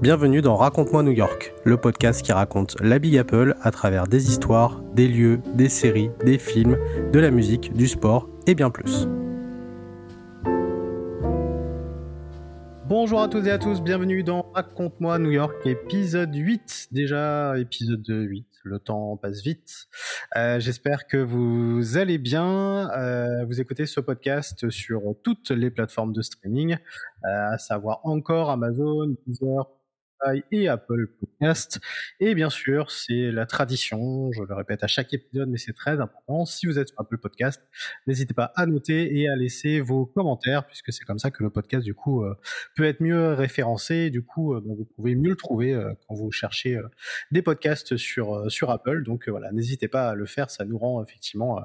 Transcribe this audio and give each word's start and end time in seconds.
Bienvenue 0.00 0.42
dans 0.42 0.54
Raconte-moi 0.54 1.02
New 1.02 1.10
York, 1.10 1.52
le 1.64 1.76
podcast 1.76 2.22
qui 2.22 2.30
raconte 2.30 2.80
la 2.80 3.00
Big 3.00 3.18
Apple 3.18 3.56
à 3.62 3.72
travers 3.72 4.06
des 4.06 4.28
histoires, 4.30 4.80
des 4.94 5.08
lieux, 5.08 5.40
des 5.54 5.68
séries, 5.68 6.12
des 6.24 6.38
films, 6.38 6.78
de 7.12 7.18
la 7.18 7.32
musique, 7.32 7.72
du 7.72 7.88
sport 7.88 8.28
et 8.46 8.54
bien 8.54 8.70
plus. 8.70 9.08
Bonjour 12.86 13.20
à 13.20 13.28
toutes 13.28 13.46
et 13.46 13.50
à 13.50 13.58
tous, 13.58 13.82
bienvenue 13.82 14.22
dans 14.22 14.52
Raconte-moi 14.54 15.18
New 15.18 15.32
York, 15.32 15.66
épisode 15.66 16.32
8, 16.32 16.88
déjà 16.92 17.58
épisode 17.58 18.06
8, 18.06 18.46
le 18.62 18.78
temps 18.78 19.16
passe 19.16 19.42
vite. 19.42 19.88
Euh, 20.36 20.60
j'espère 20.60 21.08
que 21.08 21.16
vous 21.16 21.96
allez 21.96 22.18
bien. 22.18 22.88
Euh, 22.92 23.44
vous 23.46 23.60
écoutez 23.60 23.84
ce 23.84 23.98
podcast 23.98 24.70
sur 24.70 25.02
toutes 25.24 25.50
les 25.50 25.72
plateformes 25.72 26.12
de 26.12 26.22
streaming, 26.22 26.74
euh, 26.74 27.52
à 27.52 27.58
savoir 27.58 28.00
encore 28.04 28.48
Amazon, 28.48 29.16
Deezer, 29.26 29.66
et 30.50 30.68
Apple 30.68 31.08
Podcast. 31.20 31.80
Et 32.20 32.34
bien 32.34 32.50
sûr, 32.50 32.90
c'est 32.90 33.30
la 33.30 33.46
tradition, 33.46 34.30
je 34.32 34.42
le 34.42 34.54
répète 34.54 34.82
à 34.82 34.86
chaque 34.86 35.12
épisode, 35.14 35.48
mais 35.48 35.58
c'est 35.58 35.72
très 35.72 36.00
important. 36.00 36.44
Si 36.44 36.66
vous 36.66 36.78
êtes 36.78 36.88
sur 36.88 37.00
Apple 37.00 37.18
Podcast, 37.18 37.62
n'hésitez 38.06 38.34
pas 38.34 38.52
à 38.56 38.66
noter 38.66 39.18
et 39.18 39.28
à 39.28 39.36
laisser 39.36 39.80
vos 39.80 40.06
commentaires, 40.06 40.66
puisque 40.66 40.92
c'est 40.92 41.04
comme 41.04 41.18
ça 41.18 41.30
que 41.30 41.42
le 41.42 41.50
podcast, 41.50 41.84
du 41.84 41.94
coup, 41.94 42.24
euh, 42.24 42.34
peut 42.76 42.84
être 42.84 43.00
mieux 43.00 43.32
référencé. 43.32 44.10
Du 44.10 44.22
coup, 44.22 44.54
euh, 44.54 44.62
vous 44.64 44.86
pouvez 44.96 45.14
mieux 45.14 45.30
le 45.30 45.36
trouver 45.36 45.72
euh, 45.72 45.92
quand 46.06 46.14
vous 46.14 46.30
cherchez 46.30 46.78
des 47.30 47.42
podcasts 47.42 47.96
sur, 47.96 48.50
sur 48.50 48.70
Apple. 48.70 49.04
Donc 49.04 49.28
voilà, 49.28 49.52
n'hésitez 49.52 49.88
pas 49.88 50.10
à 50.10 50.14
le 50.14 50.26
faire, 50.26 50.50
ça 50.50 50.64
nous 50.64 50.78
rend 50.78 51.02
effectivement 51.02 51.60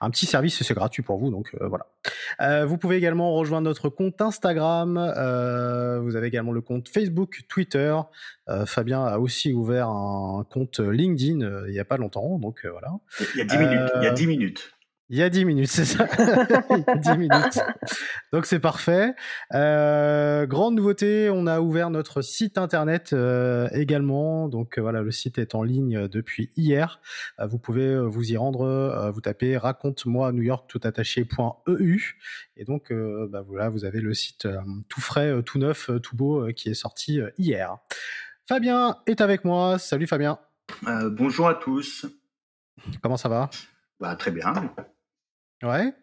un 0.00 0.10
petit 0.10 0.26
service, 0.26 0.62
c'est 0.62 0.74
gratuit 0.74 1.02
pour 1.02 1.18
vous. 1.18 1.30
Donc 1.30 1.54
voilà. 1.60 2.64
vous 2.64 2.78
pouvez 2.78 2.96
également 2.96 3.34
rejoindre 3.34 3.64
notre 3.64 3.88
compte 3.88 4.20
Instagram. 4.20 4.94
vous 6.02 6.16
avez 6.16 6.26
également 6.26 6.52
le 6.52 6.60
compte 6.60 6.88
Facebook, 6.88 7.42
Twitter. 7.48 7.93
Euh, 8.48 8.66
Fabien 8.66 9.04
a 9.04 9.18
aussi 9.18 9.52
ouvert 9.52 9.88
un 9.88 10.44
compte 10.50 10.80
LinkedIn 10.80 11.40
euh, 11.40 11.64
il 11.68 11.72
n'y 11.72 11.78
a 11.78 11.84
pas 11.84 11.96
longtemps, 11.96 12.38
donc 12.38 12.64
euh, 12.64 12.70
voilà. 12.70 12.92
Il 13.34 13.38
y 13.38 13.40
a 13.40 13.44
10 13.44 13.58
minutes. 13.58 13.90
Il 13.96 14.02
y 14.02 14.06
a 14.06 14.12
10 14.12 14.26
minutes. 14.26 14.73
Il 15.10 15.18
y 15.18 15.22
a 15.22 15.28
10 15.28 15.44
minutes, 15.44 15.68
c'est 15.68 15.84
ça. 15.84 16.08
il 16.70 16.78
y 16.78 16.90
a 16.90 16.96
10 16.96 17.18
minutes. 17.18 17.60
Donc 18.32 18.46
c'est 18.46 18.58
parfait. 18.58 19.14
Euh, 19.52 20.46
grande 20.46 20.76
nouveauté, 20.76 21.28
on 21.30 21.46
a 21.46 21.60
ouvert 21.60 21.90
notre 21.90 22.22
site 22.22 22.56
internet 22.56 23.12
euh, 23.12 23.68
également. 23.72 24.48
Donc 24.48 24.78
voilà, 24.78 25.02
le 25.02 25.10
site 25.10 25.36
est 25.36 25.54
en 25.54 25.62
ligne 25.62 26.08
depuis 26.08 26.50
hier. 26.56 27.00
Euh, 27.38 27.46
vous 27.46 27.58
pouvez 27.58 27.98
vous 27.98 28.32
y 28.32 28.38
rendre. 28.38 29.10
vous 29.12 29.20
tapez 29.20 29.58
raconte-moi 29.58 30.32
New 30.32 30.42
York 30.42 30.66
tout 30.68 30.80
attaché.eu 30.82 32.18
et 32.56 32.64
donc 32.64 32.92
bah, 32.92 33.42
voilà, 33.46 33.68
vous 33.68 33.84
avez 33.84 34.00
le 34.00 34.14
site 34.14 34.48
tout 34.88 35.00
frais, 35.02 35.42
tout 35.42 35.58
neuf, 35.58 35.90
tout 36.02 36.16
beau 36.16 36.46
qui 36.56 36.70
est 36.70 36.74
sorti 36.74 37.20
hier. 37.36 37.76
Fabien 38.48 38.96
est 39.06 39.20
avec 39.20 39.44
moi. 39.44 39.78
Salut 39.78 40.06
Fabien. 40.06 40.38
bonjour 41.10 41.46
à 41.46 41.54
tous. 41.54 42.06
Comment 43.02 43.18
ça 43.18 43.28
va? 43.28 43.50
Bah, 44.00 44.16
Très 44.16 44.30
bien. 44.30 44.72
Ouais. 45.64 45.94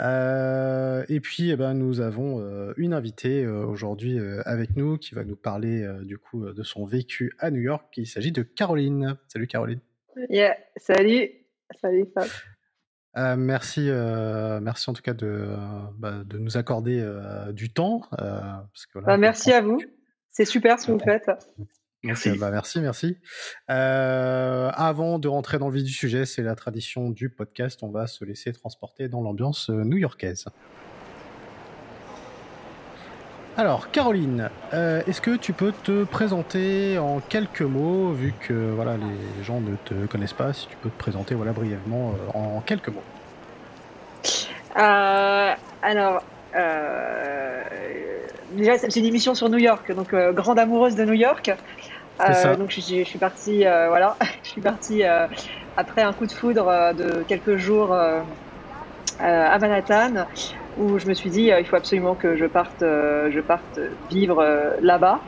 Euh, 0.00 1.04
et 1.08 1.20
puis, 1.20 1.50
eh 1.50 1.56
ben, 1.56 1.74
nous 1.74 2.00
avons 2.00 2.40
euh, 2.40 2.72
une 2.76 2.94
invitée 2.94 3.44
euh, 3.44 3.64
aujourd'hui 3.64 4.18
avec 4.44 4.76
nous 4.76 4.96
qui 4.96 5.14
va 5.14 5.24
nous 5.24 5.36
parler 5.36 5.86
du 6.02 6.18
coup 6.18 6.44
de 6.44 6.62
son 6.62 6.86
vécu 6.86 7.32
à 7.38 7.50
New 7.50 7.60
York. 7.60 7.92
Il 7.96 8.06
s'agit 8.06 8.32
de 8.32 8.42
Caroline. 8.42 9.16
Salut 9.26 9.46
Caroline. 9.48 9.80
Yeah. 10.28 10.56
Salut. 10.76 11.30
Salut 11.80 12.06
Fab. 12.14 13.38
merci, 13.38 13.90
merci 14.62 14.90
en 14.90 14.92
tout 14.92 15.02
cas 15.02 15.14
de, 15.14 15.48
bah, 15.98 16.22
de 16.24 16.38
nous 16.38 16.56
accorder 16.56 17.04
du 17.52 17.72
temps. 17.72 18.02
Parce 18.10 18.86
que, 18.86 19.00
bah, 19.00 19.16
merci 19.16 19.52
à 19.52 19.60
vous. 19.60 19.80
C'est 20.30 20.44
super 20.44 20.78
ce 20.78 20.86
que 20.86 20.92
vous 20.92 21.00
faites. 21.00 21.28
Merci. 22.04 22.36
bah, 22.36 22.50
merci, 22.50 22.80
merci. 22.80 23.16
Euh, 23.70 24.70
avant 24.74 25.20
de 25.20 25.28
rentrer 25.28 25.58
dans 25.58 25.68
le 25.68 25.74
vif 25.74 25.84
du 25.84 25.92
sujet, 25.92 26.26
c'est 26.26 26.42
la 26.42 26.56
tradition 26.56 27.10
du 27.10 27.30
podcast. 27.30 27.80
On 27.82 27.90
va 27.90 28.08
se 28.08 28.24
laisser 28.24 28.52
transporter 28.52 29.08
dans 29.08 29.22
l'ambiance 29.22 29.70
euh, 29.70 29.84
new-yorkaise. 29.84 30.46
Alors, 33.56 33.90
Caroline, 33.90 34.50
euh, 34.72 35.02
est-ce 35.06 35.20
que 35.20 35.36
tu 35.36 35.52
peux 35.52 35.72
te 35.84 36.04
présenter 36.04 36.98
en 36.98 37.20
quelques 37.20 37.62
mots, 37.62 38.10
vu 38.10 38.32
que 38.40 38.52
voilà, 38.52 38.96
les 38.96 39.44
gens 39.44 39.60
ne 39.60 39.76
te 39.76 40.06
connaissent 40.06 40.32
pas, 40.32 40.52
si 40.54 40.66
tu 40.68 40.76
peux 40.78 40.88
te 40.88 40.98
présenter 40.98 41.34
voilà, 41.34 41.52
brièvement 41.52 42.14
en 42.34 42.62
quelques 42.62 42.88
mots 42.88 43.04
Alors, 44.74 46.22
déjà, 48.56 48.78
c'est 48.78 48.96
une 48.96 49.04
émission 49.04 49.34
sur 49.34 49.50
New 49.50 49.58
York, 49.58 49.92
donc 49.92 50.14
grande 50.14 50.58
amoureuse 50.58 50.96
de 50.96 51.04
New 51.04 51.12
York. 51.12 51.52
Euh, 52.20 52.56
donc 52.56 52.70
je, 52.70 52.80
je, 52.80 53.04
suis 53.04 53.18
partie, 53.18 53.66
euh, 53.66 53.88
voilà, 53.88 54.16
je 54.42 54.48
suis 54.48 54.60
partie 54.60 55.04
euh, 55.04 55.26
après 55.76 56.02
un 56.02 56.12
coup 56.12 56.26
de 56.26 56.32
foudre 56.32 56.92
de 56.94 57.22
quelques 57.22 57.56
jours 57.56 57.94
à 59.18 59.58
Manhattan, 59.58 60.26
où 60.76 60.98
je 60.98 61.06
me 61.06 61.14
suis 61.14 61.30
dit 61.30 61.50
il 61.56 61.64
faut 61.66 61.76
absolument 61.76 62.14
que 62.14 62.36
je 62.36 62.46
parte, 62.46 62.80
je 62.80 63.40
parte 63.40 63.80
vivre 64.10 64.44
là-bas. 64.80 65.20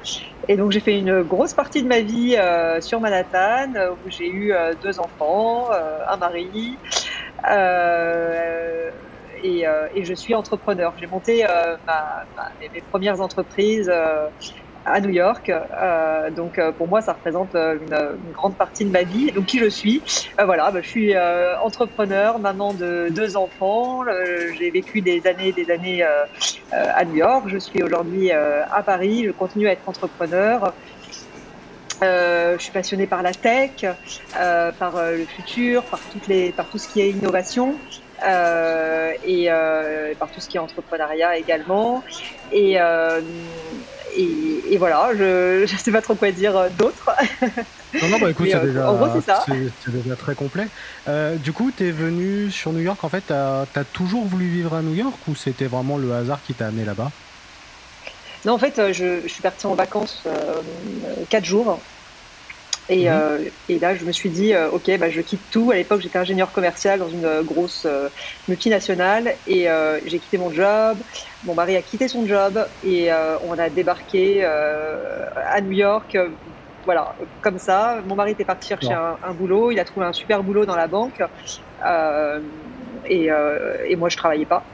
Et 0.48 0.56
donc 0.56 0.72
j'ai 0.72 0.80
fait 0.80 0.98
une 0.98 1.22
grosse 1.22 1.54
partie 1.54 1.82
de 1.82 1.88
ma 1.88 2.00
vie 2.00 2.36
sur 2.80 3.00
Manhattan, 3.00 3.72
où 4.04 4.10
j'ai 4.10 4.28
eu 4.28 4.52
deux 4.82 5.00
enfants, 5.00 5.68
un 6.08 6.16
mari. 6.16 6.78
Et, 9.42 9.64
et, 9.94 10.04
je 10.04 10.14
suis 10.14 10.34
entrepreneur. 10.34 10.94
J'ai 10.98 11.06
monté 11.06 11.46
ma, 11.86 12.24
mes, 12.60 12.80
premières 12.82 13.20
entreprises 13.20 13.90
à 14.84 15.00
New 15.00 15.10
York. 15.10 15.50
Euh, 15.50 16.30
donc 16.30 16.58
euh, 16.58 16.72
pour 16.72 16.88
moi, 16.88 17.00
ça 17.00 17.12
représente 17.12 17.54
euh, 17.54 17.76
une, 17.76 18.32
grande 18.32 18.56
partie 18.56 18.84
de 18.84 18.90
ma 18.90 19.02
vie. 19.02 19.32
Donc 19.32 19.46
qui 19.46 19.58
je 19.58 19.68
suis 19.68 20.02
Voilà, 20.42 20.70
bah, 20.70 20.80
je 20.82 20.88
suis 20.88 21.14
entrepreneur, 21.62 22.38
maman 22.38 22.74
de 22.74 23.08
deux 23.10 23.36
enfants. 23.36 24.04
J'ai 24.58 24.70
vécu 24.70 25.00
des 25.00 25.26
années, 25.26 25.52
des 25.52 25.70
années 25.70 26.04
à 26.72 27.04
New 27.04 27.16
York. 27.16 27.44
Je 27.46 27.58
suis 27.58 27.82
aujourd'hui 27.82 28.30
à 28.32 28.82
Paris. 28.84 29.24
Je 29.24 29.30
continue 29.30 29.68
à 29.68 29.72
être 29.72 29.88
entrepreneur. 29.88 30.72
je 32.02 32.56
suis 32.58 32.72
passionnée 32.72 33.06
par 33.06 33.22
la 33.22 33.32
tech, 33.32 33.84
par 34.78 34.94
le 34.96 35.24
futur, 35.24 35.82
par 35.84 36.00
toutes 36.12 36.26
les, 36.26 36.50
par 36.50 36.68
tout 36.68 36.78
ce 36.78 36.88
qui 36.88 37.00
est 37.00 37.10
innovation. 37.10 37.76
et 38.22 39.48
par 40.18 40.30
tout 40.30 40.40
ce 40.40 40.48
qui 40.48 40.56
est 40.56 40.60
entrepreneuriat 40.60 41.38
également. 41.38 42.02
Et, 42.52 42.78
et, 44.16 44.76
voilà, 44.78 45.10
je 45.14 45.62
ne 45.62 45.78
sais 45.78 45.92
pas 45.92 46.02
trop 46.02 46.14
quoi 46.14 46.30
dire 46.30 46.56
euh, 46.56 46.68
d'autre. 46.70 47.10
Non, 48.02 48.08
non, 48.08 48.18
bah 48.18 48.30
écoute, 48.30 48.48
c'est 48.50 48.56
euh, 48.56 48.66
déjà, 48.66 48.90
en 48.90 48.96
gros, 48.96 49.06
c'est 49.14 49.24
ça. 49.24 49.44
C'est 49.46 49.92
déjà 49.92 50.16
très 50.16 50.34
complet. 50.34 50.66
Euh, 51.06 51.36
du 51.36 51.52
coup, 51.52 51.70
tu 51.76 51.86
es 51.86 51.90
venu 51.92 52.50
sur 52.50 52.72
New 52.72 52.80
York, 52.80 53.02
en 53.04 53.08
fait, 53.08 53.24
tu 53.28 53.32
as, 53.32 53.84
toujours 53.92 54.24
voulu 54.24 54.48
vivre 54.48 54.74
à 54.74 54.82
New 54.82 54.94
York 54.94 55.16
ou 55.28 55.36
c'était 55.36 55.66
vraiment 55.66 55.96
le 55.96 56.12
hasard 56.12 56.40
qui 56.44 56.54
t'a 56.54 56.66
amené 56.66 56.84
là-bas? 56.84 57.12
Non, 58.44 58.54
en 58.54 58.58
fait, 58.58 58.92
je, 58.92 59.20
je, 59.22 59.28
suis 59.28 59.42
partie 59.42 59.66
en 59.66 59.74
vacances 59.74 60.24
4 61.30 61.44
jours 61.44 61.78
et, 62.88 63.08
mhm. 63.08 63.12
euh, 63.12 63.50
et, 63.68 63.78
là, 63.78 63.94
je 63.94 64.04
me 64.04 64.12
suis 64.12 64.30
dit, 64.30 64.52
euh, 64.52 64.70
ok, 64.70 64.90
bah, 64.98 65.08
je 65.08 65.20
quitte 65.22 65.48
tout. 65.50 65.70
À 65.70 65.76
l'époque, 65.76 66.00
j'étais 66.00 66.18
ingénieur 66.18 66.52
commercial 66.52 66.98
dans 66.98 67.08
une 67.08 67.42
grosse 67.42 67.86
euh, 67.86 68.08
multinationale 68.46 69.38
et 69.46 69.70
euh, 69.70 70.00
j'ai 70.04 70.20
quitté 70.20 70.36
mon 70.36 70.52
job. 70.52 71.02
Mon 71.42 71.54
mari 71.54 71.76
a 71.76 71.82
quitté 71.82 72.08
son 72.08 72.26
job 72.26 72.68
et 72.82 73.10
on 73.42 73.52
a 73.52 73.70
débarqué 73.70 74.44
à 74.44 75.60
New 75.62 75.72
York. 75.72 76.16
voilà, 76.84 77.16
comme 77.40 77.58
ça. 77.58 78.02
Mon 78.04 78.16
mari 78.16 78.32
était 78.32 78.44
parti 78.44 78.68
chercher 78.68 78.92
un, 78.92 79.18
un, 79.22 79.34
boulot. 79.34 79.70
Il 79.70 79.80
a 79.80 79.84
trouvé 79.84 80.06
un 80.06 80.12
super 80.12 80.42
boulot 80.42 80.66
dans 80.66 80.76
la 80.76 80.88
banque. 80.88 81.22
Et, 83.06 83.28
et, 83.86 83.96
moi, 83.96 84.08
je 84.08 84.16
travaillais 84.16 84.46
pas. 84.46 84.73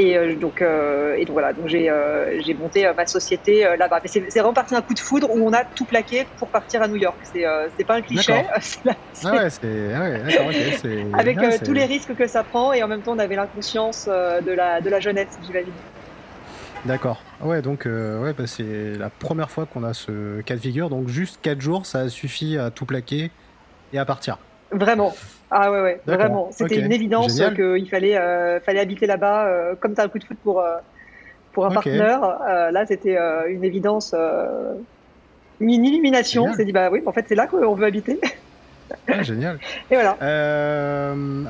Et 0.00 0.16
euh, 0.16 0.36
donc, 0.36 0.62
euh, 0.62 1.16
et 1.16 1.24
donc 1.24 1.32
voilà, 1.32 1.52
donc 1.52 1.66
j'ai 1.66 1.90
euh, 1.90 2.40
j'ai 2.40 2.54
monté 2.54 2.88
ma 2.96 3.04
société 3.04 3.66
là-bas. 3.76 4.00
c'est 4.04 4.20
vraiment 4.20 4.52
parti 4.52 4.72
d'un 4.72 4.80
coup 4.80 4.94
de 4.94 5.00
foudre 5.00 5.28
où 5.28 5.44
on 5.44 5.52
a 5.52 5.64
tout 5.64 5.84
plaqué 5.84 6.24
pour 6.38 6.46
partir 6.46 6.82
à 6.82 6.88
New 6.88 6.94
York. 6.94 7.16
C'est 7.24 7.44
c'est 7.76 7.84
pas 7.84 7.96
un 7.96 8.02
cliché. 8.02 8.32
ah 8.46 9.32
ouais, 9.32 9.48
ah 9.96 11.18
Avec 11.18 11.38
tous 11.64 11.72
les 11.72 11.84
risques 11.84 12.14
que 12.14 12.28
ça 12.28 12.44
prend 12.44 12.72
et 12.72 12.84
en 12.84 12.86
même 12.86 13.02
temps 13.02 13.14
on 13.16 13.18
avait 13.18 13.34
l'inconscience 13.34 14.06
de 14.06 14.52
la 14.52 14.80
de 14.80 14.88
la 14.88 15.00
jeunesse, 15.00 15.36
j'imagine. 15.44 15.72
D'accord. 16.84 17.20
Ouais, 17.40 17.60
donc 17.60 17.86
ouais, 17.86 18.32
bah, 18.38 18.46
c'est 18.46 18.96
la 18.96 19.10
première 19.10 19.50
fois 19.50 19.66
qu'on 19.66 19.82
a 19.82 19.94
ce 19.94 20.42
cas 20.42 20.54
de 20.54 20.60
figure. 20.60 20.90
Donc 20.90 21.08
juste 21.08 21.40
4 21.42 21.60
jours, 21.60 21.86
ça 21.86 22.00
a 22.00 22.08
suffi 22.08 22.56
à 22.56 22.70
tout 22.70 22.86
plaquer 22.86 23.32
et 23.92 23.98
à 23.98 24.04
partir. 24.04 24.38
Vraiment. 24.70 25.14
Ah 25.50 25.70
ouais, 25.70 25.80
ouais, 25.80 26.00
vraiment. 26.06 26.50
C'était 26.52 26.80
une 26.80 26.92
évidence 26.92 27.40
qu'il 27.54 27.88
fallait, 27.88 28.16
euh, 28.16 28.60
fallait 28.60 28.80
habiter 28.80 29.06
là-bas, 29.06 29.46
euh, 29.46 29.74
comme 29.76 29.94
tu 29.94 30.00
as 30.00 30.04
un 30.04 30.08
coup 30.08 30.18
de 30.18 30.24
foot 30.24 30.36
pour, 30.42 30.60
euh, 30.60 30.76
pour 31.52 31.66
un 31.66 31.70
partenaire. 31.70 32.20
là, 32.70 32.86
c'était 32.86 33.16
une 33.48 33.64
évidence, 33.64 34.14
une 35.60 35.84
illumination. 35.84 36.44
On 36.44 36.52
s'est 36.52 36.64
dit, 36.64 36.72
bah 36.72 36.90
oui, 36.90 37.02
en 37.06 37.12
fait, 37.12 37.24
c'est 37.28 37.34
là 37.34 37.46
qu'on 37.46 37.74
veut 37.74 37.86
habiter. 37.86 38.20
Ah, 39.06 39.22
génial. 39.22 39.58
Et 39.90 39.94
voilà. 39.94 40.16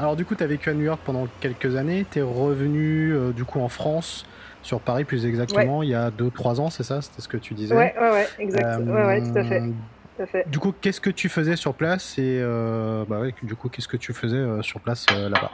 alors, 0.01 0.17
du 0.17 0.25
coup, 0.25 0.35
tu 0.35 0.45
as 0.45 0.49
vécu 0.49 0.71
à 0.71 0.75
New 0.75 0.85
York 0.85 1.01
pendant 1.05 1.27
quelques 1.41 1.77
années. 1.77 2.07
Tu 2.11 2.21
es 2.21 2.23
revenu, 2.23 3.15
du 3.35 3.45
coup, 3.45 3.61
en 3.61 3.69
France 3.69 4.27
sur 4.63 4.81
Paris 4.81 5.05
plus 5.05 5.25
exactement, 5.25 5.83
il 5.83 5.89
y 5.89 5.95
a 5.95 6.11
2-3 6.11 6.61
ans, 6.61 6.69
c'est 6.69 6.83
ça? 6.83 7.01
C'était 7.01 7.23
ce 7.23 7.29
que 7.29 7.37
tu 7.37 7.55
disais? 7.55 7.75
Ouais, 7.75 7.95
ouais, 7.99 8.11
ouais, 8.11 8.29
exact. 8.39 8.81
ouais, 8.81 9.05
ouais, 9.05 9.23
tout 9.23 9.39
à 9.39 9.45
fait. 9.45 9.63
Tout 10.19 10.25
à 10.25 10.27
fait. 10.27 10.49
Du 10.51 10.59
coup, 10.59 10.73
qu'est-ce 10.73 11.01
que 11.01 11.11
tu 11.11 11.29
faisais 11.29 11.57
sur 11.57 11.75
place 11.75 12.19
et 12.19 12.43
bah 13.09 13.21
ouais, 13.21 13.33
du 13.43 13.55
coup, 13.57 13.69
qu'est-ce 13.69 13.89
que 13.89 13.97
tu 13.97 14.13
faisais 14.13 14.45
sur 14.63 14.81
place 14.81 15.09
là-bas? 15.11 15.53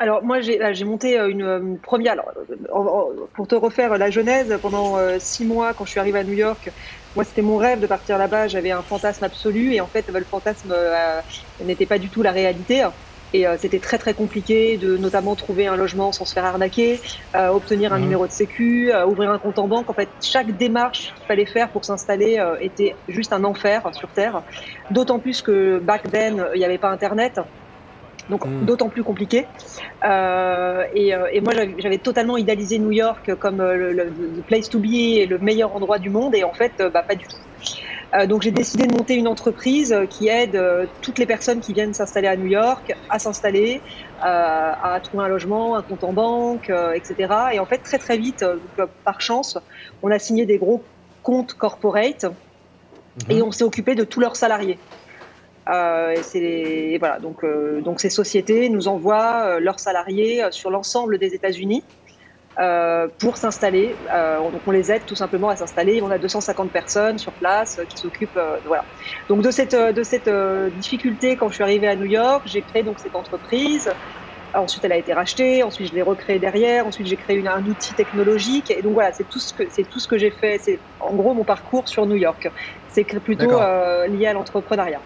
Alors 0.00 0.22
moi 0.22 0.40
j'ai 0.40 0.84
monté 0.84 1.18
une, 1.18 1.76
première. 1.80 2.12
Alors, 2.12 3.12
pour 3.34 3.48
te 3.48 3.56
refaire 3.56 3.98
la 3.98 4.10
genèse, 4.10 4.56
pendant 4.62 4.96
six 5.18 5.44
mois 5.44 5.74
quand 5.74 5.84
je 5.84 5.90
suis 5.90 5.98
arrivée 5.98 6.20
à 6.20 6.24
New 6.24 6.34
York, 6.34 6.70
moi, 7.16 7.24
c'était 7.24 7.42
mon 7.42 7.56
rêve 7.56 7.80
de 7.80 7.88
partir 7.88 8.16
là-bas. 8.16 8.46
J'avais 8.46 8.70
un 8.70 8.84
fantasme 8.84 9.24
absolu 9.24 9.74
et 9.74 9.80
en 9.80 9.88
fait, 9.88 10.08
le 10.08 10.24
fantasme 10.24 10.70
euh, 10.70 11.20
n'était 11.58 11.86
pas 11.86 11.98
du 11.98 12.10
tout 12.10 12.22
la 12.22 12.30
réalité. 12.30 12.84
Et 13.32 13.46
euh, 13.46 13.56
c'était 13.58 13.78
très 13.78 13.98
très 13.98 14.14
compliqué 14.14 14.76
de 14.76 14.96
notamment 14.96 15.34
trouver 15.34 15.66
un 15.66 15.76
logement 15.76 16.12
sans 16.12 16.24
se 16.24 16.32
faire 16.32 16.44
arnaquer, 16.44 17.00
euh, 17.34 17.48
obtenir 17.48 17.92
un 17.92 17.98
mmh. 17.98 18.02
numéro 18.02 18.26
de 18.26 18.32
sécu, 18.32 18.92
ouvrir 19.06 19.30
un 19.30 19.38
compte 19.38 19.58
en 19.58 19.68
banque. 19.68 19.90
En 19.90 19.94
fait, 19.94 20.08
chaque 20.20 20.56
démarche 20.56 21.12
qu'il 21.16 21.26
fallait 21.26 21.46
faire 21.46 21.68
pour 21.68 21.84
s'installer 21.84 22.42
était 22.60 22.94
juste 23.08 23.32
un 23.32 23.44
enfer 23.44 23.82
sur 23.92 24.08
Terre. 24.08 24.42
D'autant 24.90 25.18
plus 25.18 25.42
que 25.42 25.78
back 25.78 26.10
then, 26.10 26.46
il 26.54 26.58
n'y 26.58 26.64
avait 26.64 26.78
pas 26.78 26.90
Internet 26.90 27.40
donc 28.28 28.46
mm. 28.46 28.64
d'autant 28.64 28.88
plus 28.88 29.02
compliqué. 29.02 29.46
Euh, 30.04 30.84
et, 30.94 31.14
euh, 31.14 31.28
et, 31.32 31.40
moi, 31.40 31.52
j'avais 31.78 31.98
totalement 31.98 32.36
idéalisé 32.36 32.78
New 32.78 32.92
York 32.92 33.34
comme 33.38 33.60
euh, 33.60 33.92
le, 33.92 34.42
place 34.46 34.68
to 34.68 34.78
be 34.78 34.94
et 34.94 35.26
le 35.26 35.38
meilleur 35.38 35.74
endroit 35.74 35.98
du 35.98 36.10
monde, 36.10 36.34
et 36.34 36.44
en 36.44 36.52
fait, 36.52 36.82
bah, 36.92 37.02
pas 37.02 37.14
du 37.14 37.26
tout. 37.26 37.36
Euh, 38.14 38.26
donc 38.26 38.42
j'ai 38.42 38.50
décidé 38.50 38.86
de 38.86 38.92
monter 38.96 39.14
une 39.16 39.28
entreprise 39.28 39.94
qui 40.08 40.28
aide 40.28 40.58
toutes 41.02 41.18
les 41.18 41.26
personnes 41.26 41.60
qui 41.60 41.72
viennent 41.72 41.94
s'installer 41.94 42.28
à 42.28 42.36
New 42.36 42.46
York 42.46 42.94
à 43.10 43.18
s'installer, 43.18 43.80
à 44.20 44.98
trouver 45.02 45.24
un 45.24 45.28
logement, 45.28 45.76
un 45.76 45.82
compte 45.82 46.04
en 46.04 46.12
banque, 46.12 46.72
etc. 46.94 47.34
Et 47.52 47.58
en 47.58 47.66
fait, 47.66 47.78
très 47.78 47.98
très 47.98 48.16
vite, 48.16 48.44
par 49.04 49.20
chance, 49.20 49.58
on 50.02 50.10
a 50.10 50.18
signé 50.18 50.46
des 50.46 50.58
gros 50.58 50.82
comptes 51.22 51.54
corporate 51.54 52.26
et 53.28 53.34
mm-hmm. 53.34 53.42
on 53.42 53.52
s'est 53.52 53.64
occupé 53.64 53.94
de 53.94 54.04
tous 54.04 54.20
leurs 54.20 54.36
salariés. 54.36 54.78
Euh, 55.68 56.14
et 56.34 56.96
voilà, 56.98 57.18
donc, 57.18 57.44
euh, 57.44 57.80
donc 57.80 58.00
ces 58.00 58.10
sociétés 58.10 58.68
nous 58.70 58.88
envoient 58.88 59.42
euh, 59.44 59.60
leurs 59.60 59.80
salariés 59.80 60.42
sur 60.50 60.70
l'ensemble 60.70 61.18
des 61.18 61.34
États-Unis 61.34 61.84
pour 63.18 63.36
s'installer. 63.36 63.94
donc 64.10 64.60
on 64.66 64.70
les 64.70 64.90
aide 64.90 65.04
tout 65.06 65.14
simplement 65.14 65.48
à 65.48 65.56
s'installer. 65.56 66.02
On 66.02 66.10
a 66.10 66.18
250 66.18 66.70
personnes 66.70 67.18
sur 67.18 67.32
place 67.32 67.80
qui 67.88 67.98
s'occupent. 67.98 68.40
voilà. 68.66 68.84
Donc 69.28 69.42
de 69.42 69.50
cette, 69.50 69.74
de 69.74 70.02
cette 70.02 70.30
difficulté, 70.76 71.36
quand 71.36 71.48
je 71.48 71.54
suis 71.54 71.62
arrivée 71.62 71.88
à 71.88 71.96
New 71.96 72.06
York, 72.06 72.42
j'ai 72.46 72.62
créé 72.62 72.82
donc 72.82 72.98
cette 72.98 73.14
entreprise. 73.14 73.90
Ensuite, 74.54 74.84
elle 74.84 74.92
a 74.92 74.96
été 74.96 75.12
rachetée. 75.12 75.62
Ensuite, 75.62 75.90
je 75.90 75.94
l'ai 75.94 76.02
recréée 76.02 76.38
derrière. 76.38 76.86
Ensuite, 76.86 77.06
j'ai 77.06 77.16
créé 77.16 77.36
une, 77.36 77.48
un 77.48 77.64
outil 77.64 77.92
technologique. 77.94 78.70
Et 78.70 78.82
donc 78.82 78.94
voilà, 78.94 79.12
c'est 79.12 79.28
tout 79.28 79.38
ce 79.38 79.52
que 79.52 79.64
c'est 79.68 79.84
tout 79.84 80.00
ce 80.00 80.08
que 80.08 80.16
j'ai 80.16 80.30
fait. 80.30 80.58
C'est 80.58 80.78
en 81.00 81.14
gros 81.14 81.34
mon 81.34 81.44
parcours 81.44 81.86
sur 81.86 82.06
New 82.06 82.16
York. 82.16 82.50
C'est 82.88 83.04
plutôt 83.04 83.60
lié 84.08 84.26
à 84.26 84.32
l'entrepreneuriat. 84.32 85.00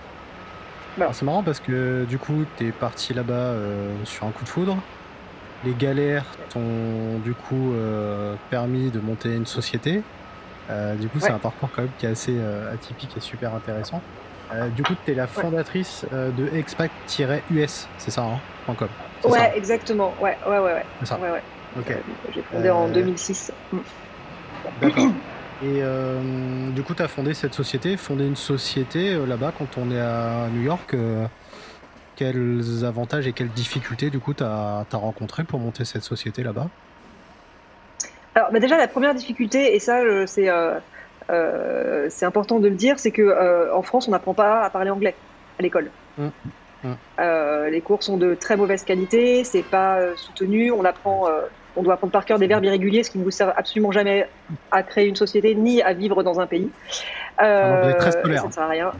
C'est 1.12 1.22
marrant 1.22 1.42
parce 1.42 1.60
que 1.60 2.04
du 2.04 2.18
coup, 2.18 2.44
tu 2.56 2.68
es 2.68 2.72
parti 2.72 3.14
là-bas 3.14 3.34
euh, 3.34 3.94
sur 4.04 4.26
un 4.26 4.30
coup 4.30 4.44
de 4.44 4.48
foudre. 4.48 4.76
Les 5.64 5.74
galères 5.74 6.24
t'ont 6.50 7.18
du 7.24 7.34
coup 7.34 7.72
euh, 7.74 8.34
permis 8.50 8.90
de 8.90 9.00
monter 9.00 9.34
une 9.34 9.46
société. 9.46 10.02
Euh, 10.70 10.94
du 10.94 11.08
coup, 11.08 11.20
c'est 11.20 11.30
un 11.30 11.38
parcours 11.38 11.68
quand 11.74 11.82
même 11.82 11.90
qui 11.98 12.06
est 12.06 12.10
assez 12.10 12.36
atypique 12.72 13.16
et 13.16 13.20
super 13.20 13.54
intéressant. 13.54 14.00
du 14.74 14.82
coup, 14.82 14.94
tu 15.04 15.12
es 15.12 15.14
la 15.14 15.26
fondatrice 15.26 16.04
de 16.12 16.56
expat-us, 16.56 17.88
c'est 17.98 18.10
ça, 18.10 18.22
hein 18.22 18.74
.com. 18.74 18.88
Ouais, 19.24 19.52
exactement. 19.56 20.14
Ouais, 20.20 20.36
ouais, 20.46 20.58
ouais. 20.58 20.72
ouais. 20.74 20.84
C'est 21.00 21.06
ça. 21.06 21.18
Ouais, 21.18 21.30
ouais. 21.30 21.42
Ok. 21.78 21.96
J'ai 22.34 22.42
fondé 22.42 22.70
en 22.70 22.88
2006. 22.88 23.52
D'accord. 24.80 25.08
Et 25.62 25.80
euh, 25.80 26.70
du 26.70 26.82
coup, 26.82 26.94
tu 26.94 27.02
as 27.02 27.08
fondé 27.08 27.34
cette 27.34 27.54
société. 27.54 27.96
Fonder 27.96 28.26
une 28.26 28.36
société 28.36 29.12
euh, 29.12 29.26
là-bas 29.26 29.52
quand 29.56 29.78
on 29.78 29.92
est 29.92 30.00
à 30.00 30.48
New 30.52 30.62
York, 30.62 30.94
euh, 30.94 31.24
quels 32.22 32.84
avantages 32.84 33.26
et 33.26 33.32
quelles 33.32 33.50
difficultés 33.50 34.10
du 34.10 34.18
coup 34.18 34.34
tu 34.34 34.44
as, 34.44 34.84
rencontré 34.92 35.44
pour 35.44 35.58
monter 35.58 35.84
cette 35.84 36.02
société 36.02 36.42
là-bas? 36.42 36.68
Alors, 38.34 38.50
bah, 38.50 38.60
déjà, 38.60 38.78
la 38.78 38.88
première 38.88 39.14
difficulté, 39.14 39.74
et 39.74 39.80
ça, 39.80 40.00
c'est 40.26 40.48
c'est 42.08 42.26
important 42.26 42.58
de 42.60 42.68
le 42.68 42.74
dire, 42.74 42.98
c'est 42.98 43.10
que 43.10 43.72
en 43.72 43.82
France, 43.82 44.08
on 44.08 44.10
n'apprend 44.10 44.34
pas 44.34 44.62
à 44.62 44.70
parler 44.70 44.90
anglais 44.90 45.14
à 45.58 45.62
l'école. 45.62 45.90
Mmh. 46.18 46.28
Mmh. 46.84 47.68
les 47.70 47.80
cours 47.80 48.02
sont 48.02 48.16
de 48.16 48.34
très 48.34 48.56
mauvaise 48.56 48.82
qualité, 48.84 49.44
c'est 49.44 49.62
pas 49.62 49.98
soutenu, 50.16 50.72
on 50.72 50.84
apprend 50.84 51.28
on 51.76 51.82
doit 51.82 51.94
apprendre 51.94 52.12
par 52.12 52.24
cœur 52.24 52.38
des 52.38 52.46
verbes 52.46 52.64
irréguliers, 52.64 53.02
ce 53.02 53.10
qui 53.10 53.18
ne 53.18 53.24
vous 53.24 53.30
sert 53.30 53.56
absolument 53.56 53.92
jamais 53.92 54.28
à 54.70 54.82
créer 54.82 55.06
une 55.06 55.16
société 55.16 55.54
ni 55.54 55.82
à 55.82 55.92
vivre 55.92 56.22
dans 56.22 56.40
un 56.40 56.46
pays. 56.46 56.70
Euh, 57.42 57.94
très 57.94 58.12
scolaire. 58.12 58.42
Ça 58.42 58.48
ne 58.48 58.52
sert 58.52 58.62
à 58.62 58.68
rien. 58.68 58.92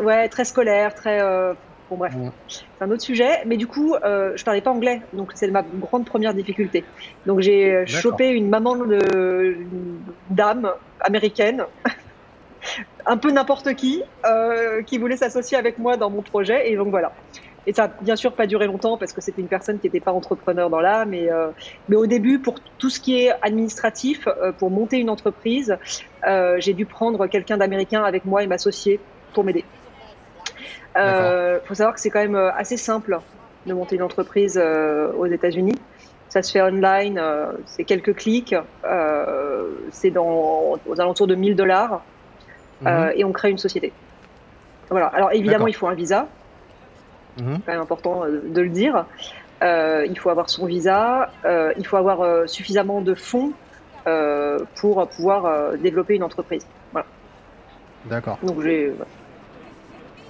Ouais. 0.00 0.28
très 0.28 0.44
scolaire, 0.44 0.94
très. 0.94 1.20
Euh, 1.20 1.52
bon, 1.90 1.96
bref, 1.96 2.14
c'est 2.48 2.64
un 2.80 2.90
autre 2.90 3.02
sujet. 3.02 3.44
Mais 3.46 3.56
du 3.56 3.66
coup, 3.66 3.94
euh, 3.94 4.32
je 4.36 4.44
parlais 4.44 4.60
pas 4.60 4.70
anglais, 4.70 5.00
donc 5.12 5.32
c'est 5.34 5.50
ma 5.50 5.62
grande 5.62 6.04
première 6.06 6.34
difficulté. 6.34 6.84
Donc 7.26 7.40
j'ai 7.40 7.72
euh, 7.72 7.86
chopé 7.86 8.28
une 8.28 8.48
maman 8.48 8.76
de 8.76 9.56
dame 10.30 10.70
américaine. 11.00 11.64
un 13.06 13.18
peu 13.18 13.30
n'importe 13.30 13.74
qui, 13.74 14.02
euh, 14.24 14.82
qui 14.82 14.96
voulait 14.96 15.18
s'associer 15.18 15.58
avec 15.58 15.78
moi 15.78 15.96
dans 15.96 16.10
mon 16.10 16.22
projet. 16.22 16.70
Et 16.70 16.76
donc 16.76 16.88
voilà. 16.88 17.12
Et 17.66 17.72
ça 17.72 17.88
n'a 17.88 17.94
bien 18.00 18.16
sûr 18.16 18.32
pas 18.34 18.46
duré 18.46 18.66
longtemps 18.66 18.98
parce 18.98 19.12
que 19.12 19.20
c'était 19.20 19.40
une 19.40 19.48
personne 19.48 19.78
qui 19.78 19.86
n'était 19.86 20.00
pas 20.00 20.12
entrepreneur 20.12 20.68
dans 20.70 20.80
l'âme. 20.80 21.10
Mais, 21.10 21.30
euh, 21.30 21.48
mais 21.88 21.96
au 21.96 22.06
début, 22.06 22.38
pour 22.38 22.60
tout 22.78 22.90
ce 22.90 23.00
qui 23.00 23.18
est 23.18 23.32
administratif, 23.42 24.28
pour 24.58 24.70
monter 24.70 24.98
une 24.98 25.10
entreprise, 25.10 25.76
j'ai 26.58 26.72
dû 26.74 26.86
prendre 26.86 27.26
quelqu'un 27.26 27.58
d'américain 27.58 28.02
avec 28.02 28.24
moi 28.24 28.42
et 28.42 28.46
m'associer 28.46 29.00
pour 29.34 29.44
m'aider. 29.44 29.64
Il 30.96 31.00
euh, 31.00 31.60
faut 31.64 31.74
savoir 31.74 31.94
que 31.94 32.00
c'est 32.00 32.10
quand 32.10 32.20
même 32.20 32.36
euh, 32.36 32.52
assez 32.52 32.76
simple 32.76 33.18
de 33.66 33.74
monter 33.74 33.96
une 33.96 34.02
entreprise 34.02 34.60
euh, 34.62 35.12
aux 35.12 35.26
États-Unis. 35.26 35.74
Ça 36.28 36.42
se 36.42 36.52
fait 36.52 36.62
online, 36.62 37.22
c'est 37.64 37.84
quelques 37.84 38.16
clics, 38.16 38.56
c'est 39.92 40.10
dans 40.10 40.80
aux 40.84 41.00
alentours 41.00 41.28
de 41.28 41.36
1000 41.36 41.54
dollars 41.54 42.02
mhm. 42.80 43.12
et 43.14 43.24
on 43.24 43.30
crée 43.30 43.50
une 43.50 43.58
société. 43.58 43.92
Voilà. 44.90 45.06
Alors 45.06 45.30
évidemment, 45.32 45.68
il 45.68 45.76
faut 45.76 45.86
un 45.86 45.94
visa. 45.94 46.26
Mhm. 47.40 47.54
C'est 47.54 47.66
quand 47.66 47.72
même 47.72 47.80
important 47.82 48.24
de 48.26 48.60
le 48.60 48.68
dire. 48.68 49.04
Euh, 49.62 50.04
il 50.10 50.18
faut 50.18 50.28
avoir 50.28 50.50
son 50.50 50.66
visa, 50.66 51.30
euh, 51.44 51.72
il 51.78 51.86
faut 51.86 51.98
avoir 51.98 52.48
suffisamment 52.48 53.00
de 53.00 53.14
fonds 53.14 53.52
pour 54.74 55.06
pouvoir 55.06 55.78
développer 55.78 56.16
une 56.16 56.24
entreprise. 56.24 56.66
Voilà. 56.90 57.06
D'accord. 58.06 58.38
Donc 58.42 58.60
j'ai. 58.60 58.92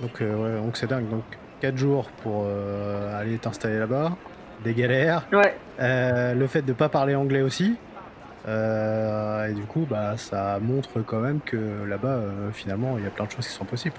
Donc 0.02 0.20
ouais, 0.20 0.56
donc 0.56 0.76
c'est 0.76 0.88
dingue. 0.88 1.08
Donc 1.08 1.24
4 1.60 1.76
jours 1.76 2.10
pour 2.22 2.46
aller 3.18 3.38
t'installer 3.38 3.78
là-bas, 3.78 4.12
des 4.64 4.74
galères. 4.74 5.26
Ouais. 5.32 5.54
le 5.78 6.46
fait 6.46 6.62
de 6.62 6.68
ne 6.68 6.76
pas 6.76 6.88
parler 6.88 7.14
anglais 7.14 7.42
aussi. 7.42 7.76
et 8.46 9.52
du 9.52 9.62
coup, 9.62 9.86
bah, 9.88 10.16
ça 10.16 10.58
montre 10.60 11.00
quand 11.00 11.20
même 11.20 11.40
que 11.40 11.84
là-bas, 11.88 12.20
finalement, 12.52 12.96
il 12.98 13.04
y 13.04 13.06
a 13.06 13.10
plein 13.10 13.24
de 13.24 13.30
choses 13.30 13.46
qui 13.46 13.54
sont 13.54 13.64
possibles. 13.64 13.96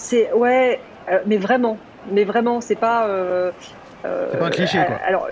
C'est 0.00 0.32
ouais, 0.32 0.80
euh, 1.10 1.18
mais 1.26 1.36
vraiment, 1.36 1.76
mais 2.10 2.24
vraiment, 2.24 2.60
c'est 2.60 2.76
pas. 2.76 3.06
Euh, 3.06 3.50
euh, 4.04 4.28
c'est 4.32 4.38
pas 4.38 4.46
un 4.46 4.50
cliché, 4.50 4.78
quoi. 4.86 4.96
Alors, 5.06 5.28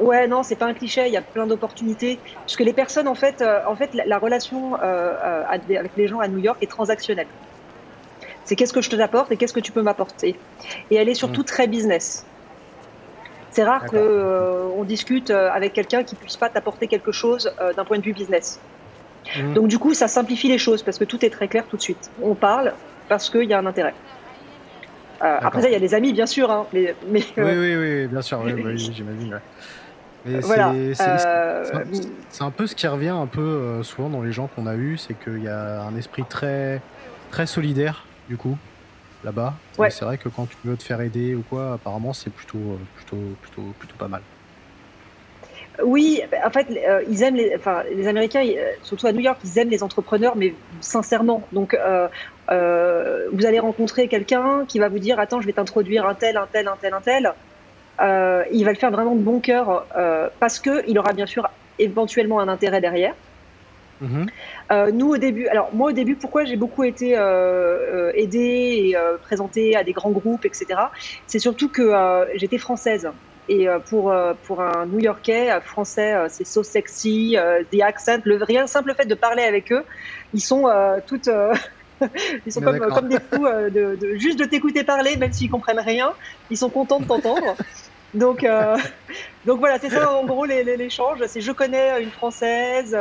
ouais, 0.00 0.26
non, 0.26 0.42
c'est 0.42 0.56
pas 0.56 0.66
un 0.66 0.74
cliché. 0.74 1.06
Il 1.06 1.12
y 1.12 1.16
a 1.16 1.22
plein 1.22 1.46
d'opportunités. 1.46 2.18
Parce 2.34 2.56
que 2.56 2.62
les 2.62 2.72
personnes, 2.72 3.08
en 3.08 3.14
fait, 3.14 3.44
en 3.66 3.76
fait, 3.76 3.90
la, 3.94 4.18
relation 4.18 4.74
avec 4.74 5.96
les 5.96 6.08
gens 6.08 6.20
à 6.20 6.28
New 6.28 6.38
York 6.38 6.58
est 6.62 6.70
transactionnelle. 6.70 7.26
C'est 8.44 8.56
qu'est-ce 8.56 8.72
que 8.72 8.80
je 8.80 8.90
te 8.90 8.96
t'apporte 8.96 9.30
et 9.32 9.36
qu'est-ce 9.36 9.52
que 9.52 9.60
tu 9.60 9.72
peux 9.72 9.82
m'apporter. 9.82 10.36
Et 10.90 10.96
elle 10.96 11.08
est 11.08 11.14
surtout 11.14 11.42
mm. 11.42 11.44
très 11.44 11.66
business. 11.66 12.26
C'est 13.50 13.64
rare 13.64 13.84
qu'on 13.86 14.72
on 14.76 14.84
discute 14.84 15.30
avec 15.30 15.72
quelqu'un 15.72 16.04
qui 16.04 16.14
puisse 16.14 16.36
pas 16.36 16.48
t'apporter 16.48 16.86
quelque 16.86 17.12
chose 17.12 17.52
d'un 17.76 17.84
point 17.84 17.98
de 17.98 18.04
vue 18.04 18.12
business. 18.12 18.60
Mm. 19.36 19.54
Donc 19.54 19.68
du 19.68 19.78
coup, 19.78 19.94
ça 19.94 20.08
simplifie 20.08 20.48
les 20.48 20.58
choses 20.58 20.82
parce 20.82 20.98
que 20.98 21.04
tout 21.04 21.24
est 21.24 21.30
très 21.30 21.48
clair 21.48 21.64
tout 21.68 21.76
de 21.76 21.82
suite. 21.82 22.10
On 22.22 22.34
parle 22.34 22.72
parce 23.08 23.28
qu'il 23.28 23.44
y 23.44 23.52
a 23.52 23.58
un 23.58 23.66
intérêt. 23.66 23.94
Euh, 25.22 25.38
après 25.40 25.62
ça, 25.62 25.68
il 25.68 25.72
y 25.72 25.76
a 25.76 25.80
des 25.80 25.94
amis, 25.94 26.12
bien 26.12 26.26
sûr. 26.26 26.50
Hein, 26.50 26.66
mais, 26.72 26.94
mais 27.08 27.22
oui, 27.36 27.42
oui, 27.44 27.76
oui, 27.76 28.06
bien 28.06 28.22
sûr, 28.22 28.40
oui, 28.42 28.78
j'imagine. 28.78 29.38
Voilà. 30.24 30.72
C'est 30.94 32.42
un 32.44 32.50
peu 32.50 32.66
ce 32.66 32.74
qui 32.74 32.86
revient 32.86 33.08
un 33.08 33.26
peu 33.26 33.40
euh, 33.40 33.82
souvent 33.82 34.08
dans 34.08 34.22
les 34.22 34.32
gens 34.32 34.48
qu'on 34.54 34.66
a 34.66 34.74
eus, 34.74 34.96
c'est 34.96 35.14
qu'il 35.14 35.42
y 35.42 35.48
a 35.48 35.82
un 35.82 35.96
esprit 35.96 36.24
très, 36.28 36.80
très 37.30 37.46
solidaire, 37.46 38.04
du 38.30 38.36
coup, 38.36 38.56
là-bas. 39.24 39.54
Ouais. 39.76 39.90
C'est 39.90 40.04
vrai 40.04 40.16
que 40.16 40.28
quand 40.28 40.46
tu 40.46 40.56
veux 40.64 40.76
te 40.76 40.84
faire 40.84 41.00
aider 41.00 41.34
ou 41.34 41.42
quoi, 41.50 41.74
apparemment, 41.74 42.12
c'est 42.12 42.30
plutôt, 42.30 42.58
euh, 42.58 42.76
plutôt, 42.94 43.16
plutôt, 43.42 43.62
plutôt 43.78 43.96
pas 43.98 44.08
mal. 44.08 44.22
Oui, 45.82 46.22
en 46.44 46.50
fait, 46.50 46.66
ils 47.08 47.22
aiment 47.22 47.36
les, 47.36 47.54
enfin, 47.56 47.82
les 47.94 48.06
Américains, 48.06 48.44
surtout 48.82 49.06
à 49.06 49.12
New 49.12 49.20
York, 49.20 49.38
ils 49.44 49.58
aiment 49.58 49.70
les 49.70 49.82
entrepreneurs, 49.82 50.36
mais 50.36 50.54
sincèrement. 50.80 51.42
Donc, 51.52 51.74
euh, 51.74 52.08
vous 53.32 53.46
allez 53.46 53.58
rencontrer 53.58 54.06
quelqu'un 54.06 54.64
qui 54.68 54.78
va 54.78 54.88
vous 54.88 54.98
dire 54.98 55.18
attends 55.20 55.40
je 55.40 55.46
vais 55.46 55.52
t'introduire 55.52 56.04
un 56.04 56.14
tel 56.14 56.36
un 56.36 56.48
tel 56.50 56.66
un 56.66 56.76
tel 56.80 56.92
un 56.92 57.00
tel 57.00 57.32
il 58.50 58.64
va 58.64 58.72
le 58.72 58.76
faire 58.76 58.90
vraiment 58.90 59.14
de 59.14 59.20
bon 59.20 59.38
cœur 59.38 59.86
parce 60.40 60.58
que 60.58 60.82
il 60.88 60.98
aura 60.98 61.12
bien 61.12 61.26
sûr 61.26 61.48
éventuellement 61.78 62.40
un 62.40 62.48
intérêt 62.48 62.80
derrière. 62.80 63.14
Mhm. 64.00 64.26
nous 64.92 65.08
au 65.08 65.16
début, 65.18 65.46
alors 65.48 65.74
moi 65.74 65.90
au 65.90 65.92
début, 65.92 66.16
pourquoi 66.16 66.44
j'ai 66.44 66.56
beaucoup 66.56 66.84
été 66.84 67.18
euh, 67.18 68.10
aidée 68.14 68.38
et 68.40 68.96
présentée 69.22 69.76
à 69.76 69.84
des 69.84 69.92
grands 69.92 70.10
groupes, 70.10 70.44
etc. 70.44 70.66
C'est 71.26 71.38
surtout 71.38 71.70
que 71.70 71.92
j'étais 72.34 72.58
française 72.58 73.10
et 73.48 73.66
pour 73.88 74.14
pour 74.44 74.62
un 74.62 74.86
New-Yorkais 74.86 75.60
français, 75.62 76.14
c'est 76.28 76.44
so 76.44 76.62
sexy, 76.62 77.36
the 77.72 77.82
accent, 77.82 78.20
le 78.24 78.42
rien 78.42 78.66
simple 78.66 78.94
fait 78.96 79.06
de 79.06 79.14
parler 79.14 79.42
avec 79.42 79.70
eux, 79.72 79.84
ils 80.32 80.40
sont 80.40 80.64
toutes 81.06 81.28
ils 82.46 82.52
sont 82.52 82.60
comme, 82.60 82.78
comme, 82.78 83.08
des 83.08 83.18
fous 83.18 83.46
euh, 83.46 83.70
de, 83.70 83.96
de, 83.96 84.14
juste 84.16 84.38
de 84.38 84.44
t'écouter 84.44 84.84
parler, 84.84 85.16
même 85.16 85.32
s'ils 85.32 85.50
comprennent 85.50 85.80
rien. 85.80 86.14
Ils 86.48 86.56
sont 86.56 86.70
contents 86.70 87.00
de 87.00 87.06
t'entendre. 87.06 87.56
Donc, 88.14 88.44
euh, 88.44 88.76
donc 89.44 89.58
voilà, 89.58 89.78
c'est 89.78 89.90
ça 89.90 90.12
en 90.12 90.24
gros 90.24 90.44
l'échange. 90.46 91.18
C'est 91.26 91.40
je 91.40 91.52
connais 91.52 92.02
une 92.02 92.10
française. 92.10 92.96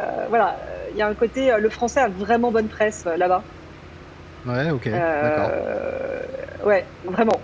Euh, 0.00 0.04
euh 0.04 0.26
voilà, 0.28 0.58
il 0.92 0.96
y 0.96 1.02
a 1.02 1.06
un 1.06 1.14
côté. 1.14 1.54
Le 1.58 1.70
français 1.70 2.00
a 2.00 2.08
vraiment 2.08 2.50
bonne 2.50 2.68
presse 2.68 3.04
là-bas. 3.04 3.44
Ouais, 4.46 4.70
ok. 4.70 4.88
D'accord. 4.88 5.50
Ouais, 6.64 6.86
vraiment. 7.04 7.40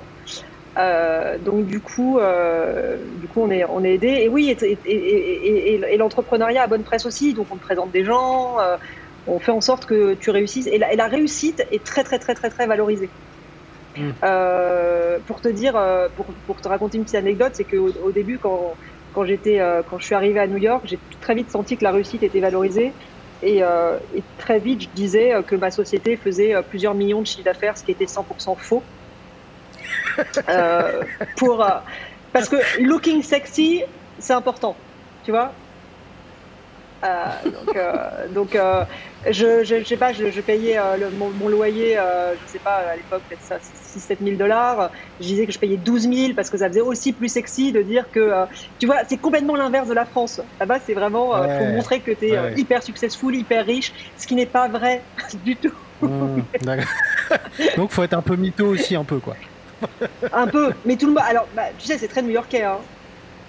donc 1.45 1.67
du 1.67 1.81
coup, 1.81 2.19
du 3.17 3.29
coup, 3.29 3.43
on 3.43 3.51
est 3.51 3.65
on 3.65 3.85
est 3.85 3.95
aidé. 3.95 4.09
Et 4.09 4.29
oui, 4.29 4.51
et, 4.51 4.65
et, 4.65 5.75
et, 5.75 5.95
et 5.95 5.97
l'entrepreneuriat 5.97 6.63
a 6.63 6.67
bonne 6.67 6.85
presse 6.85 7.07
aussi. 7.07 7.35
Donc 7.35 7.49
on 7.51 7.57
te 7.57 7.63
présente 7.63 7.93
des 7.93 8.05
gens 8.05 8.57
on 9.27 9.39
fait 9.39 9.53
en 9.53 9.61
sorte 9.61 9.87
que 9.87 10.15
tu 10.15 10.31
réussisses. 10.31 10.67
Et 10.67 10.79
la, 10.79 11.07
réussite 11.09 11.63
est 11.71 11.85
très, 11.85 12.05
très, 12.05 12.19
très, 12.19 12.35
très, 12.35 12.51
très 12.51 12.67
valorisée. 12.67 13.11
Hmm. 13.97 14.11
Euh, 14.25 15.19
pour 15.27 15.41
te 15.41 15.49
dire, 15.49 15.77
euh, 15.77 16.09
pour, 16.15 16.61
te 16.61 16.69
raconter 16.69 16.99
une 16.99 17.05
petite 17.05 17.17
anecdote, 17.17 17.53
c'est 17.55 17.65
qu'au 17.65 17.91
au 17.91 18.13
début, 18.13 18.39
quand, 18.39 18.77
quand 19.17 19.25
j'étais, 19.25 19.59
euh, 19.59 19.83
quand 19.89 19.99
je 19.99 20.05
suis 20.05 20.15
arrivée 20.15 20.39
à 20.39 20.47
New 20.47 20.59
York, 20.59 20.83
j'ai 20.85 20.99
très 21.21 21.35
vite 21.35 21.51
senti 21.51 21.77
que 21.77 21.83
la 21.83 21.91
réussite 21.91 22.23
était 22.23 22.39
valorisée. 22.39 22.93
Et, 23.43 23.63
très 24.39 24.59
vite, 24.59 24.83
je 24.83 24.89
disais 24.95 25.33
que 25.47 25.57
ma 25.57 25.71
société 25.71 26.17
faisait 26.17 26.55
plusieurs 26.71 26.95
millions 26.95 27.21
de 27.21 27.27
chiffres 27.27 27.45
d'affaires, 27.45 27.77
ce 27.77 27.85
qui 27.85 27.91
était 27.91 28.07
100% 28.07 28.57
faux. 28.57 28.83
pour, 31.37 31.67
parce 32.33 32.49
que 32.49 32.57
looking 32.83 33.23
sexy, 33.23 33.83
c'est 34.19 34.33
important, 34.33 34.75
tu 35.25 35.33
vois. 35.33 35.53
donc, 37.03 37.79
donc 38.31 38.57
je, 39.31 39.65
je, 39.65 39.85
sais 39.85 39.97
pas, 39.97 40.13
je, 40.13 40.31
je 40.31 40.41
payais 40.41 40.79
euh, 40.79 40.97
le, 40.97 41.11
mon, 41.11 41.49
loyer, 41.49 41.99
euh, 41.99 42.35
je 42.35 42.53
sais 42.53 42.59
pas, 42.59 42.77
à 42.77 42.97
l'époque, 42.97 43.23
peut-être 43.29 43.43
6-7 43.97 44.17
000 44.23 44.37
dollars. 44.37 44.91
Je 45.21 45.27
disais 45.27 45.47
que 45.47 45.53
je 45.53 45.59
payais 45.59 45.77
12 45.77 46.03
000 46.03 46.35
parce 46.35 46.51
que 46.51 46.59
ça 46.59 46.69
faisait 46.69 46.81
aussi 46.81 47.13
plus 47.13 47.29
sexy 47.29 47.73
de 47.73 47.83
dire 47.83 48.11
que, 48.11 48.21
euh, 48.21 48.45
tu 48.79 48.87
vois, 48.87 48.99
c'est 49.09 49.17
complètement 49.17 49.57
l'inverse 49.57 49.89
de 49.89 49.95
la 49.95 50.05
France. 50.05 50.41
Là-bas, 50.61 50.79
c'est 50.85 50.95
vraiment 50.95 51.35
euh, 51.37 51.59
pour 51.59 51.67
montrer 51.69 52.01
que 52.01 52.13
tu 52.13 52.27
es 52.27 52.55
hyper 52.57 52.83
successful, 52.83 53.35
hyper 53.35 53.65
riche, 53.65 53.93
ce 54.17 54.27
qui 54.27 54.35
n'est 54.35 54.47
pas 54.47 54.69
vrai 54.69 55.03
du 55.45 55.57
tout. 55.57 55.73
Mmh, 56.03 56.43
Donc, 57.77 57.91
faut 57.91 58.03
être 58.03 58.15
un 58.15 58.23
peu 58.23 58.37
mytho 58.37 58.67
aussi, 58.67 58.97
un 58.97 59.05
peu, 59.05 59.19
quoi. 59.19 59.37
un 60.33 60.47
peu, 60.47 60.73
mais 60.85 60.97
tout 60.97 61.07
le 61.07 61.13
monde. 61.13 61.25
Alors, 61.27 61.49
bah, 61.55 61.65
tu 61.79 61.87
sais, 61.87 61.99
c'est 61.99 62.09
très 62.09 62.23
new-yorkais, 62.23 62.63
hein. 62.63 62.79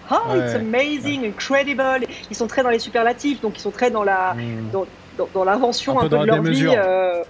Oh, 0.10 0.36
it's 0.36 0.56
amazing, 0.56 1.25
incredible. 1.25 2.08
Ils 2.30 2.36
sont 2.36 2.48
très 2.48 2.63
dans 2.63 2.70
les 2.70 2.80
superlatifs, 2.80 3.42
donc 3.42 3.58
ils 3.58 3.62
sont 3.62 3.72
très 3.72 3.92
dans 3.92 4.04
la, 4.04 4.36
mmh. 4.36 4.72
dans, 4.72 4.86
dans, 5.34 5.44
l'invention 5.44 6.00
un, 6.00 6.08
peu, 6.08 6.18
de 6.18 6.25
leur 6.25 6.42
vie. 6.42 6.66
Euh, 6.66 7.24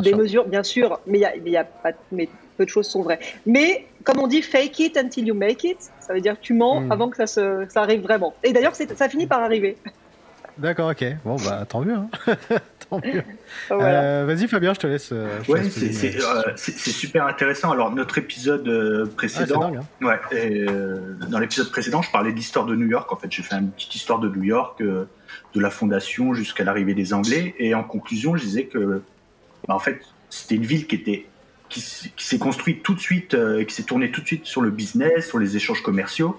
des 0.00 0.14
mesures, 0.14 0.46
bien 0.46 0.62
sûr, 0.62 1.00
mais 1.06 1.20
il 1.44 1.48
y 1.52 1.56
a, 1.56 1.64
pas, 1.64 1.92
mais 2.10 2.28
peu 2.56 2.64
de 2.64 2.70
choses 2.70 2.86
sont 2.86 3.02
vraies. 3.02 3.20
Mais 3.46 3.86
comme 4.04 4.18
on 4.18 4.26
dit, 4.26 4.42
fake 4.42 4.78
it 4.80 4.96
until 4.96 5.26
you 5.26 5.34
make 5.34 5.64
it, 5.64 5.78
ça 6.00 6.14
veut 6.14 6.20
dire 6.20 6.34
que 6.34 6.44
tu 6.44 6.54
mens 6.54 6.80
hmm. 6.80 6.92
avant 6.92 7.08
que 7.08 7.16
ça, 7.16 7.26
se, 7.26 7.66
ça 7.68 7.82
arrive 7.82 8.02
vraiment. 8.02 8.34
Et 8.42 8.52
d'ailleurs, 8.52 8.74
ça 8.74 9.08
finit 9.08 9.26
par 9.26 9.42
arriver. 9.42 9.76
D'accord, 10.58 10.90
ok. 10.90 11.04
Bon, 11.24 11.36
bah 11.36 11.64
tant 11.66 11.80
mieux. 11.80 11.94
Hein. 11.94 12.08
tant 12.90 13.00
mieux. 13.02 13.22
Euh, 13.70 14.24
vas-y, 14.26 14.46
Fabien, 14.48 14.74
je 14.74 14.80
te 14.80 14.86
laisse. 14.86 15.10
Euh, 15.12 15.38
ouais, 15.48 15.62
c'est 15.70 16.74
super 16.74 17.26
intéressant. 17.26 17.70
Alors, 17.70 17.90
notre 17.90 18.18
épisode 18.18 19.10
précédent, 19.16 19.72
hein. 19.74 20.06
ouais, 20.06 20.66
dans 21.28 21.38
l'épisode 21.38 21.70
précédent, 21.70 22.02
je 22.02 22.10
parlais 22.10 22.32
de 22.32 22.36
l'histoire 22.36 22.66
de 22.66 22.76
New 22.76 22.86
York. 22.86 23.10
En 23.12 23.16
fait, 23.16 23.32
j'ai 23.32 23.42
fait 23.42 23.54
une 23.54 23.70
petite 23.70 23.94
histoire 23.94 24.18
de 24.18 24.28
New 24.28 24.42
York 24.42 24.82
de 24.82 25.60
la 25.60 25.70
fondation 25.70 26.34
jusqu'à 26.34 26.64
l'arrivée 26.64 26.94
des 26.94 27.14
Anglais. 27.14 27.54
Et 27.58 27.74
en 27.74 27.84
conclusion, 27.84 28.36
je 28.36 28.44
disais 28.44 28.64
que, 28.64 29.02
bah, 29.66 29.74
en 29.74 29.78
fait, 29.78 30.00
c'était 30.28 30.56
une 30.56 30.66
ville 30.66 30.86
qui 30.86 30.96
était 30.96 31.26
qui, 31.72 32.24
s'est 32.24 32.38
construite 32.38 32.82
tout 32.82 32.94
de 32.94 33.00
suite, 33.00 33.34
euh, 33.34 33.60
et 33.60 33.66
qui 33.66 33.74
s'est 33.74 33.82
tournée 33.82 34.10
tout 34.10 34.20
de 34.20 34.26
suite 34.26 34.46
sur 34.46 34.60
le 34.60 34.70
business, 34.70 35.28
sur 35.28 35.38
les 35.38 35.56
échanges 35.56 35.82
commerciaux. 35.82 36.38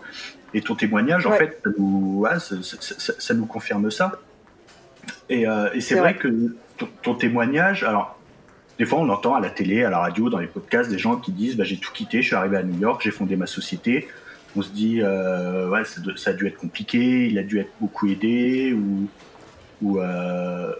Et 0.53 0.61
ton 0.61 0.75
témoignage, 0.75 1.25
en 1.25 1.31
fait, 1.31 1.59
ça 1.63 1.69
nous, 1.77 2.25
ça, 2.59 3.33
nous, 3.33 3.47
confirme 3.47 3.89
ça. 3.89 4.19
Et, 5.29 5.47
euh, 5.47 5.69
c'est 5.79 5.95
vrai, 5.95 6.15
que 6.15 6.55
ton, 7.01 7.15
témoignage, 7.15 7.83
alors, 7.83 8.19
des 8.77 8.85
fois, 8.85 8.99
on 8.99 9.09
entend 9.09 9.33
à 9.33 9.39
la 9.39 9.49
télé, 9.49 9.83
à 9.83 9.89
la 9.89 9.99
radio, 9.99 10.29
dans 10.29 10.37
les 10.37 10.47
podcasts, 10.47 10.91
des 10.91 10.99
gens 10.99 11.15
qui 11.15 11.31
disent 11.31 11.57
bah, 11.57 11.63
J'ai 11.63 11.77
tout 11.77 11.91
quitté, 11.91 12.21
je 12.21 12.27
suis 12.27 12.35
arrivé 12.35 12.57
à 12.57 12.63
New 12.63 12.79
York, 12.79 13.01
j'ai 13.03 13.11
fondé 13.11 13.35
ma 13.35 13.47
société, 13.47 14.07
on 14.55 14.61
se 14.61 14.69
dit, 14.69 14.99
euh, 15.01 15.69
ouais, 15.69 15.83
ça, 15.85 16.29
a 16.29 16.33
dû 16.33 16.45
être 16.45 16.57
compliqué, 16.57 17.27
il 17.27 17.39
a 17.39 17.43
dû 17.43 17.59
être 17.59 17.71
beaucoup 17.81 18.07
aidé, 18.07 18.73
ou, 18.73 19.07
ou, 19.81 19.99
euh, 19.99 20.71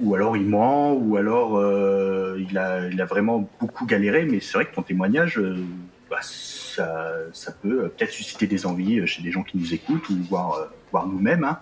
ou 0.00 0.14
alors 0.14 0.36
il 0.36 0.46
ment, 0.46 0.92
ou 0.92 1.16
alors 1.16 1.56
euh, 1.56 2.42
il, 2.48 2.56
a, 2.58 2.88
il 2.88 3.00
a 3.00 3.04
vraiment 3.04 3.48
beaucoup 3.60 3.86
galéré. 3.86 4.24
Mais 4.24 4.40
c'est 4.40 4.54
vrai 4.54 4.66
que 4.66 4.74
ton 4.74 4.82
témoignage, 4.82 5.40
bah, 6.10 6.18
ça, 6.22 7.12
ça, 7.32 7.52
peut 7.52 7.88
peut-être 7.88 8.12
susciter 8.12 8.46
des 8.46 8.66
envies 8.66 9.06
chez 9.06 9.22
des 9.22 9.30
gens 9.30 9.42
qui 9.42 9.58
nous 9.58 9.74
écoutent, 9.74 10.08
ou 10.08 10.16
voir, 10.28 10.68
voir 10.90 11.06
nous-mêmes. 11.06 11.44
Hein. 11.44 11.58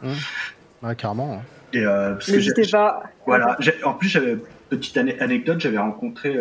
Mmh. 0.82 0.94
carrément. 0.94 1.34
Hein. 1.34 1.42
Et, 1.72 1.84
N'hésitez 2.30 2.66
pas. 2.70 3.02
Voilà. 3.26 3.58
En 3.84 3.94
plus, 3.94 4.08
j'avais 4.08 4.36
petite 4.70 4.96
anecdote, 4.96 5.60
j'avais 5.60 5.78
rencontré, 5.78 6.36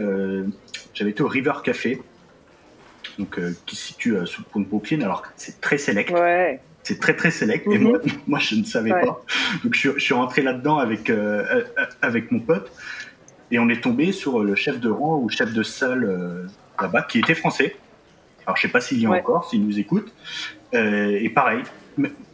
j'avais 0.94 1.12
été 1.12 1.24
au 1.24 1.28
River 1.28 1.54
Café 1.64 2.02
donc 3.18 3.40
euh, 3.40 3.56
qui 3.66 3.76
se 3.76 3.88
situe 3.88 4.16
euh, 4.16 4.26
sous 4.26 4.42
le 4.42 4.48
pont 4.48 4.60
de 4.60 4.66
Brooklyn. 4.66 5.02
Alors 5.02 5.24
c'est 5.36 5.60
très 5.62 5.78
select. 5.78 6.14
C'est 6.88 7.00
très 7.00 7.16
très 7.16 7.32
select. 7.32 7.68
Et 7.68 7.78
mhm. 7.78 8.00
moi, 8.28 8.40
je 8.40 8.56
ne 8.56 8.64
savais 8.64 8.92
pas. 8.92 9.22
Donc 9.64 9.74
je, 9.74 10.00
suis 10.00 10.14
rentré 10.14 10.42
là-dedans 10.42 10.78
avec 10.78 11.10
euh, 11.10 11.64
avec 12.02 12.32
mon 12.32 12.40
pote 12.40 12.72
et 13.52 13.60
on 13.60 13.68
est 13.68 13.82
tombé 13.82 14.12
sur 14.12 14.40
le 14.40 14.56
chef 14.56 14.80
de 14.80 14.90
rang 14.90 15.18
ou 15.18 15.30
chef 15.30 15.54
de 15.54 15.64
salle 15.64 16.48
là-bas 16.82 17.02
qui 17.04 17.20
était 17.20 17.36
français. 17.36 17.76
Alors 18.46 18.56
je 18.56 18.62
sais 18.62 18.68
pas 18.70 18.80
s'il 18.80 19.02
y 19.02 19.06
a 19.06 19.12
encore, 19.12 19.50
s'il 19.50 19.66
nous 19.66 19.80
écoute. 19.80 20.14
et 20.74 21.30
pareil, 21.30 21.64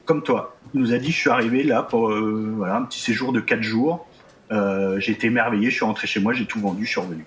comme 0.05 0.21
toi, 0.21 0.55
il 0.73 0.81
nous 0.81 0.93
a 0.93 0.97
dit 0.97 1.11
je 1.11 1.17
suis 1.17 1.29
arrivé 1.29 1.63
là 1.63 1.81
pour 1.83 2.11
voilà 2.11 2.75
un 2.77 2.83
petit 2.83 2.99
séjour 2.99 3.31
de 3.31 3.39
4 3.39 3.61
jours. 3.61 4.07
j'ai 4.51 5.11
été 5.11 5.27
émerveillé, 5.27 5.69
je 5.69 5.75
suis 5.75 5.85
rentré 5.85 6.07
chez 6.07 6.19
moi, 6.19 6.33
j'ai 6.33 6.45
tout 6.45 6.59
vendu, 6.59 6.85
je 6.85 6.91
suis 6.91 7.01
revenu. 7.01 7.25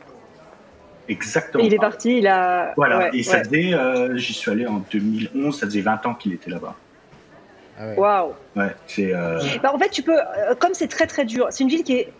Exactement. 1.09 1.64
il 1.64 1.73
est 1.73 1.78
parti, 1.78 2.18
il 2.18 2.26
a. 2.26 2.73
Voilà, 2.76 3.14
et 3.14 3.23
ça 3.23 3.42
faisait, 3.45 3.75
euh, 3.75 4.16
j'y 4.16 4.33
suis 4.33 4.50
allé 4.50 4.66
en 4.66 4.83
2011, 4.90 5.59
ça 5.59 5.66
faisait 5.66 5.80
20 5.80 6.06
ans 6.06 6.14
qu'il 6.14 6.33
était 6.33 6.50
là-bas. 6.50 6.75
Ah 7.78 7.95
Waouh! 7.97 8.33
Ouais, 8.56 8.75
c'est. 8.87 9.14
Euh, 9.14 9.40
bah, 9.62 9.73
en 9.75 9.78
fait, 9.78 9.90
tu 9.90 10.02
peux, 10.02 10.18
euh, 10.18 10.54
comme 10.59 10.75
c'est 10.75 10.88
très 10.88 11.06
très 11.06 11.25
dur, 11.25 11.49
c'est 11.50 11.64
une 11.64 11.71
ville 11.71 11.85
qui 11.85 11.95
est 11.95 12.12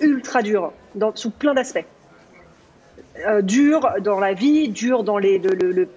ultra 0.00 0.42
dure, 0.42 0.72
dans, 0.94 1.14
sous 1.14 1.30
plein 1.30 1.54
d'aspects. 1.54 1.84
dur 3.42 3.88
dans 4.02 4.20
la 4.20 4.34
vie, 4.34 4.68
dur 4.68 5.04
dans 5.04 5.18
les. 5.18 5.38
Le, 5.38 5.88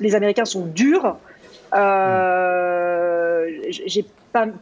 les 0.00 0.14
Américains 0.14 0.44
sont 0.44 0.66
durs. 0.66 1.16
J'ai 3.70 4.04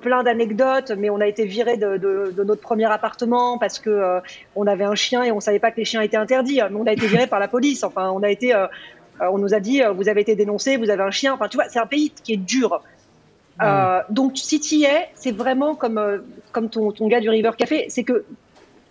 plein 0.00 0.22
d'anecdotes, 0.22 0.92
mais 0.96 1.10
on 1.10 1.20
a 1.20 1.26
été 1.26 1.44
viré 1.44 1.76
de, 1.76 2.42
notre 2.44 2.60
premier 2.60 2.90
appartement 2.90 3.58
parce 3.58 3.78
que 3.78 3.90
euh, 3.90 4.20
on 4.54 4.66
avait 4.66 4.84
un 4.84 4.94
chien 4.94 5.22
et 5.22 5.32
on 5.32 5.40
savait 5.40 5.58
pas 5.58 5.70
que 5.70 5.78
les 5.78 5.84
chiens 5.84 6.00
étaient 6.00 6.16
interdits. 6.16 6.60
Mais 6.70 6.76
on 6.76 6.86
a 6.86 6.92
été 6.92 7.06
viré 7.06 7.26
par 7.26 7.40
la 7.40 7.48
police. 7.48 7.84
Enfin, 7.84 8.10
on 8.10 8.22
a 8.22 8.30
été, 8.30 8.54
euh, 8.54 8.66
euh, 9.20 9.26
on 9.32 9.38
nous 9.38 9.54
a 9.54 9.60
dit, 9.60 9.82
vous 9.94 10.08
avez 10.08 10.20
été 10.20 10.36
dénoncé, 10.36 10.76
vous 10.76 10.90
avez 10.90 11.02
un 11.02 11.10
chien. 11.10 11.34
Enfin, 11.34 11.48
tu 11.48 11.56
vois, 11.56 11.68
c'est 11.68 11.78
un 11.78 11.86
pays 11.86 12.10
qui 12.10 12.34
est 12.34 12.38
dur. 12.38 12.82
Donc, 14.10 14.36
si 14.36 14.60
tu 14.60 14.76
y 14.76 14.84
es, 14.84 15.08
c'est 15.14 15.32
vraiment 15.32 15.74
comme 15.74 16.22
comme 16.52 16.70
ton, 16.70 16.92
ton, 16.92 17.08
gars 17.08 17.20
du 17.20 17.30
River 17.30 17.52
Café, 17.56 17.86
c'est 17.88 18.04
que 18.04 18.24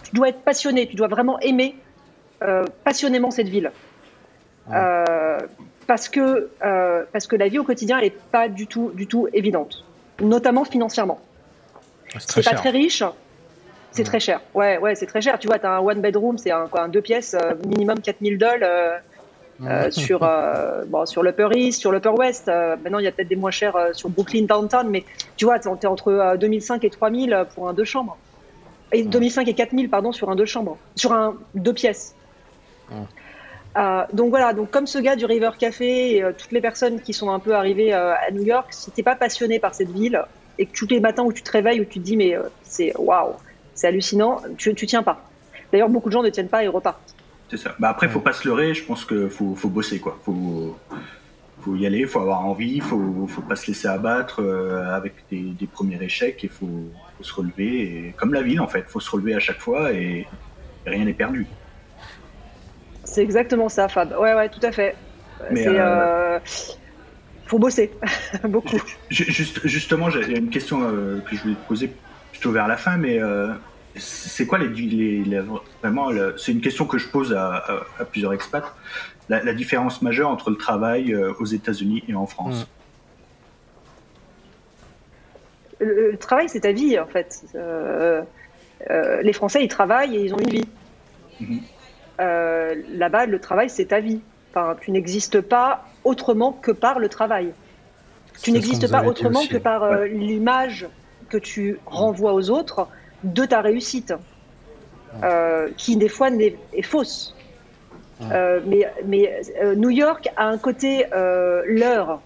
tu 0.03 0.15
dois 0.15 0.29
être 0.29 0.41
passionné, 0.41 0.88
tu 0.88 0.96
dois 0.96 1.08
vraiment 1.08 1.39
aimer 1.39 1.75
passionnément 2.84 3.32
cette 3.32 3.50
ville. 3.50 3.72
parce 5.88 6.10
que 6.10 6.50
parce 7.12 7.27
que 7.27 7.36
la 7.36 7.48
vie 7.48 7.60
au 7.60 7.63
quotidien 7.63 8.00
elle 8.00 8.05
est 8.05 8.22
pas 8.32 8.48
du 8.48 8.67
tout 8.67 8.91
du 8.93 9.08
tout 9.08 9.27
évidente 9.34 9.84
notamment 10.22 10.65
financièrement. 10.65 11.20
Ah, 12.13 12.20
c'est 12.20 12.43
pas 12.43 12.55
très 12.55 12.70
riche. 12.70 13.03
C'est 13.91 14.03
très 14.03 14.20
cher. 14.20 14.41
Ouais, 14.53 14.77
ouais, 14.79 14.96
c'est 14.96 15.05
très 15.05 15.22
cher. 15.22 15.38
Tu 15.38 15.48
vois, 15.48 15.60
tu 15.60 15.65
as 15.65 15.72
un 15.72 15.79
one 15.79 16.01
bedroom, 16.01 16.38
c'est 16.38 16.51
un, 16.51 16.67
quoi, 16.67 16.82
un 16.82 16.88
deux 16.88 17.01
pièces, 17.01 17.36
euh, 17.36 17.53
minimum 17.65 18.00
4000 18.01 18.38
dollars 18.38 19.01
euh, 19.65 19.88
euh, 19.88 19.91
sur, 19.91 20.20
bon, 20.88 21.05
sur 21.05 21.24
l'Upper 21.24 21.50
East, 21.55 21.79
sur 21.79 21.91
l'Upper 21.91 22.10
West. 22.10 22.48
maintenant, 22.48 23.00
il 23.00 23.05
y 23.05 23.08
a 23.08 23.12
peut-être 23.12 23.27
des 23.27 23.36
moins 23.36 23.51
chers 23.51 23.75
sur 23.93 24.10
Brooklyn 24.10 24.43
Downtown, 24.43 24.89
mais 24.89 25.03
tu 25.38 25.46
vois, 25.46 25.60
tu 25.60 25.67
es 25.67 25.86
entre 25.86 26.38
2005 26.38 26.84
et 26.84 26.89
3000 26.89 27.46
pour 27.55 27.70
un 27.70 27.74
deux 27.74 27.84
chambres. 27.84 28.17
Et 28.91 29.03
2005 29.03 29.48
et 29.48 29.53
4000, 29.53 29.89
pardon, 29.89 30.12
sur 30.12 30.29
un 30.29 30.36
deux 30.36 30.46
chambres. 30.46 30.77
Sur 30.96 31.13
un 31.13 31.36
deux 31.55 31.74
pièces. 31.74 32.15
donc 34.13 34.29
voilà, 34.29 34.53
donc 34.53 34.70
comme 34.70 34.88
ce 34.88 35.00
gars 35.00 35.15
du 35.15 35.25
River 35.25 35.51
Café 35.58 36.17
et 36.17 36.24
toutes 36.38 36.51
les 36.51 36.62
personnes 36.62 37.00
qui 37.01 37.13
sont 37.13 37.32
un 37.32 37.39
peu 37.39 37.55
arrivées 37.55 37.93
à 37.93 38.29
New 38.32 38.43
York, 38.43 38.67
si 38.72 38.91
t'es 38.91 39.03
pas 39.03 39.15
passionné 39.15 39.60
par 39.60 39.74
cette 39.74 39.91
ville 39.91 40.22
et 40.60 40.67
que 40.67 40.77
tous 40.77 40.88
les 40.88 41.00
matins 41.00 41.24
où 41.24 41.34
tu 41.34 41.41
te 41.41 41.51
réveilles 41.51 41.82
où 41.82 41.86
tu 41.86 42.00
te 42.00 42.05
dis 42.05 42.17
mais 42.17 42.36
c'est 42.63 42.93
waouh, 42.98 43.34
c'est 43.74 43.88
hallucinant, 43.88 44.41
tu, 44.58 44.74
tu 44.75 44.86
tiens 44.86 45.03
pas. 45.03 45.22
D'ailleurs, 45.72 45.89
beaucoup 45.89 46.10
de 46.10 46.13
gens 46.13 46.22
ne 46.22 46.29
tiennent 46.29 46.50
pas 46.50 46.63
et 46.63 46.67
repartent. 46.67 47.12
C'est 47.53 47.65
ça. 47.65 47.75
Bah 47.77 47.89
après, 47.89 48.10
faut 48.10 48.19
pas 48.19 48.33
se 48.33 48.48
leurrer. 48.48 48.74
Je 48.74 48.83
pense 48.83 49.05
qu'il 49.05 49.29
faut, 49.29 49.53
faut 49.53 49.69
bosser 49.69 50.00
quoi. 50.00 50.17
Faut, 50.24 50.75
faut 51.62 51.75
y 51.75 51.86
aller, 51.86 52.07
faut 52.07 52.19
avoir 52.19 52.43
envie, 52.48 52.79
faut, 52.79 53.27
faut 53.27 53.43
pas 53.43 53.55
se 53.55 53.67
laisser 53.67 53.88
abattre 53.88 54.41
euh, 54.41 54.95
avec 54.95 55.13
des, 55.31 55.67
premiers 55.72 56.01
échecs 56.01 56.43
et 56.43 56.48
faut, 56.48 56.89
faut 57.15 57.24
se 57.24 57.31
relever. 57.31 57.81
Et, 57.83 58.15
comme 58.17 58.33
la 58.33 58.41
ville 58.41 58.60
en 58.60 58.67
fait, 58.67 58.86
faut 58.88 59.00
se 59.00 59.12
relever 59.12 59.36
à 59.36 59.39
chaque 59.39 59.60
fois 59.60 59.91
et, 59.93 60.25
rien 60.88 61.05
n'est 61.05 61.13
perdu. 61.13 61.45
C'est 63.03 63.22
exactement 63.22 63.69
ça, 63.69 63.88
Fab. 63.88 64.13
Ouais, 64.19 64.33
ouais, 64.33 64.50
tout 64.50 64.60
à 64.63 64.72
fait. 64.72 64.95
Mais 65.51 65.67
euh, 65.67 65.75
euh, 65.77 66.39
faut 67.45 67.60
bosser 67.60 67.91
beaucoup. 68.50 68.81
Juste, 69.12 69.62
justement, 69.67 70.10
j'ai 70.10 70.39
une 70.39 70.50
question 70.50 70.79
que 70.79 71.36
je 71.36 71.41
voulais 71.43 71.55
te 71.55 71.67
poser 71.67 71.91
plutôt 72.31 72.51
vers 72.51 72.67
la 72.67 72.77
fin, 72.77 72.98
mais 72.98 73.19
c'est 73.96 74.48
quoi 74.48 74.58
les, 74.58 74.68
les, 74.70 75.42
vraiment 75.82 76.10
c'est 76.38 76.52
une 76.52 76.62
question 76.62 76.86
que 76.86 76.98
je 76.98 77.08
pose 77.08 77.34
à, 77.34 77.86
plusieurs 78.12 78.34
expats. 78.34 78.76
La, 79.30 79.54
différence 79.54 80.02
majeure 80.02 80.30
entre 80.30 80.50
le 80.50 80.58
travail 80.58 81.14
euh, 81.14 81.34
aux 81.40 81.46
États-Unis 81.46 82.04
et 82.08 82.14
en 82.14 82.28
France 82.28 82.68
le, 85.80 86.18
travail 86.18 86.50
c'est 86.50 86.62
ta 86.62 86.72
vie 86.72 87.00
en 87.00 87.06
fait. 87.06 87.44
Euh, 87.56 88.22
euh, 88.90 89.22
les 89.22 89.34
Français 89.34 89.64
ils 89.64 89.70
travaillent 89.70 90.16
et 90.16 90.26
ils 90.26 90.34
ont 90.34 90.40
une 90.40 90.50
vie. 90.50 90.68
Mhm. 91.40 91.62
là-bas 92.98 93.26
le 93.26 93.40
travail 93.40 93.70
c'est 93.70 93.86
ta 93.86 94.00
vie. 94.00 94.22
Enfin, 94.52 94.76
tu 94.80 94.92
n'existes 94.92 95.42
pas 95.42 95.86
autrement 96.04 96.52
que 96.52 96.72
par 96.72 97.00
le 97.00 97.10
travail. 97.10 97.54
Tu 98.42 98.52
n'existes 98.52 98.90
pas 98.90 99.04
autrement 99.04 99.46
que 99.46 99.58
par 99.58 100.04
l'image 100.04 100.88
que 101.30 101.38
tu 101.38 101.80
renvoies 101.86 102.34
aux 102.34 102.50
autres 102.50 102.88
de 103.24 103.46
ta 103.46 103.62
réussite, 103.62 104.13
euh, 105.24 105.70
qui 105.77 105.96
des 105.96 106.10
fois 106.10 106.30
est, 106.30 106.82
fausse. 106.82 107.36
Euh, 108.32 108.62
mais, 108.65 108.88
mais 109.06 109.42
euh, 109.62 109.75
New 109.75 109.89
York 109.89 110.30
a 110.38 110.46
un 110.46 110.58
côté 110.58 111.06
leur. 111.12 112.22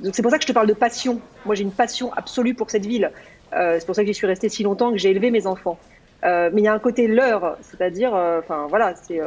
donc 0.00 0.14
c'est 0.14 0.22
pour 0.22 0.30
ça 0.30 0.38
que 0.38 0.42
je 0.42 0.48
te 0.48 0.52
parle 0.52 0.66
de 0.66 0.74
passion. 0.74 1.20
Moi 1.44 1.54
j'ai 1.54 1.62
une 1.62 1.72
passion 1.72 2.12
absolue 2.14 2.54
pour 2.54 2.70
cette 2.70 2.86
ville. 2.86 3.10
c'est 3.52 3.86
pour 3.86 3.94
ça 3.94 4.02
que 4.02 4.08
j'y 4.08 4.14
suis 4.14 4.26
restée 4.26 4.48
si 4.48 4.62
longtemps 4.62 4.92
que 4.92 4.98
j'ai 4.98 5.10
élevé 5.10 5.30
mes 5.30 5.46
enfants. 5.46 5.78
mais 6.22 6.50
il 6.54 6.64
y 6.64 6.68
a 6.68 6.74
un 6.74 6.78
côté 6.78 7.06
leur, 7.06 7.56
c'est-à-dire, 7.62 8.12
enfin 8.12 8.66
voilà, 8.68 8.94
c'est 8.94 9.20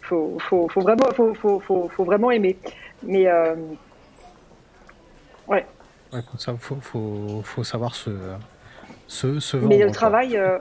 faut, 0.00 0.36
faut, 0.40 0.68
faut, 0.68 0.80
vraiment, 0.80 1.06
faut, 1.14 1.34
faut, 1.34 1.60
faut, 1.60 2.04
vraiment 2.04 2.30
aimer. 2.30 2.56
Mais 3.02 3.26
ouais. 6.14 6.20
Ça, 6.38 6.54
faut, 6.58 6.76
faut, 6.80 7.42
faut, 7.42 7.64
savoir 7.64 7.94
se, 7.94 8.10
se, 9.06 9.40
se 9.40 9.56
vendre. 9.56 9.68
Mais 9.68 9.84
le 9.84 9.90
travail, 9.90 10.36
euh, 10.36 10.58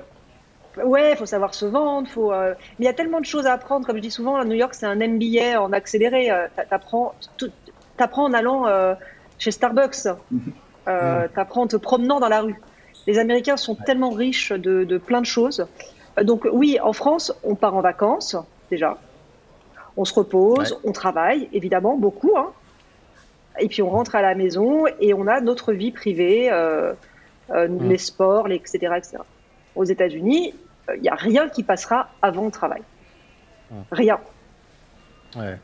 ouais, 0.84 1.12
il 1.12 1.18
faut 1.18 1.26
savoir 1.26 1.54
se 1.54 1.66
vendre. 1.66 2.08
Faut, 2.08 2.32
euh, 2.32 2.54
Mais 2.80 2.86
il 2.86 2.86
y 2.86 2.90
a 2.90 2.94
tellement 2.94 3.20
de 3.20 3.26
choses 3.26 3.46
à 3.46 3.54
apprendre. 3.54 3.86
Comme 3.86 3.98
je 3.98 4.02
dis 4.02 4.12
souvent, 4.12 4.36
à 4.36 4.46
New 4.46 4.56
York, 4.56 4.74
c'est 4.74 4.86
un 4.86 4.96
MBA 4.96 5.62
en 5.62 5.72
accéléré. 5.74 6.32
Euh, 6.32 6.48
t'apprends, 6.70 7.14
apprends 7.98 8.26
en 8.26 8.34
allant 8.34 8.66
chez 9.40 9.52
Starbucks. 9.52 10.08
Mhm. 10.32 10.54
T'apprends 11.34 11.64
en 11.64 11.68
te 11.68 11.78
promenant 11.78 12.20
dans 12.20 12.30
la 12.30 12.42
rue. 12.42 12.60
Les 13.08 13.20
Américains 13.20 13.58
sont 13.58 13.76
tellement 13.76 14.12
riches 14.12 14.52
de, 14.52 14.84
de 14.84 14.98
plein 14.98 15.22
de 15.22 15.26
choses. 15.26 15.66
Donc 16.22 16.48
oui, 16.52 16.80
en 16.82 16.94
France, 16.94 17.34
on 17.44 17.56
part 17.56 17.76
en 17.76 17.82
vacances 17.82 18.36
déjà. 18.70 18.98
On 19.96 20.06
se 20.06 20.14
repose, 20.14 20.80
on 20.84 20.92
travaille, 20.92 21.50
évidemment, 21.54 21.98
beaucoup. 21.98 22.32
Hein 22.38 22.52
et 23.60 23.68
puis 23.68 23.82
on 23.82 23.90
rentre 23.90 24.16
à 24.16 24.22
la 24.22 24.36
maison 24.36 24.86
et 25.00 25.14
on 25.14 25.28
a 25.28 25.42
notre 25.42 25.74
vie 25.74 25.92
privée, 25.92 26.52
euh, 26.52 26.94
euh, 27.52 27.68
mm. 27.68 27.90
les 27.90 27.98
sports, 27.98 28.48
les, 28.48 28.56
etc., 28.56 28.94
etc. 28.98 29.18
Aux 29.76 29.84
États-Unis, 29.84 30.54
il 30.88 30.94
euh, 30.94 30.98
n'y 30.98 31.10
a 31.10 31.16
rien 31.16 31.50
qui 31.50 31.64
passera 31.64 32.10
avant 32.22 32.46
le 32.46 32.52
travail. 32.52 32.82
Rien. 33.92 34.20
Ouais. 35.36 35.58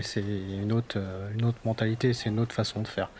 c'est 0.00 0.22
une 0.22 0.72
autre, 0.72 0.98
une 1.36 1.44
autre 1.44 1.58
mentalité, 1.66 2.14
c'est 2.14 2.30
une 2.30 2.40
autre 2.40 2.54
façon 2.54 2.80
de 2.80 2.88
faire. 2.88 3.10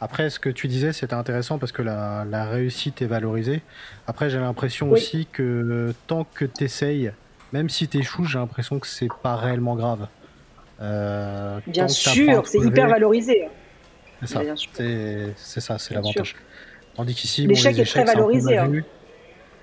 Après, 0.00 0.30
ce 0.30 0.38
que 0.38 0.48
tu 0.48 0.66
disais, 0.66 0.94
c'était 0.94 1.14
intéressant 1.14 1.58
parce 1.58 1.72
que 1.72 1.82
la, 1.82 2.24
la, 2.24 2.46
réussite 2.46 3.02
est 3.02 3.06
valorisée. 3.06 3.60
Après, 4.06 4.30
j'ai 4.30 4.38
l'impression 4.38 4.90
aussi 4.90 5.26
que 5.30 5.94
tant 6.06 6.24
que 6.24 6.46
tu 6.46 6.64
essayes, 6.64 7.12
même 7.52 7.68
si 7.68 7.86
tu 7.86 7.98
échoues, 7.98 8.24
j'ai 8.24 8.38
l'impression 8.38 8.78
que 8.78 8.86
c'est 8.86 9.08
pas 9.22 9.36
réellement 9.36 9.76
grave. 9.76 10.08
Euh, 10.80 11.58
bien 11.66 11.88
sûr, 11.88 12.46
c'est 12.46 12.58
hyper 12.58 12.88
valorisé. 12.88 13.48
C'est 14.20 14.26
ça, 14.26 14.42
c'est 15.36 15.60
ça, 15.60 15.78
c'est 15.78 15.94
l'avantage. 15.94 16.36
Tandis 16.94 17.14
qu'ici, 17.14 17.46
l'échec 17.46 17.78
est 17.78 17.84
très 17.84 18.04
valorisé. 18.04 18.58
Hein. 18.58 18.72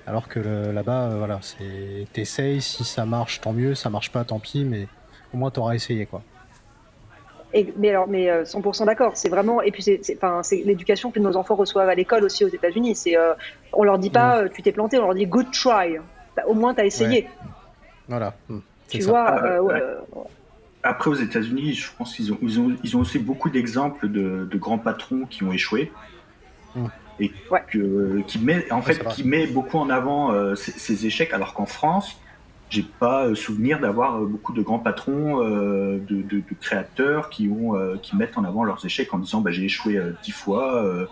Alors 0.06 0.28
que 0.28 0.40
là-bas, 0.40 1.10
euh, 1.10 1.18
voilà, 1.18 1.40
c'est 1.42 2.08
t'essayes, 2.12 2.62
si 2.62 2.84
ça 2.84 3.06
marche, 3.06 3.42
tant 3.42 3.54
mieux, 3.54 3.74
ça 3.74 3.90
marche 3.90 4.12
pas, 4.12 4.24
tant 4.24 4.38
pis, 4.38 4.66
mais 4.66 4.88
au 5.34 5.38
moins 5.38 5.50
t'auras 5.50 5.76
essayé, 5.76 6.06
quoi. 6.06 6.22
Et, 7.54 7.72
mais 7.78 7.92
alors, 7.92 8.08
mais 8.08 8.28
100% 8.44 8.82
euh, 8.82 8.86
d'accord. 8.86 9.16
C'est 9.16 9.30
vraiment, 9.30 9.62
et 9.62 9.72
puis 9.72 9.82
c'est, 9.84 10.02
c'est 10.02 10.56
l'éducation 10.66 11.12
que 11.12 11.20
nos 11.20 11.38
enfants 11.38 11.56
reçoivent 11.56 11.88
à 11.88 11.96
l'école 11.96 12.24
aussi 12.24 12.44
aux 12.44 12.50
États-Unis. 12.50 12.96
C'est, 12.96 13.16
on 13.72 13.84
leur 13.84 13.98
dit 13.98 14.10
pas, 14.10 14.50
tu 14.50 14.62
t'es 14.62 14.72
planté, 14.72 14.98
on 14.98 15.06
leur 15.06 15.16
dit 15.16 15.28
good 15.28 15.52
try. 15.52 16.00
Au 16.48 16.54
moins, 16.54 16.74
t'as 16.74 16.86
essayé. 16.86 17.30
Voilà. 18.08 18.34
Hmm. 18.50 18.60
Tu 18.90 19.02
vois. 19.02 19.40
Après, 20.84 21.10
aux 21.10 21.16
États-Unis, 21.16 21.74
je 21.74 21.90
pense 21.98 22.16
qu'ils 22.16 22.34
ont, 22.34 22.38
ils 22.42 22.60
ont, 22.60 22.76
ils 22.84 22.98
ont 22.98 23.00
aussi 23.00 23.18
beaucoup 23.18 23.50
d'exemples 23.50 24.10
de, 24.10 24.48
de, 24.50 24.58
grands 24.58 24.78
patrons 24.78 25.26
qui 25.26 25.44
ont 25.44 25.54
échoué. 25.54 25.92
Et 27.20 27.32
que, 27.72 28.22
qui, 28.28 28.40
met, 28.40 28.70
en 28.72 28.82
fait, 28.82 29.08
qui 29.10 29.24
met 29.24 29.48
beaucoup 29.48 29.78
en 29.78 29.90
avant 29.90 30.34
euh, 30.34 30.56
ces, 30.56 31.06
échecs, 31.06 31.32
alors 31.32 31.54
qu'en 31.54 31.68
France, 31.68 32.20
j'ai 32.70 32.82
pas 32.82 33.28
euh, 33.28 33.36
souvenir 33.36 33.80
d'avoir 33.80 34.18
euh, 34.18 34.26
beaucoup 34.26 34.52
de 34.52 34.62
grands 34.64 34.80
patrons, 34.80 35.38
de, 35.40 36.00
de, 36.10 36.44
créateurs 36.60 37.30
qui, 37.30 37.48
ont, 37.48 37.98
qui 38.02 38.16
mettent 38.18 38.38
en 38.38 38.44
avant 38.44 38.64
leurs 38.64 38.84
échecs 38.86 39.14
en 39.14 39.20
disant 39.20 39.42
bah, 39.42 39.52
j'ai 39.52 39.66
échoué 39.66 40.02
dix 40.24 40.32
fois, 40.32 41.08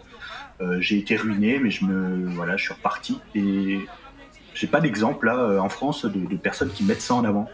j'ai 0.80 0.98
été 0.98 1.16
ruiné, 1.16 1.60
mais 1.60 1.70
je, 1.70 1.86
me, 1.86 2.30
voilà, 2.32 2.58
je 2.58 2.64
suis 2.64 2.74
reparti. 2.74 3.22
Et 3.36 3.80
j'ai 4.54 4.68
pas 4.68 4.82
d'exemple 4.82 5.28
là 5.28 5.62
en 5.62 5.70
France 5.70 6.06
de, 6.06 6.28
de 6.28 6.36
personnes 6.36 6.72
qui 6.72 6.84
mettent 6.84 7.02
ça 7.02 7.14
en 7.14 7.24
avant. 7.24 7.48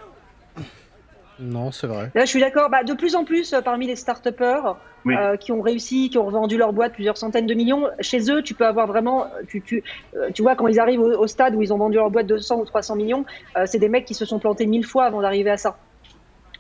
Non, 1.40 1.72
c'est 1.72 1.88
vrai. 1.88 2.12
Là, 2.16 2.26
je 2.26 2.30
suis 2.30 2.40
d'accord. 2.40 2.70
Bah, 2.70 2.84
de 2.84 2.94
plus 2.94 3.16
en 3.16 3.24
plus, 3.24 3.54
euh, 3.54 3.62
parmi 3.62 3.88
les 3.88 3.96
start-upers 3.96 4.78
euh, 5.08 5.38
qui 5.38 5.52
ont 5.52 5.62
réussi, 5.62 6.10
qui 6.10 6.18
ont 6.18 6.30
vendu 6.30 6.58
leur 6.58 6.74
boîte 6.74 6.94
plusieurs 6.94 7.18
centaines 7.18 7.46
de 7.46 7.54
millions, 7.54 7.88
chez 8.00 8.32
eux, 8.32 8.42
tu 8.42 8.54
peux 8.54 8.66
avoir 8.66 8.88
vraiment. 8.88 9.28
Tu, 9.48 9.62
tu, 9.62 9.84
euh, 10.16 10.30
tu 10.34 10.42
vois, 10.42 10.56
quand 10.56 10.68
ils 10.68 10.80
arrivent 10.80 11.02
au, 11.02 11.28
stade 11.28 11.56
où 11.56 11.62
ils 11.62 11.74
ont 11.74 11.78
vendu 11.78 11.98
leur 11.98 12.10
boîte 12.10 12.26
de 12.26 12.36
200 12.36 12.60
ou 12.60 12.66
300 12.66 12.96
millions, 12.96 13.26
c'est 13.66 13.80
des 13.80 13.90
mecs 13.90 14.06
qui 14.06 14.14
se 14.14 14.26
sont 14.26 14.40
plantés 14.40 14.66
mille 14.66 14.86
fois 14.86 15.06
avant 15.06 15.22
d'arriver 15.22 15.50
à 15.50 15.58
ça. 15.58 15.78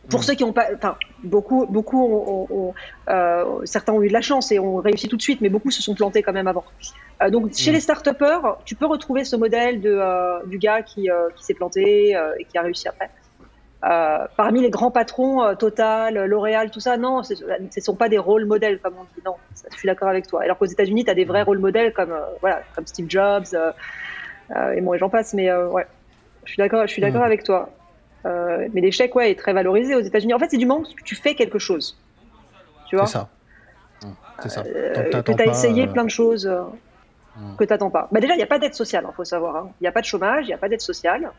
Pour 0.10 0.24
ceux 0.24 0.36
qui 0.36 0.46
ont 0.46 0.54
pas, 0.54 0.68
enfin, 0.74 0.96
beaucoup, 1.24 1.66
beaucoup, 1.66 2.02
ont, 2.02 2.74
certains 3.66 3.92
ont 3.92 4.02
eu 4.02 4.08
de 4.08 4.14
la 4.14 4.22
chance 4.22 4.52
et 4.54 4.60
ont 4.60 4.78
réussi 4.78 5.10
tout 5.10 5.18
de 5.18 5.22
suite, 5.22 5.42
mais 5.42 5.50
beaucoup 5.50 5.72
se 5.72 5.82
sont 5.82 5.96
plantés 5.96 6.22
quand 6.22 6.32
même 6.32 6.48
avant. 6.48 6.64
donc, 7.30 7.54
chez 7.54 7.72
les 7.72 7.82
start-upers, 7.82 8.58
tu 8.64 8.76
peux 8.76 8.86
retrouver 8.86 9.26
ce 9.26 9.36
modèle 9.36 9.82
de, 9.82 10.48
du 10.48 10.60
gars 10.60 10.82
qui, 10.82 11.10
qui 11.36 11.44
s'est 11.44 11.56
planté 11.56 12.12
et 12.40 12.46
qui 12.46 12.58
a 12.58 12.62
réussi 12.62 12.88
après. 12.88 13.10
Euh, 13.86 14.26
parmi 14.36 14.62
les 14.62 14.72
grands 14.72 14.90
patrons, 14.90 15.44
euh, 15.44 15.54
Total, 15.54 16.26
L'Oréal, 16.26 16.72
tout 16.72 16.80
ça, 16.80 16.98
non, 16.98 17.22
ce 17.22 17.34
ne 17.36 17.82
sont 17.82 17.96
pas 17.96 18.10
des 18.10 18.18
rôles 18.18 18.46
modèles, 18.46 18.80
comme 18.80 18.96
on 19.00 19.04
dit. 19.04 19.22
Non, 19.24 19.36
je 19.72 19.78
suis 19.78 19.86
d'accord 19.86 20.08
avec 20.08 20.26
toi. 20.26 20.42
Alors 20.42 20.58
qu'aux 20.58 20.66
États-Unis, 20.66 21.06
tu 21.06 21.12
as 21.12 21.14
des 21.14 21.26
vrais 21.26 21.44
rôles 21.44 21.60
modèles 21.60 21.94
comme, 21.94 22.12
euh, 22.12 22.22
voilà, 22.42 22.62
comme 22.76 22.88
Steve 22.88 23.08
Jobs, 23.10 23.46
et 24.76 24.82
moi, 24.82 24.98
j'en 24.98 25.10
passe, 25.10 25.34
mais 25.34 25.54
ouais, 25.54 25.86
je 26.46 26.54
suis 26.54 26.58
d'accord, 26.58 26.88
je 26.88 26.94
suis 26.94 27.02
d'accord 27.02 27.24
avec 27.24 27.44
toi. 27.44 27.70
mais 28.24 28.82
l'échec, 28.82 29.14
ouais, 29.14 29.32
est 29.32 29.36
très 29.36 29.54
valorisé 29.54 29.94
aux 29.94 30.02
États-Unis. 30.02 30.34
En 30.34 30.40
fait, 30.40 30.50
c'est 30.50 30.58
du 30.58 30.66
moment 30.66 30.84
que 30.84 31.04
tu 31.04 31.16
fais 31.16 31.36
quelque 31.36 31.60
chose. 31.60 31.98
Tu 32.88 32.96
vois? 32.96 33.06
C'est 33.06 33.14
ça. 33.14 33.30
C'est 34.42 34.50
ça. 34.50 34.64
que 34.64 35.34
tu 35.34 35.42
as 35.42 35.46
essayé 35.48 35.88
plein 35.88 36.06
de 36.06 36.10
choses 36.10 36.50
que 37.58 37.64
tu 37.66 37.74
n'attends 37.74 37.90
pas. 37.90 38.08
Bah, 38.12 38.22
déjà, 38.22 38.34
il 38.34 38.38
n'y 38.38 38.44
a 38.44 38.48
pas 38.48 38.58
d'aide 38.58 38.74
sociale, 38.74 39.04
il 39.06 39.10
hein, 39.10 39.14
faut 39.16 39.26
savoir. 39.26 39.56
Hein. 39.58 39.70
Il 39.80 39.84
n'y 39.84 39.88
a 39.88 39.92
pas 39.92 40.02
de 40.02 40.06
chômage, 40.06 40.46
il 40.46 40.48
n'y 40.48 40.54
a 40.54 40.58
pas 40.58 40.70
d'aide 40.70 40.82
sociale. 40.82 41.30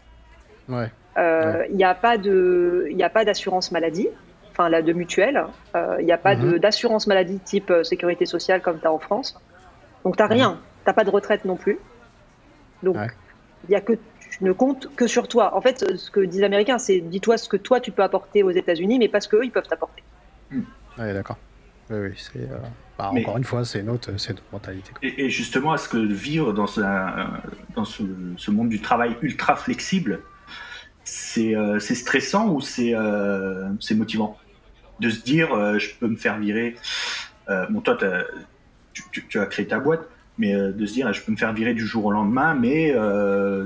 Ouais. 0.68 0.90
Euh, 1.16 1.64
il 1.70 1.76
n'y 1.76 1.84
a 1.84 1.94
pas 1.94 2.16
de, 2.16 2.86
il 2.90 3.02
a 3.02 3.10
pas 3.10 3.24
d'assurance 3.24 3.72
maladie, 3.72 4.08
enfin 4.50 4.68
là 4.68 4.82
de 4.82 4.92
mutuelle. 4.92 5.44
Euh, 5.74 5.96
il 5.98 6.06
n'y 6.06 6.12
a 6.12 6.18
pas 6.18 6.36
mhm. 6.36 6.58
d'assurance 6.58 7.06
maladie 7.06 7.40
type 7.40 7.70
euh, 7.70 7.82
sécurité 7.82 8.26
sociale 8.26 8.62
comme 8.62 8.78
tu 8.78 8.86
as 8.86 8.92
en 8.92 8.98
France. 8.98 9.40
Donc 10.04 10.16
tu 10.16 10.22
n'as 10.22 10.28
rien. 10.28 10.60
Tu 10.84 10.88
n'as 10.88 10.92
pas 10.92 11.04
de 11.04 11.10
retraite 11.10 11.44
non 11.44 11.56
plus. 11.56 11.78
Donc 12.82 12.96
il 13.68 13.72
y 13.72 13.74
a 13.74 13.80
que 13.80 13.94
tu 14.30 14.44
ne 14.44 14.52
comptes 14.52 14.94
que 14.94 15.06
sur 15.06 15.26
toi. 15.26 15.56
En 15.56 15.60
fait, 15.60 15.96
ce 15.96 16.10
que 16.10 16.20
disent 16.20 16.40
les 16.40 16.46
Américains, 16.46 16.78
c'est 16.78 17.00
dis-toi 17.00 17.36
ce 17.38 17.48
que 17.48 17.56
toi 17.56 17.80
tu 17.80 17.90
peux 17.90 18.02
apporter 18.02 18.42
aux 18.42 18.50
États-Unis, 18.50 18.98
mais 18.98 19.08
pas 19.08 19.20
ce 19.20 19.28
qu'eux 19.28 19.44
ils 19.44 19.50
peuvent 19.50 19.66
t'apporter. 19.66 20.04
Hmm. 20.50 20.62
Oui, 20.98 21.12
d'accord. 21.12 21.38
Oui, 21.90 21.98
oui, 21.98 22.12
c'est. 22.16 22.48
Bah, 22.98 23.10
encore 23.12 23.38
une 23.38 23.44
fois, 23.44 23.64
c'est 23.64 23.82
notre, 23.84 24.10
notre, 24.10 24.42
mentalité. 24.52 24.90
Et, 25.02 25.30
justement, 25.30 25.72
est-ce 25.72 25.88
que 25.88 25.98
vivre 25.98 26.52
dans, 26.52 26.80
un, 26.80 27.40
dans 27.76 27.84
ce, 27.84 28.02
ce, 28.36 28.50
monde 28.50 28.68
du 28.68 28.80
travail 28.80 29.16
ultra 29.22 29.54
flexible, 29.54 30.20
c'est 31.08 31.94
stressant 31.94 32.48
ou 32.48 32.60
c'est 32.60 32.94
motivant 33.94 34.36
de 35.00 35.10
se 35.10 35.22
dire 35.22 35.78
je 35.78 35.94
peux 35.98 36.08
me 36.08 36.16
faire 36.16 36.38
virer. 36.38 36.74
bon, 37.70 37.80
toi, 37.80 37.96
tu, 38.92 39.38
as 39.38 39.46
créé 39.46 39.66
ta 39.66 39.78
boîte, 39.78 40.02
mais 40.38 40.54
de 40.54 40.86
se 40.86 40.92
dire 40.92 41.12
je 41.12 41.22
peux 41.22 41.32
me 41.32 41.36
faire 41.36 41.52
virer 41.52 41.74
du 41.74 41.86
jour 41.86 42.06
au 42.06 42.10
lendemain, 42.10 42.54
mais 42.54 42.94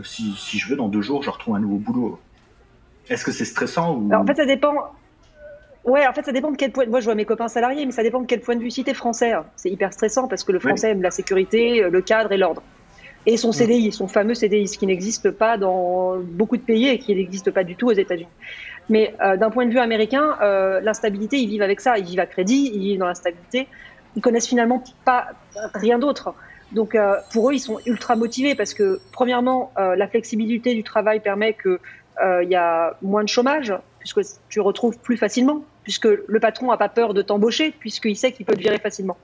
si, 0.05 0.35
si, 0.37 0.59
je 0.59 0.68
veux, 0.68 0.76
dans 0.76 0.88
deux 0.88 1.02
jours, 1.02 1.22
je 1.22 1.31
retrouve 1.31 1.57
un 1.57 1.61
nouveau 1.61 1.78
boulot. 1.78 2.20
Est-ce 3.09 3.24
que 3.24 3.33
c'est 3.33 3.44
stressant 3.44 3.96
ou... 3.96 4.14
En 4.14 4.24
fait, 4.24 4.37
ça 4.37 4.46
dépend. 4.46 4.74
Ouais, 5.85 6.07
en 6.07 6.12
fait, 6.12 6.24
ça 6.24 6.33
dépend 6.33 6.52
de 6.52 6.57
quel 6.57 6.70
point. 6.70 6.87
Moi, 6.87 7.00
je 7.00 7.07
vois 7.07 7.14
mes 7.14 7.24
copains 7.24 7.48
salariés, 7.48 7.85
mais 7.85 7.92
ça 7.92 8.02
dépend 8.02 8.20
de 8.20 8.26
quel 8.26 8.40
point 8.40 8.55
de 8.55 8.61
vue. 8.61 8.70
Si 8.70 8.85
t'es 8.85 8.94
français, 8.94 9.33
hein, 9.33 9.44
c'est 9.57 9.70
hyper 9.70 9.92
stressant 9.92 10.28
parce 10.28 10.44
que 10.44 10.52
le 10.52 10.61
français 10.61 10.90
aime 10.90 11.02
la 11.02 11.11
sécurité, 11.11 11.88
le 11.90 12.02
cadre 12.02 12.31
et 12.33 12.37
l'ordre. 12.37 12.62
Et 13.27 13.37
son 13.37 13.53
CDI, 13.53 13.93
son 13.93 14.09
fameux 14.09 14.35
CDI, 14.35 14.67
ce 14.67 14.79
qui 14.79 14.87
n'existe 14.87 15.31
pas 15.31 15.57
dans 15.57 16.19
beaucoup 16.19 16.57
de 16.57 16.63
pays 16.63 16.89
et 16.89 16.99
qui 16.99 17.15
n'existe 17.15 17.51
pas 17.51 17.63
du 17.63 17.77
tout 17.77 17.89
aux 17.89 17.93
États-Unis. 17.93 18.29
Mais 18.89 19.15
euh, 19.23 19.37
d'un 19.37 19.51
point 19.51 19.65
de 19.65 19.71
vue 19.71 19.79
américain, 19.79 20.37
euh, 20.43 20.81
l'instabilité, 20.81 21.39
ils 21.39 21.49
vivent 21.49 21.63
avec 21.63 21.81
ça. 21.81 21.99
Ils 21.99 22.05
vivent 22.05 22.21
à 22.21 22.27
crédit, 22.27 22.71
ils 22.75 22.81
vivent 22.81 22.99
dans 22.99 23.07
l'instabilité. 23.07 23.69
Ils 24.17 24.23
connaissent 24.23 24.49
finalement 24.49 24.83
pas 25.05 25.29
rien 25.75 25.99
d'autre. 25.99 26.35
Donc 26.73 26.95
euh, 26.95 27.15
pour 27.33 27.51
eux, 27.51 27.55
ils 27.55 27.61
sont 27.61 27.79
ultra 27.87 28.17
motivés 28.17 28.55
parce 28.55 28.75
que 28.75 29.01
premièrement, 29.13 29.73
la 29.77 30.09
flexibilité 30.09 30.75
du 30.75 30.83
travail 30.83 31.21
permet 31.21 31.53
que 31.53 31.79
il 32.43 32.49
y 32.49 32.57
a 32.57 32.97
moins 33.03 33.25
de 33.25 33.29
chômage 33.29 33.75
puisque 33.99 34.21
tu 34.49 34.61
retrouves 34.61 34.99
plus 34.99 35.17
facilement 35.17 35.65
puisque 35.83 36.07
le 36.07 36.41
patron 36.41 36.69
n'a 36.71 36.77
pas 36.77 36.89
peur 36.89 37.15
de 37.15 37.23
t'embaucher, 37.23 37.73
puisqu'il 37.79 38.17
sait 38.17 38.33
qu'il 38.33 38.47
peut 38.47 38.55
te 38.55 38.61
virer 38.61 38.79
facilement. 38.79 39.17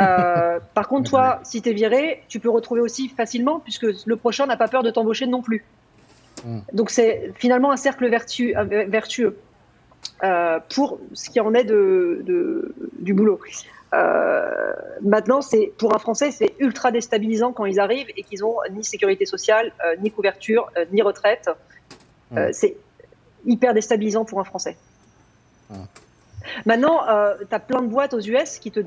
Euh, 0.00 0.60
par 0.74 0.88
contre, 0.88 1.10
toi, 1.10 1.40
si 1.44 1.62
tu 1.62 1.70
es 1.70 1.72
viré, 1.72 2.22
tu 2.28 2.40
peux 2.40 2.50
retrouver 2.50 2.80
aussi 2.80 3.08
facilement, 3.08 3.60
puisque 3.60 3.86
le 4.06 4.16
prochain 4.16 4.46
n'a 4.46 4.56
pas 4.56 4.68
peur 4.68 4.82
de 4.82 4.90
t'embaucher 4.90 5.26
non 5.26 5.42
plus. 5.42 5.64
Mm. 6.44 6.58
Donc 6.72 6.90
c'est 6.90 7.32
finalement 7.36 7.70
un 7.70 7.76
cercle 7.76 8.08
vertueux 8.08 9.38
euh, 10.22 10.60
pour 10.74 10.98
ce 11.12 11.30
qui 11.30 11.40
en 11.40 11.54
est 11.54 11.64
de, 11.64 12.74
du 12.98 13.14
boulot. 13.14 13.40
Euh, 13.94 14.72
maintenant, 15.02 15.40
c'est 15.40 15.72
pour 15.78 15.94
un 15.94 15.98
Français, 15.98 16.30
c'est 16.30 16.54
ultra 16.58 16.90
déstabilisant 16.90 17.52
quand 17.52 17.64
ils 17.64 17.80
arrivent 17.80 18.10
et 18.16 18.22
qu'ils 18.22 18.44
ont 18.44 18.56
ni 18.70 18.84
sécurité 18.84 19.26
sociale, 19.26 19.72
ni 20.02 20.10
couverture, 20.10 20.70
ni 20.92 21.02
retraite. 21.02 21.50
Mm. 22.30 22.52
c'est 22.52 22.76
hyper 23.46 23.72
déstabilisant 23.74 24.24
pour 24.24 24.40
un 24.40 24.44
Français. 24.44 24.76
Maintenant, 26.66 27.06
euh, 27.08 27.34
tu 27.48 27.54
as 27.54 27.60
plein 27.60 27.82
de 27.82 27.88
boîtes 27.88 28.14
aux 28.14 28.20
US 28.20 28.58
qui 28.58 28.70
te, 28.70 28.80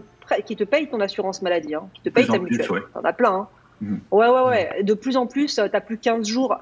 qui 0.46 0.56
te 0.56 0.64
payent 0.64 0.90
ton 0.90 1.00
assurance 1.00 1.42
maladie, 1.42 1.76
hein, 1.76 1.90
qui 1.94 2.02
te 2.02 2.10
payent 2.10 2.28
ta 2.28 2.40
mutuelle. 2.40 2.72
Ouais. 2.72 2.82
T'en 2.94 3.02
as 3.02 3.14
plein. 3.14 3.34
Hein. 3.34 3.48
Mhm. 3.82 4.00
Ouais, 4.12 4.28
ouais, 4.28 4.44
ouais. 4.44 4.84
De 4.84 4.94
plus 4.94 5.18
en 5.18 5.28
plus, 5.28 5.56
tu 5.56 5.62
n'as 5.62 5.82
plus 5.82 5.98
15 5.98 6.28
jours. 6.28 6.58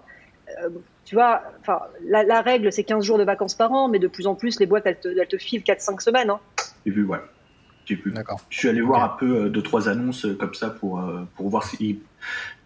Euh, 0.64 0.70
tu 1.06 1.16
vois, 1.16 1.42
enfin, 1.62 1.80
la, 2.08 2.42
règle, 2.42 2.72
c'est 2.72 2.84
15 2.84 3.04
jours 3.04 3.18
de 3.18 3.24
vacances 3.24 3.56
par 3.56 3.72
an, 3.72 3.88
mais 3.90 4.00
de 4.00 4.08
plus 4.08 4.28
en 4.28 4.36
plus, 4.36 4.60
les 4.60 4.66
boîtes, 4.66 4.86
elles 4.86 5.00
te, 5.00 5.08
elles 5.08 5.28
te 5.28 5.38
filent 5.38 5.64
4-5 5.64 6.02
semaines. 6.02 6.30
Hein. 6.30 6.40
J'ai 6.86 6.92
vu, 6.92 7.06
ouais. 7.06 7.20
J'ai 7.86 7.96
vu. 7.96 8.12
D'accord. 8.12 8.40
Je 8.50 8.60
suis 8.60 8.70
allé 8.70 8.82
voir 8.82 9.04
un 9.04 9.18
peu 9.18 9.46
euh, 9.46 9.50
deux, 9.50 9.64
trois 9.64 9.90
annonces 9.90 10.26
euh, 10.26 10.36
comme 10.36 10.54
ça 10.54 10.70
pour, 10.70 11.04
pour 11.36 11.50
voir 11.50 11.64
si. 11.64 12.02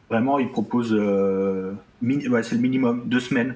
Vraiment, 0.09 0.37
ils 0.37 0.51
proposent. 0.51 0.93
ouais, 0.93 2.43
c'est 2.43 2.55
le 2.55 2.61
minimum, 2.61 3.03
deux 3.05 3.21
semaines 3.21 3.55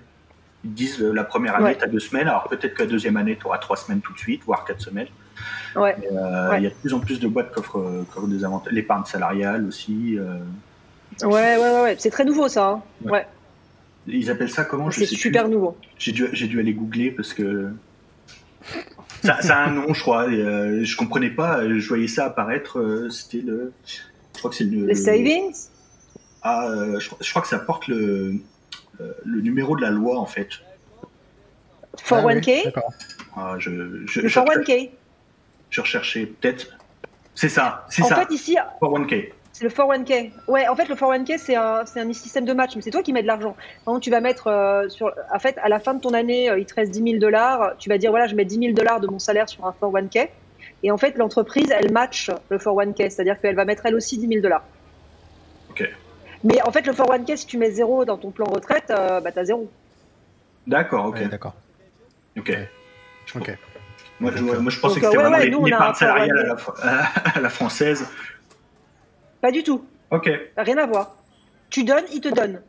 ils 0.63 0.73
disent 0.73 1.01
euh, 1.01 1.11
la 1.11 1.23
première 1.23 1.55
année, 1.55 1.75
tu 1.77 1.83
as 1.83 1.87
deux 1.87 1.99
semaines, 1.99 2.27
alors 2.27 2.47
peut-être 2.47 2.73
que 2.73 2.83
la 2.83 2.89
deuxième 2.89 3.17
année, 3.17 3.37
tu 3.39 3.45
auras 3.45 3.57
trois 3.57 3.77
semaines 3.77 4.01
tout 4.01 4.13
de 4.13 4.17
suite, 4.17 4.43
voire 4.45 4.65
quatre 4.65 4.81
semaines. 4.81 5.07
Ouais. 5.75 5.95
Euh, 6.11 6.55
il 6.57 6.63
y 6.63 6.67
a 6.67 6.69
de 6.69 6.75
plus 6.75 6.93
en 6.93 6.99
plus 6.99 7.19
de 7.19 7.27
boîtes 7.27 7.53
qui 7.53 7.59
offrent, 7.59 7.79
euh, 7.79 8.27
des 8.27 8.43
avantages. 8.43 8.73
L'épargne 8.73 9.05
salariale 9.05 9.65
aussi. 9.65 10.17
Ouais, 11.23 11.27
ouais, 11.27 11.57
ouais, 11.57 11.81
ouais. 11.83 11.95
c'est 11.99 12.09
très 12.09 12.25
nouveau 12.25 12.47
ça. 12.47 12.69
Hein. 12.69 12.81
Ouais. 13.05 13.27
Ils 14.07 14.31
appellent 14.31 14.49
ça 14.49 14.63
comment? 14.63 14.89
C'est 14.89 15.05
super 15.05 15.47
nouveau. 15.47 15.77
J'ai 15.97 16.11
dû, 16.11 16.27
dû 16.31 16.59
aller 16.59 16.73
googler 16.73 17.11
parce 17.11 17.33
que 17.33 17.69
ça, 19.21 19.35
a 19.35 19.65
un 19.67 19.71
nom, 19.71 19.93
je 19.93 20.01
crois. 20.01 20.31
Et, 20.31 20.85
je 20.85 20.97
comprenais 20.97 21.29
pas. 21.29 21.67
Je 21.67 21.87
voyais 21.87 22.07
ça 22.07 22.25
apparaître. 22.25 23.07
C'était 23.11 23.45
le. 23.45 23.73
Je 23.85 24.39
crois 24.39 24.49
que 24.49 24.55
c'est 24.55 24.63
le. 24.63 24.85
Les 24.85 24.95
savings? 24.95 25.53
Ah, 26.41 26.69
je, 26.99 27.29
crois 27.29 27.41
que 27.41 27.47
ça 27.47 27.59
porte 27.59 27.87
le. 27.87 28.39
Euh, 28.99 29.13
le 29.25 29.41
numéro 29.41 29.75
de 29.75 29.81
la 29.81 29.91
loi 29.91 30.19
en 30.19 30.25
fait. 30.25 30.49
401k 31.97 32.73
ah, 33.35 33.55
je, 33.59 33.69
je, 34.07 34.21
Le 34.21 34.29
401k 34.29 34.89
Je 35.69 35.81
recherchais 35.81 36.25
peut-être. 36.25 36.77
C'est 37.35 37.49
ça, 37.49 37.85
c'est 37.89 38.01
ça. 38.03 38.15
En 38.15 38.19
fait, 38.21 38.33
ici. 38.33 38.57
401k. 38.81 39.31
C'est 39.53 39.63
le 39.63 39.69
401k. 39.69 40.31
Ouais, 40.47 40.67
en 40.67 40.75
fait, 40.75 40.87
le 40.87 40.95
401k, 40.95 41.37
c'est 41.37 41.55
un, 41.55 41.83
un, 41.95 42.13
système 42.13 42.45
de 42.45 42.53
match, 42.53 42.75
mais 42.75 42.81
c'est 42.81 42.91
toi 42.91 43.01
qui 43.01 43.13
mets 43.13 43.23
de 43.23 43.27
l'argent. 43.27 43.55
Tu 44.01 44.11
vas 44.11 44.21
mettre, 44.21 44.47
euh, 44.47 44.87
sur, 44.89 45.11
en 45.33 45.39
fait, 45.39 45.57
à 45.63 45.69
la 45.69 45.79
fin 45.79 45.95
de 45.95 45.99
ton 45.99 46.13
année, 46.13 46.49
euh, 46.49 46.59
il 46.59 46.65
te 46.65 46.75
reste 46.75 46.91
10 46.91 47.03
000 47.03 47.17
dollars. 47.17 47.73
Tu 47.79 47.89
vas 47.89 47.97
dire, 47.97 48.11
voilà, 48.11 48.27
je 48.27 48.35
mets 48.35 48.45
10 48.45 48.59
000 48.59 48.73
dollars 48.73 48.99
de 48.99 49.07
mon 49.07 49.19
salaire 49.19 49.49
sur 49.49 49.65
un 49.65 49.73
401k. 49.81 50.29
Et 50.83 50.91
en 50.91 50.97
fait, 50.97 51.17
l'entreprise, 51.17 51.71
elle 51.71 51.91
match 51.91 52.29
le 52.49 52.57
401k, 52.57 53.09
c'est-à-dire 53.09 53.39
qu'elle 53.39 53.55
va 53.55 53.65
mettre 53.65 53.85
elle 53.85 53.95
aussi 53.95 54.17
10 54.17 54.27
000 54.27 54.41
dollars. 54.41 54.63
Ok. 55.71 55.89
Mais 56.47 56.61
en 56.61 56.71
fait, 56.71 56.87
le 56.87 56.93
401k, 56.93 57.35
si 57.35 57.45
tu 57.45 57.57
mets 57.57 57.71
zéro 57.71 58.05
dans 58.05 58.17
ton 58.17 58.31
plan 58.31 58.45
retraite, 58.45 58.89
euh, 58.89 59.19
bah, 59.19 59.31
t'as 59.33 59.43
zéro. 59.43 59.69
D'accord, 60.65 61.07
ok. 61.07 61.27
d'accord. 61.27 61.55
Ok. 62.37 62.57
Ok. 63.35 63.57
Moi, 64.21 64.31
je, 64.33 64.43
moi, 64.43 64.71
je 64.71 64.79
pensais 64.79 65.01
que 65.01 65.05
c'était 65.05 65.17
vraiment 65.17 65.39
une 65.39 65.65
l'épargne 65.65 65.93
salariale 65.93 66.39
à 66.39 66.43
la, 66.43 67.03
à 67.35 67.39
la 67.41 67.49
française. 67.49 68.07
Pas 69.41 69.51
du 69.51 69.61
tout. 69.61 69.83
Ok. 70.09 70.29
Rien 70.55 70.77
à 70.77 70.85
voir. 70.85 71.17
Tu 71.69 71.83
donnes, 71.83 72.05
ils 72.13 72.21
te 72.21 72.29
donnent. 72.29 72.61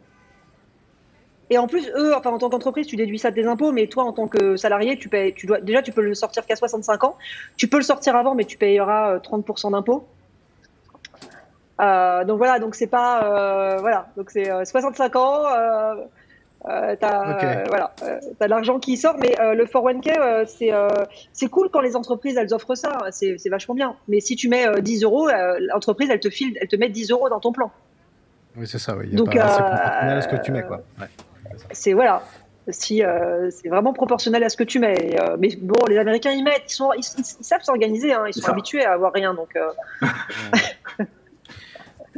Et 1.51 1.57
en 1.57 1.69
plus, 1.69 1.89
eux, 1.97 2.15
enfin, 2.17 2.31
en 2.31 2.39
tant 2.39 2.51
qu'entreprise, 2.51 2.87
tu 2.89 2.97
déduis 2.97 3.19
ça 3.19 3.31
de 3.31 3.37
tes 3.37 3.47
impôts, 3.47 3.71
mais 3.71 3.87
toi, 3.87 4.05
en 4.05 4.13
tant 4.13 4.27
que 4.27 4.57
salarié, 4.57 4.99
tu 4.99 5.09
payes, 5.09 5.33
tu 5.35 5.47
dois, 5.47 5.61
déjà, 5.61 5.83
tu 5.83 5.93
peux 5.93 6.03
le 6.03 6.15
sortir 6.15 6.45
qu'à 6.45 6.57
65 6.57 7.05
ans. 7.05 7.17
Tu 7.57 7.69
peux 7.69 7.79
le 7.79 7.85
sortir 7.85 8.17
avant, 8.17 8.35
mais 8.35 8.45
tu 8.45 8.59
payeras 8.59 9.19
30% 9.19 9.69
euh, 9.69 9.71
d'impôts. 9.71 10.07
Euh, 11.81 12.25
donc 12.25 12.39
voilà, 12.39 12.59
donc 12.59 12.75
c'est 12.75 12.89
pas 12.89 13.25
euh, 13.25 13.77
voilà, 13.79 14.09
donc 14.17 14.31
c'est 14.31 14.51
65 14.65 15.15
euh, 15.15 15.19
ans. 15.19 15.45
Euh, 16.69 16.97
t'as 16.99 17.65
voilà, 17.69 17.93
t'as 18.39 18.47
de 18.47 18.51
l'argent 18.51 18.81
qui 18.81 18.97
sort, 18.97 19.15
mais 19.19 19.37
le 19.39 19.65
401k 19.65 20.47
c'est 20.47 20.73
c'est 21.33 21.49
cool 21.49 21.69
quand 21.71 21.81
les 21.81 21.95
entreprises 21.95 22.37
elles 22.37 22.53
offrent 22.53 22.75
ça, 22.75 22.99
c'est 23.11 23.49
vachement 23.49 23.75
bien. 23.75 23.95
Mais 24.09 24.21
si 24.21 24.35
tu 24.35 24.49
mets 24.49 24.67
10 24.81 25.05
euros, 25.05 25.29
l'entreprise 25.61 26.11
elle 26.11 26.21
te 26.21 26.31
file, 26.31 26.59
elle 26.61 26.69
te 26.69 26.77
met 26.77 26.89
10 26.89 27.13
euros 27.13 27.29
dans 27.29 27.41
ton 27.41 27.53
plan. 27.53 27.71
Oui 28.57 28.67
c'est 28.67 28.79
ça, 28.79 28.97
oui. 28.97 29.11
Donc 29.11 29.31
c'est 29.33 29.39
proportionnel 29.39 30.19
à 30.19 30.23
ce 30.23 30.29
que 30.29 30.37
tu 30.37 30.51
mets 30.51 30.65
quoi. 30.65 30.83
C'est 31.71 31.93
voilà, 31.93 32.23
si 32.71 33.03
c'est 33.51 33.69
vraiment 33.69 33.93
proportionnel 33.93 34.43
à 34.43 34.49
ce 34.49 34.57
que 34.57 34.65
tu 34.65 34.81
mets. 34.81 35.17
mais 35.39 35.51
bon, 35.63 35.87
les 35.89 35.97
Américains 35.97 36.33
ils 36.33 36.43
mettent, 36.43 36.65
ils 36.67 36.75
sont, 36.75 36.93
ils, 36.93 37.05
savent 37.05 37.63
s'organiser, 37.63 38.13
hein, 38.15 38.25
ils 38.27 38.35
sont 38.35 38.51
habitués 38.51 38.85
à 38.85 38.95
avoir 38.95 39.13
rien, 39.13 39.33
donc. 39.33 39.57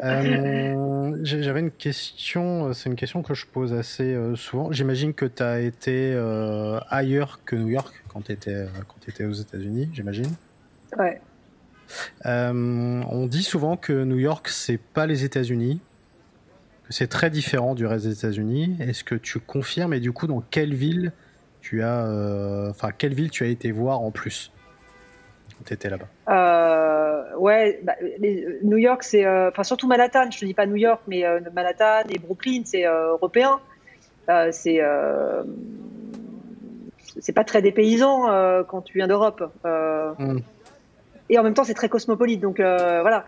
Euh, 0.03 1.19
j'avais 1.23 1.61
une 1.61 1.71
question, 1.71 2.69
euh, 2.69 2.73
c'est 2.73 2.89
une 2.89 2.97
question 2.97 3.23
que 3.23 3.35
je 3.35 3.47
pose 3.47 3.75
assez 3.75 4.15
euh, 4.15 4.35
souvent. 4.35 4.73
J'imagine 4.73 5.13
que 5.13 5.27
tu 5.27 5.43
as 5.43 5.61
été 5.61 6.15
ailleurs 6.89 7.41
que 7.45 7.57
New 7.57 7.69
York 7.69 8.03
quand 8.09 8.23
tu 8.23 8.33
étais, 8.33 8.67
quand 8.89 9.09
étais 9.09 9.25
aux 9.25 9.33
États-Unis, 9.33 9.91
j'imagine. 9.93 10.33
Ouais. 10.99 11.21
on 12.25 13.27
dit 13.27 13.43
souvent 13.43 13.77
que 13.77 14.05
New 14.05 14.19
York, 14.19 14.49
c'est 14.49 14.81
pas 14.81 15.07
les 15.07 15.25
États-Unis, 15.25 15.81
que 16.85 16.93
c'est 16.93 17.07
très 17.07 17.31
différent 17.31 17.75
du 17.75 17.87
reste 17.87 18.07
des 18.07 18.13
États-Unis. 18.13 18.77
Est-ce 18.81 19.05
que 19.05 19.15
tu 19.15 19.39
confirmes? 19.39 19.95
Et 19.95 20.01
du 20.01 20.13
coup, 20.13 20.27
dans 20.27 20.41
quelle 20.41 20.75
ville 20.75 21.13
tu 21.61 21.83
as, 21.83 22.71
enfin, 22.71 22.91
quelle 22.97 23.15
ville 23.15 23.31
tu 23.31 23.45
as 23.45 23.49
été 23.49 23.71
voir 23.71 24.01
en 24.01 24.11
plus? 24.11 24.51
Tu 25.65 25.75
étais 25.75 25.91
là-bas 25.91 26.07
ouais, 27.41 27.81
bah, 27.83 27.95
New 28.63 28.77
York, 28.77 29.03
c'est, 29.03 29.25
euh, 29.25 29.49
enfin 29.49 29.65
surtout 29.65 29.89
Manhattan. 29.89 30.31
Je 30.31 30.39
te 30.39 30.45
dis 30.45 30.55
pas 30.55 30.67
New 30.67 30.77
York, 30.77 31.01
mais 31.09 31.25
euh, 31.25 31.41
Manhattan 31.53 32.09
et 32.09 32.19
Brooklyn, 32.19 32.63
c'est 32.65 32.87
euh, 32.87 33.13
européen. 33.13 33.61
c'est 34.53 34.81
c'est 37.19 37.33
pas 37.33 37.45
très 37.45 37.61
dépaysant 37.61 38.27
quand 38.69 38.83
tu 38.83 38.99
viens 38.99 39.09
d'Europe. 39.09 39.43
Mm. 39.65 40.39
Et 41.29 41.39
en 41.39 41.43
même 41.43 41.55
temps, 41.55 41.65
c'est 41.65 41.75
très 41.75 41.89
cosmopolite. 41.89 42.41
Donc 42.41 42.61
voilà. 42.61 43.25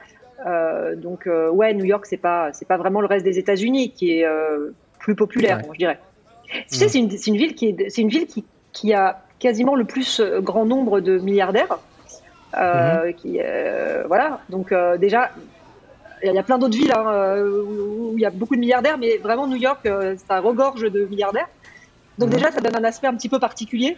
donc 0.96 1.26
ouais, 1.26 1.74
New 1.74 1.84
York, 1.84 2.06
c'est 2.06 2.16
pas 2.16 2.52
c'est 2.52 2.68
pas 2.68 2.76
vraiment 2.76 3.00
le 3.00 3.06
reste 3.06 3.24
des 3.24 3.38
États-Unis 3.38 3.90
qui 3.90 4.12
est 4.12 4.26
plus 4.98 5.16
populaire, 5.16 5.62
je 5.72 5.78
dirais. 5.78 5.98
Tu 6.70 6.76
sais, 6.76 6.86
mm. 6.86 6.88
c'est 6.88 6.98
une, 6.98 7.10
une, 7.26 7.36
ville 7.36 7.54
qui 7.54 7.68
est 7.68 7.90
c'est 7.90 8.02
une 8.02 8.08
ville 8.08 8.26
qui 8.26 8.44
qui 8.72 8.92
a 8.94 9.22
quasiment 9.38 9.74
le 9.74 9.84
plus 9.84 10.20
grand 10.40 10.64
nombre 10.64 11.00
de 11.00 11.18
milliardaires. 11.18 11.78
Euh, 12.54 13.06
mhm. 13.06 13.14
qui, 13.14 13.40
euh, 13.40 14.04
voilà, 14.06 14.40
donc 14.50 14.72
euh, 14.72 14.98
déjà, 14.98 15.30
il 16.22 16.32
y 16.32 16.38
a 16.38 16.42
plein 16.42 16.58
d'autres 16.58 16.76
villes 16.76 16.92
hein, 16.92 17.36
où 17.40 18.12
il 18.14 18.20
y 18.20 18.26
a 18.26 18.30
beaucoup 18.30 18.54
de 18.54 18.60
milliardaires, 18.60 18.98
mais 18.98 19.16
vraiment 19.16 19.46
New 19.46 19.56
York, 19.56 19.88
ça 20.28 20.40
regorge 20.40 20.82
de 20.82 21.06
milliardaires. 21.06 21.48
Donc 22.18 22.28
mhm. 22.28 22.36
déjà, 22.36 22.50
ça 22.50 22.60
donne 22.60 22.76
un 22.76 22.84
aspect 22.84 23.06
un 23.06 23.14
petit 23.14 23.28
peu 23.28 23.38
particulier. 23.38 23.96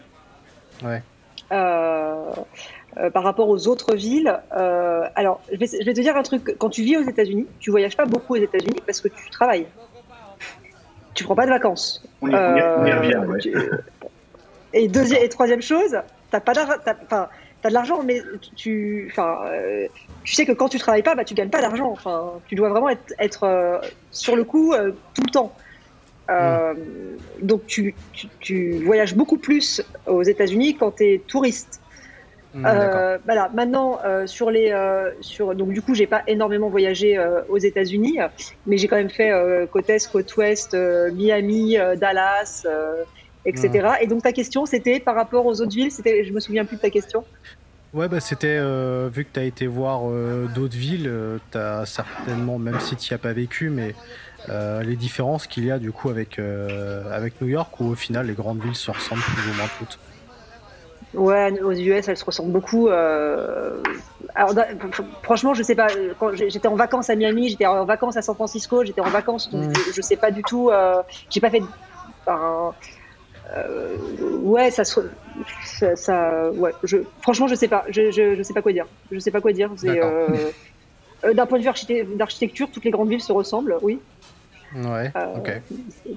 Ouais. 0.83 1.03
par 1.51 3.23
rapport 3.23 3.49
aux 3.49 3.67
autres 3.69 3.95
villes. 3.95 4.35
alors, 4.53 5.41
je 5.53 5.59
vais, 5.59 5.67
je 5.67 5.85
vais, 5.85 5.95
te 5.95 6.01
dire 6.01 6.17
un 6.17 6.23
truc. 6.23 6.57
Quand 6.59 6.71
tu 6.71 6.83
vis 6.83 6.97
aux 6.97 7.03
États-Unis, 7.03 7.47
tu 7.59 7.71
voyages 7.71 7.97
pas 7.97 8.07
beaucoup 8.07 8.35
aux 8.35 8.43
États-Unis 8.43 8.83
parce 8.87 9.01
que 9.01 9.09
tu 9.09 9.31
travailles. 9.31 9.67
tu 11.15 11.25
prends 11.25 11.35
pas 11.35 11.45
de 11.45 11.51
vacances. 11.51 12.05
On 12.23 12.29
y, 12.29 12.35
revient, 12.35 13.17
ouais. 13.17 13.41
Et, 14.73 14.89
deuxième, 14.89 15.23
et 15.23 15.29
troisième 15.29 15.63
chose, 15.63 15.97
t'as 16.31 16.41
pas 16.41 16.53
d'argent, 16.53 16.75
de 17.69 17.75
l'argent, 17.75 18.03
mais 18.03 18.23
tu, 18.57 19.09
enfin, 19.11 19.39
tu 20.25 20.35
sais 20.35 20.47
que 20.47 20.53
quand 20.53 20.69
tu 20.69 20.79
travailles 20.79 21.03
pas, 21.03 21.15
bah, 21.15 21.25
tu 21.25 21.35
gagnes 21.35 21.51
pas 21.51 21.61
d'argent. 21.61 21.91
Enfin, 21.91 22.33
tu 22.47 22.55
dois 22.55 22.69
vraiment 22.69 22.89
être, 22.89 23.15
être 23.19 23.81
sur 24.11 24.37
le 24.37 24.45
coup 24.45 24.75
tout 25.15 25.23
le 25.23 25.31
temps. 25.31 25.55
Euh, 26.31 26.75
donc 27.43 27.67
tu, 27.67 27.95
tu, 28.41 28.83
voyages 28.85 29.15
beaucoup 29.15 29.37
plus 29.37 29.83
aux 30.07 30.23
États-Unis 30.23 30.77
quand 30.77 30.93
tu 30.97 31.05
es 31.05 31.19
touriste. 31.19 31.81
Euh, 32.65 33.19
voilà. 33.25 33.51
Maintenant, 33.53 33.99
euh, 34.05 34.27
sur 34.27 34.51
les, 34.51 34.71
euh, 34.71 35.11
sur 35.21 35.57
donc 35.57 35.71
du 35.71 35.83
coup, 35.83 35.95
j'ai 35.95 36.07
pas 36.07 36.23
énormément 36.29 36.69
voyagé 36.69 37.19
euh, 37.19 37.43
aux 37.49 37.59
États-Unis, 37.59 38.19
mais 38.67 38.77
j'ai 38.77 38.87
quand 38.87 38.97
même 38.97 39.11
fait 39.11 39.33
côte 39.73 39.91
est, 39.91 40.11
côte 40.11 40.37
ouest, 40.37 40.77
Miami, 41.13 41.77
Dallas, 41.97 42.65
etc. 43.47 43.89
Et 44.01 44.07
donc 44.07 44.23
ta 44.23 44.33
question, 44.33 44.67
c'était 44.67 45.01
par 45.01 45.15
rapport 45.15 45.47
aux 45.47 45.61
autres 45.61 45.75
villes. 45.75 45.91
C'était, 45.91 46.25
je 46.25 46.33
me 46.33 46.41
souviens 46.41 46.65
plus 46.65 46.77
de 46.77 46.83
ta 46.83 46.91
question. 46.91 47.25
Ouais, 47.93 48.09
bah 48.09 48.19
c'était 48.19 48.59
vu 49.09 49.25
que 49.25 49.31
tu 49.33 49.41
as 49.41 49.45
été 49.45 49.69
voir 49.69 50.03
d'autres 50.53 50.77
villes, 50.77 51.09
tu 51.53 51.59
as 51.59 51.87
certainement, 51.87 52.59
même 52.59 52.81
si 52.81 52.97
tu 52.97 53.13
n'y 53.13 53.15
as 53.15 53.19
pas 53.19 53.33
vécu, 53.33 53.71
mais 53.71 53.95
euh, 54.51 54.83
les 54.83 54.97
différences 54.97 55.47
qu'il 55.47 55.65
y 55.65 55.71
a 55.71 55.79
du 55.79 55.91
coup 55.91 56.11
avec, 56.11 56.39
euh, 56.39 57.03
avec 57.15 57.41
New 57.41 57.49
York 57.49 57.81
où 57.81 57.87
au 57.87 57.95
final 57.95 58.27
les 58.27 58.35
grandes 58.35 58.63
villes 58.63 58.75
se 58.75 58.91
ressemblent 58.91 59.23
plus 59.23 59.51
ou 59.51 59.55
moins 59.55 59.69
toutes. 59.79 59.99
Ouais, 61.15 61.61
aux 61.63 61.73
US 61.73 62.09
elles 62.09 62.17
se 62.17 62.25
ressemblent 62.25 62.53
beaucoup. 62.53 62.89
Euh... 62.89 63.81
Alors, 64.35 64.53
franchement, 65.23 65.55
je 65.55 65.63
sais 65.63 65.77
pas. 65.77 65.87
Quand 66.19 66.35
j'étais 66.35 66.67
en 66.67 66.75
vacances 66.75 67.09
à 67.09 67.15
Miami, 67.15 67.49
j'étais 67.49 67.67
en 67.67 67.85
vacances 67.85 68.17
à 68.17 68.23
San 68.23 68.35
Francisco, 68.35 68.85
j'étais 68.85 69.01
en 69.01 69.11
vacances, 69.11 69.49
donc 69.49 69.73
je, 69.95 70.03
sais 70.03 70.17
pas 70.17 70.33
du 70.33 70.43
tout. 70.43 70.71
Euh, 70.71 71.03
j'ai 71.31 71.41
pas 71.41 71.51
fait. 71.51 71.63
Enfin, 72.27 72.75
euh, 73.57 73.97
ouais, 74.43 74.71
ça, 74.71 74.85
ça, 74.85 75.97
ça, 75.97 76.51
ouais. 76.51 76.73
Je, 76.83 76.99
franchement, 77.21 77.47
je 77.47 77.55
sais 77.55 77.69
pas. 77.69 77.85
Je, 77.89 78.11
je, 78.11 78.35
je, 78.35 78.43
sais 78.43 78.55
pas 78.55 78.63
quoi 78.63 78.73
dire. 78.73 78.87
Je 79.11 79.19
sais 79.19 79.31
pas 79.31 79.41
quoi 79.41 79.53
dire. 79.53 79.71
D'un 81.23 81.47
point 81.47 81.59
de 81.59 81.65
vue 81.65 82.17
d'architecture, 82.17 82.69
toutes 82.71 82.85
les 82.85 82.91
grandes 82.91 83.09
villes 83.09 83.23
se 83.23 83.33
ressemblent, 83.33 83.77
oui. 83.83 83.99
Ouais, 84.75 85.13
euh, 85.17 85.37
ok. 85.37 85.63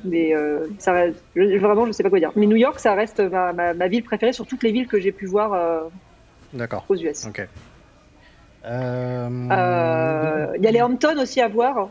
Mais 0.04 0.36
euh, 0.36 0.66
ça, 0.80 0.94
vraiment, 1.36 1.86
je 1.86 1.92
sais 1.92 2.02
pas 2.02 2.10
quoi 2.10 2.20
dire. 2.20 2.32
Mais 2.36 2.48
New 2.48 2.56
York, 2.56 2.80
ça 2.80 2.96
reste 2.96 3.20
ma, 3.20 3.54
ma, 3.54 3.88
ville 3.88 4.04
préférée 4.04 4.34
sur 4.34 4.48
toutes 4.48 4.64
les 4.64 4.72
villes 4.72 4.88
que 4.88 5.00
j'ai 5.00 5.12
pu 5.12 5.28
voir 5.28 5.54
euh, 5.54 5.82
D'accord. 6.54 6.84
aux 6.90 6.96
US. 6.96 7.28
Ok. 7.28 7.48
Il 8.66 8.70
y 8.70 10.68
a 10.68 10.72
les 10.72 10.82
Hamptons 10.82 11.20
aussi 11.20 11.40
à 11.40 11.48
voir. 11.48 11.90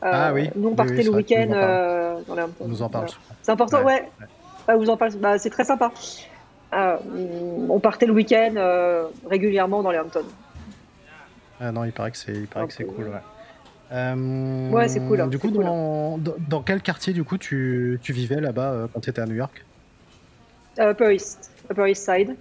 ah 0.00 0.32
oui. 0.32 0.50
Nous, 0.54 0.68
on 0.68 0.74
partait 0.74 1.02
le 1.02 1.10
week-end 1.10 1.48
dans 2.28 2.34
les 2.34 2.42
Hamptons. 2.42 2.64
On 2.64 2.68
nous 2.68 2.82
en 2.82 2.88
parle. 2.88 3.08
C'est 3.42 3.52
important, 3.52 3.82
ouais. 3.82 4.08
Bah, 4.66 4.76
vous 4.76 4.90
en 4.90 4.96
parle. 4.96 5.12
Bah, 5.16 5.38
c'est 5.38 5.50
très 5.50 5.64
sympa. 5.64 5.92
on 6.72 7.80
partait 7.80 8.06
le 8.06 8.12
week-end 8.12 8.54
régulièrement 9.28 9.82
dans 9.82 9.90
les 9.90 9.98
Hamptons. 9.98 10.24
Ah 11.60 11.70
non, 11.70 11.84
il 11.84 11.92
paraît 11.92 12.10
que 12.10 12.16
c'est, 12.16 12.32
il 12.32 12.48
paraît 12.48 12.66
que 12.66 12.72
c'est 12.72 12.84
cool, 12.84 13.04
ouais. 13.04 13.20
Euh, 13.92 14.70
ouais, 14.70 14.88
c'est 14.88 15.00
cool. 15.00 15.20
Hein, 15.20 15.26
du 15.28 15.38
coup, 15.38 15.50
dans, 15.50 16.18
dans, 16.18 16.62
quel 16.62 16.80
quartier 16.80 17.12
du 17.12 17.24
coup 17.24 17.36
tu, 17.36 18.00
tu 18.02 18.12
vivais 18.12 18.40
là-bas 18.40 18.72
euh, 18.72 18.86
quand 18.92 19.00
tu 19.00 19.10
étais 19.10 19.20
à 19.20 19.26
New 19.26 19.34
York? 19.34 19.64
Euh, 20.78 20.92
Upper 20.92 21.14
East, 21.14 21.52
Upper 21.70 21.90
East 21.90 22.04
Side. 22.04 22.34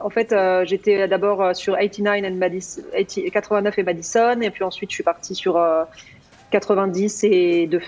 en 0.00 0.10
fait, 0.10 0.34
j'étais 0.66 1.06
d'abord 1.08 1.54
sur 1.54 1.78
89 1.78 2.24
and 2.24 2.34
Madison, 2.34 2.82
89 3.32 3.78
et 3.78 3.82
Madison, 3.84 4.40
et 4.40 4.50
puis 4.50 4.64
ensuite 4.64 4.90
je 4.90 4.96
suis 4.96 5.04
parti 5.04 5.34
sur 5.34 5.58
90 6.50 7.24
et 7.24 7.66
2. 7.68 7.80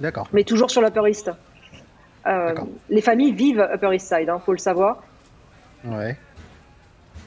D'accord. 0.00 0.28
Mais 0.32 0.44
toujours 0.44 0.70
sur 0.70 0.82
l'Upper 0.82 1.08
East. 1.08 1.30
les 2.88 3.00
familles 3.00 3.32
vivent 3.32 3.68
Upper 3.72 3.94
East 3.94 4.08
Side, 4.08 4.24
il 4.24 4.30
hein, 4.30 4.40
faut 4.44 4.52
le 4.52 4.58
savoir. 4.58 5.02
Ouais. 5.84 6.16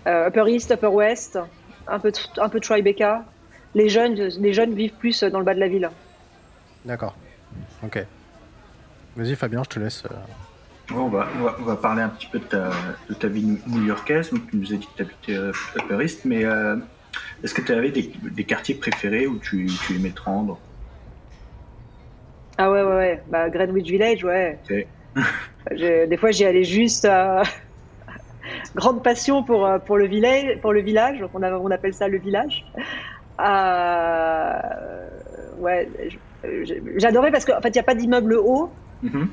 Euh, 0.07 0.27
Upper 0.27 0.43
East, 0.47 0.71
Upper 0.71 0.87
West, 0.87 1.39
un 1.87 1.99
peu, 1.99 2.11
un 2.37 2.49
peu 2.49 2.59
Tribeca. 2.59 3.23
Les 3.73 3.89
jeunes, 3.89 4.13
les 4.13 4.53
jeunes 4.53 4.73
vivent 4.73 4.93
plus 4.93 5.23
dans 5.23 5.39
le 5.39 5.45
bas 5.45 5.53
de 5.53 5.59
la 5.59 5.67
ville. 5.67 5.89
D'accord. 6.85 7.15
Ok. 7.83 8.05
Vas-y 9.15 9.35
Fabien, 9.35 9.63
je 9.63 9.69
te 9.69 9.79
laisse. 9.79 10.03
Euh. 10.05 10.93
on, 10.93 11.07
va, 11.07 11.27
on, 11.59 11.63
va, 11.63 11.75
parler 11.75 12.01
un 12.01 12.09
petit 12.09 12.27
peu 12.27 12.39
de 12.39 12.45
ta, 12.45 12.69
de 13.09 13.13
ta 13.13 13.27
vie 13.27 13.59
new-yorkaise. 13.67 14.29
Tu 14.29 14.57
nous 14.57 14.73
as 14.73 14.77
dit 14.77 14.87
que 14.87 14.95
tu 14.95 15.01
habitais 15.01 15.35
euh, 15.35 15.51
Upper 15.77 16.03
East, 16.03 16.25
mais 16.25 16.43
est-ce 17.43 17.53
que 17.53 17.61
tu 17.61 17.73
avais 17.73 17.91
des, 17.91 18.11
des, 18.23 18.43
quartiers 18.43 18.75
préférés 18.75 19.27
où 19.27 19.39
tu, 19.39 19.67
tu 19.85 19.95
aimais 19.95 20.11
te 20.11 20.21
rendre? 20.21 20.59
Ah 22.57 22.71
ouais, 22.71 22.83
ouais, 22.83 22.95
ouais. 22.95 23.21
Bah, 23.27 23.49
Greenwich 23.49 23.87
Village, 23.89 24.23
ouais. 24.23 24.57
des 25.71 26.17
fois, 26.17 26.31
j'y 26.31 26.45
allais 26.45 26.63
juste 26.63 27.07
grande 28.75 29.03
passion 29.03 29.43
pour, 29.43 29.65
euh, 29.65 29.79
pour, 29.79 29.97
le, 29.97 30.05
village, 30.05 30.59
pour 30.61 30.73
le 30.73 30.81
village, 30.81 31.23
on, 31.33 31.43
on 31.43 31.71
appelle 31.71 31.93
ça 31.93 32.07
le 32.07 32.17
village. 32.17 32.65
Euh, 33.39 34.53
ouais, 35.59 35.89
j'adorais 36.97 37.31
parce 37.31 37.45
qu'en 37.45 37.61
fait, 37.61 37.69
il 37.69 37.73
n'y 37.73 37.79
a 37.79 37.83
pas 37.83 37.95
d'immeuble 37.95 38.33
haut. 38.33 38.69
Mm-hmm. 39.03 39.27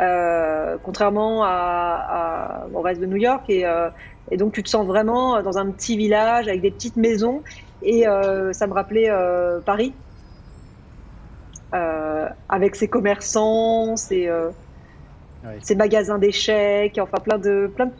Euh, 0.00 0.76
contrairement 0.82 1.42
à, 1.44 2.66
au 2.72 2.80
reste 2.80 3.00
de 3.00 3.06
New 3.06 3.18
York. 3.18 3.44
Et, 3.48 3.64
et, 4.30 4.36
donc, 4.36 4.52
tu 4.52 4.62
te 4.62 4.68
sens 4.68 4.86
vraiment 4.86 5.42
dans 5.42 5.58
un 5.58 5.70
petit 5.70 5.96
village 5.96 6.48
avec 6.48 6.62
des 6.62 6.70
petites 6.70 6.96
maisons. 6.96 7.42
Et 7.82 8.04
ça 8.52 8.66
me 8.66 8.72
rappelait 8.72 9.10
Paris, 9.66 9.92
avec 11.72 12.76
ses 12.76 12.88
commerçants, 12.88 13.96
ses, 13.96 14.30
ces 15.60 15.74
magasins 15.74 16.18
d'échecs, 16.18 16.98
enfin 17.00 17.18
plein 17.22 17.38
de, 17.38 17.70
plein 17.74 17.86
de, 17.86 17.92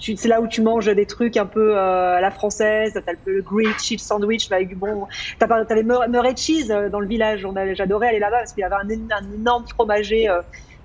c'est 0.00 0.28
là 0.28 0.40
où 0.40 0.46
tu 0.46 0.62
manges 0.62 0.86
des 0.86 1.06
trucs 1.06 1.36
un 1.36 1.46
peu 1.46 1.76
euh, 1.76 2.16
à 2.16 2.20
la 2.20 2.30
française. 2.30 2.92
T'as 3.04 3.12
le 3.24 3.42
grilled 3.42 3.78
cheese 3.78 3.98
sandwich 3.98 4.50
avec 4.50 4.68
du 4.68 4.74
bon. 4.74 5.06
T'as 5.38 5.74
les 5.74 5.82
Murray 5.82 6.36
cheese 6.36 6.70
euh, 6.70 6.88
dans 6.88 7.00
le 7.00 7.06
village. 7.06 7.46
J'adorais 7.72 8.08
aller 8.08 8.18
là-bas 8.18 8.38
parce 8.38 8.52
qu'il 8.52 8.62
y 8.62 8.64
avait 8.64 8.76
un, 8.76 8.88
énorme 9.34 9.66
fromager 9.66 10.28
euh, 10.28 10.40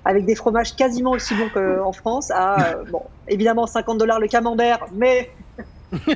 avec 0.06 0.26
des 0.26 0.36
fromages 0.36 0.76
quasiment 0.76 1.12
aussi 1.12 1.36
bons 1.36 1.50
qu'en 1.50 1.92
France. 1.92 2.32
À 2.32 2.76
bon, 2.92 3.04
évidemment 3.28 3.68
50 3.68 3.98
dollars 3.98 4.20
le 4.20 4.28
camembert, 4.28 4.86
mais 4.94 5.30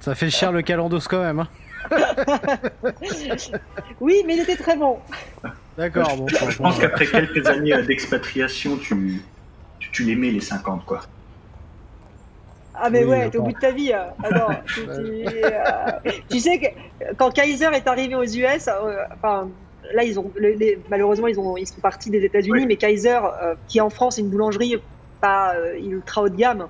ça 0.00 0.14
fait 0.14 0.30
cher 0.30 0.50
le 0.50 0.62
calendos 0.62 1.00
quand 1.08 1.22
même. 1.22 1.40
Hein. 1.40 1.48
oui, 4.00 4.22
mais 4.26 4.36
il 4.36 4.40
était 4.40 4.56
très 4.56 4.76
bon. 4.76 4.98
D'accord. 5.76 6.16
Bon, 6.16 6.26
je, 6.28 6.58
pense 6.58 6.78
qu'après 6.78 7.06
quelques 7.06 7.46
années 7.46 7.74
euh, 7.74 7.82
d'expatriation, 7.82 8.76
tu, 8.76 9.22
tu, 9.80 9.90
tu 9.90 10.04
l'aimais 10.04 10.30
les 10.30 10.40
50, 10.40 10.84
quoi. 10.84 11.02
Ah 12.76 12.90
mais 12.90 13.04
ouais, 13.04 13.30
t'es 13.30 13.38
au 13.38 13.42
bout 13.42 13.52
de 13.52 13.58
ta 13.58 13.70
vie. 13.70 13.92
Hein. 13.92 14.08
Alors, 14.22 14.52
euh, 14.78 15.90
tu, 16.28 16.40
sais 16.40 16.58
que 16.58 16.66
quand 17.16 17.30
Kaiser 17.30 17.68
est 17.72 17.86
arrivé 17.86 18.16
aux 18.16 18.24
US, 18.24 18.68
euh, 18.68 18.96
enfin 19.12 19.48
là 19.92 20.02
ils 20.02 20.18
ont 20.18 20.32
malheureusement 20.90 21.28
ils 21.28 21.38
ont 21.38 21.56
ils 21.56 21.68
sont 21.68 21.80
partis 21.80 22.10
des 22.10 22.24
États-Unis, 22.24 22.66
mais 22.66 22.76
Kaiser 22.76 23.20
qui 23.68 23.80
en 23.80 23.90
France 23.90 24.18
est 24.18 24.22
une 24.22 24.30
boulangerie 24.30 24.76
pas 25.20 25.54
ultra 25.78 26.22
haut 26.22 26.28
de 26.28 26.34
gamme. 26.34 26.66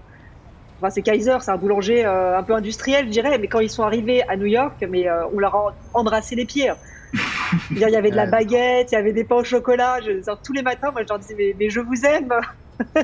Enfin 0.85 0.91
c'est 0.91 1.01
Kaiser, 1.01 1.39
c'est 1.41 1.51
un 1.51 1.57
boulanger 1.57 2.05
un 2.05 2.43
peu 2.43 2.55
industriel 2.55 3.07
je 3.07 3.11
dirais, 3.11 3.39
mais 3.39 3.47
quand 3.47 3.61
ils 3.61 3.71
sont 3.71 3.85
arrivés 3.85 4.23
à 4.29 4.37
New 4.37 4.45
York, 4.45 4.85
mais 4.91 5.07
on 5.33 5.39
leur 5.39 5.55
a 5.55 5.75
embrassé 5.95 6.35
les 6.35 6.45
pieds. 6.45 6.73
Il 7.71 7.79
y 7.79 7.85
avait 7.85 8.11
de 8.11 8.17
la 8.17 8.27
baguette, 8.27 8.91
il 8.93 8.95
y 8.95 8.99
avait 8.99 9.13
des 9.13 9.25
pains 9.25 9.37
au 9.37 9.45
chocolat. 9.45 10.01
Je, 10.01 10.21
tous 10.43 10.53
les 10.53 10.63
matins, 10.63 10.91
moi, 10.91 11.03
je 11.03 11.09
leur 11.09 11.19
disais, 11.19 11.55
mais, 11.59 11.71
je 11.71 11.81
vous 11.81 12.05
aime. 12.05 12.29
Bah 12.95 13.01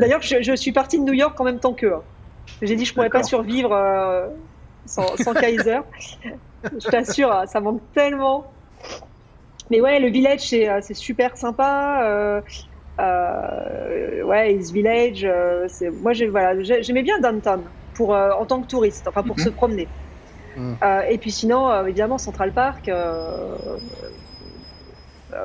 D'ailleurs, 0.00 0.22
je, 0.22 0.56
suis 0.56 0.72
partie 0.72 0.98
de 0.98 1.04
New 1.04 1.12
York 1.12 1.38
en 1.38 1.44
même 1.44 1.60
temps 1.60 1.74
qu'eux. 1.74 1.92
Hein. 1.92 2.02
J'ai 2.62 2.76
dit, 2.76 2.84
je 2.84 2.94
pourrais 2.94 3.10
pas 3.10 3.22
survivre 3.22 3.72
euh, 3.72 4.28
sans, 4.86 5.04
Kaiser. 5.34 5.80
je 6.64 6.88
t'assure, 6.88 7.30
hein, 7.30 7.46
ça 7.46 7.60
manque 7.60 7.82
tellement. 7.92 8.50
Mais 9.70 9.80
ouais, 9.80 10.00
le 10.00 10.08
village, 10.08 10.48
c'est 10.48 10.68
euh, 10.68 10.80
super 10.92 11.36
sympa. 11.36 12.02
Euh, 12.04 12.40
ouais, 12.98 14.54
East 14.54 14.72
Village. 14.72 15.26
moi, 16.00 16.12
j'aimais 16.12 17.02
bien 17.02 17.18
downtown 17.20 17.62
pour 17.94 18.10
en 18.10 18.44
tant 18.46 18.60
que 18.60 18.66
touriste, 18.66 19.06
enfin 19.08 19.22
pour 19.22 19.36
mhm. 19.38 19.44
se 19.44 19.48
promener. 19.50 19.88
Mm. 20.56 20.74
Euh, 20.82 21.00
et 21.08 21.18
puis 21.18 21.30
sinon, 21.30 21.70
euh, 21.70 21.84
évidemment, 21.84 22.18
Central 22.18 22.52
Park, 22.52 22.88
euh, 22.88 23.56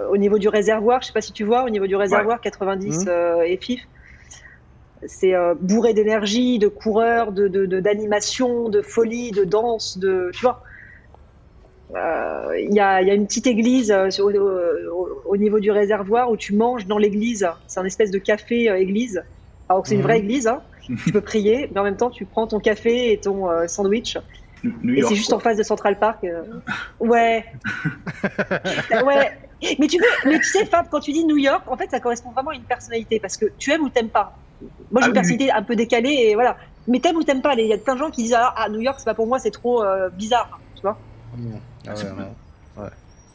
au 0.10 0.18
niveau 0.18 0.38
du 0.38 0.50
réservoir, 0.50 1.02
je 1.02 1.08
sais 1.08 1.14
pas 1.14 1.22
si 1.22 1.34
tu 1.34 1.44
vois, 1.44 1.64
au 1.64 1.70
niveau 1.70 1.88
du 1.88 1.96
réservoir 1.96 2.42
90 2.42 3.06
mm. 3.06 3.10
et 3.46 3.58
FIF, 3.58 3.88
c'est 5.06 5.34
bourré 5.62 5.94
d'énergie, 5.94 6.60
de 6.60 6.68
coureurs, 6.68 7.32
de 7.32 7.48
d'animation, 7.80 8.70
de, 8.70 8.82
folie, 8.82 9.32
de 9.32 9.46
danse, 9.46 9.98
de 9.98 10.30
tu 10.34 10.42
vois. 10.42 10.62
Il 11.92 11.96
y, 12.72 12.80
a, 12.80 13.02
y, 13.02 13.10
a, 13.10 13.14
une 13.14 13.26
petite 13.26 13.48
église 13.48 13.92
au, 14.20 15.38
niveau 15.38 15.60
du 15.60 15.72
réservoir 15.72 16.30
où 16.30 16.38
tu 16.38 16.54
manges 16.54 16.86
dans 16.86 17.00
l'église. 17.00 17.50
C'est 17.68 17.80
un 17.80 17.86
espèce 17.86 18.12
de 18.12 18.20
café 18.20 18.66
église 18.80 19.24
Alors 19.68 19.82
que 19.82 19.90
c'est 19.90 19.96
une 19.96 20.02
vraie 20.02 20.20
mhm. 20.20 20.26
église, 20.26 20.48
hein. 20.48 20.62
tu 21.06 21.12
peux 21.12 21.22
prier, 21.22 21.70
mais 21.74 21.80
en 21.80 21.84
même 21.84 21.98
temps, 21.98 22.10
tu 22.10 22.26
prends 22.26 22.46
ton 22.46 22.60
café 22.60 23.12
et 23.12 23.18
ton 23.18 23.48
sandwich. 23.68 24.18
et 24.64 25.02
c'est 25.02 25.16
juste 25.16 25.34
en 25.34 25.40
face 25.40 25.58
de 25.58 25.64
Central 25.64 25.98
Park. 25.98 26.26
Ouais. 27.00 27.46
ouais. 29.06 29.32
Mais 29.80 29.88
tu, 29.88 29.98
veux, 29.98 30.30
mais 30.30 30.38
tu 30.38 30.46
sais, 30.46 30.66
Fab, 30.66 30.88
quand 30.90 31.00
tu 31.00 31.12
dis 31.12 31.26
New 31.26 31.38
York, 31.38 31.64
en 31.68 31.76
fait, 31.76 31.90
ça 31.90 32.00
correspond 32.00 32.32
vraiment 32.32 32.52
à 32.52 32.56
une 32.56 32.64
personnalité 32.64 33.20
parce 33.20 33.36
que 33.36 33.48
tu 33.58 33.72
aimes 33.72 33.82
ou 33.82 33.90
t'aimes 33.90 34.10
pas. 34.10 34.38
Moi, 34.92 35.02
j'ai 35.02 35.08
une 35.08 35.12
ah 35.12 35.14
personnalité 35.14 35.52
un 35.52 35.64
peu 35.64 35.76
décalée 35.76 36.28
et 36.30 36.36
voilà. 36.36 36.58
Mais 36.88 37.00
t'aimes 37.00 37.18
ou 37.18 37.24
t'aimes 37.24 37.42
pas. 37.42 37.56
Il 37.56 37.66
y 37.66 37.74
a 37.74 37.78
plein 37.78 37.96
de 37.96 38.00
gens 38.00 38.12
qui 38.12 38.24
disent 38.24 38.38
Ah, 38.38 38.68
New 38.70 38.80
York, 38.80 38.96
c'est 39.00 39.06
pas 39.06 39.14
pour 39.14 39.28
moi, 39.28 39.40
c'est 39.40 39.52
trop 39.52 39.84
bizarre. 40.16 40.60
Tu 40.76 40.82
vois 40.82 40.98
ah 41.88 41.94
ouais, 42.78 42.90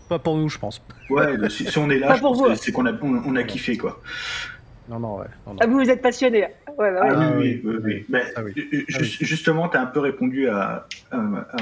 Pas 0.09 0.19
pour 0.19 0.37
nous, 0.37 0.49
je 0.49 0.59
pense. 0.59 0.83
Ouais, 1.11 1.37
bah, 1.37 1.49
si, 1.49 1.67
on 1.79 1.91
est 1.91 1.99
là, 1.99 2.17
c'est 2.57 2.73
qu'on 2.73 2.87
a, 2.87 2.93
on, 3.03 3.37
a 3.37 3.43
kiffé, 3.45 3.77
quoi. 3.77 4.01
Non, 4.89 4.99
non, 5.01 5.19
ouais. 5.19 5.27
Ah, 5.61 5.67
vous, 5.67 5.79
vous 5.79 5.91
êtes 5.91 6.03
passionné. 6.03 6.49
Ouais, 6.77 6.93
bah 6.93 7.01
ah, 7.05 7.33
oui, 7.39 7.63
oui, 7.65 7.75
oui. 7.83 8.05
Mais, 8.09 8.25
Justement, 9.21 9.69
tu 9.69 9.77
as 9.77 9.83
un 9.83 9.87
peu 9.87 10.01
répondu 10.01 10.49
à, 10.49 10.87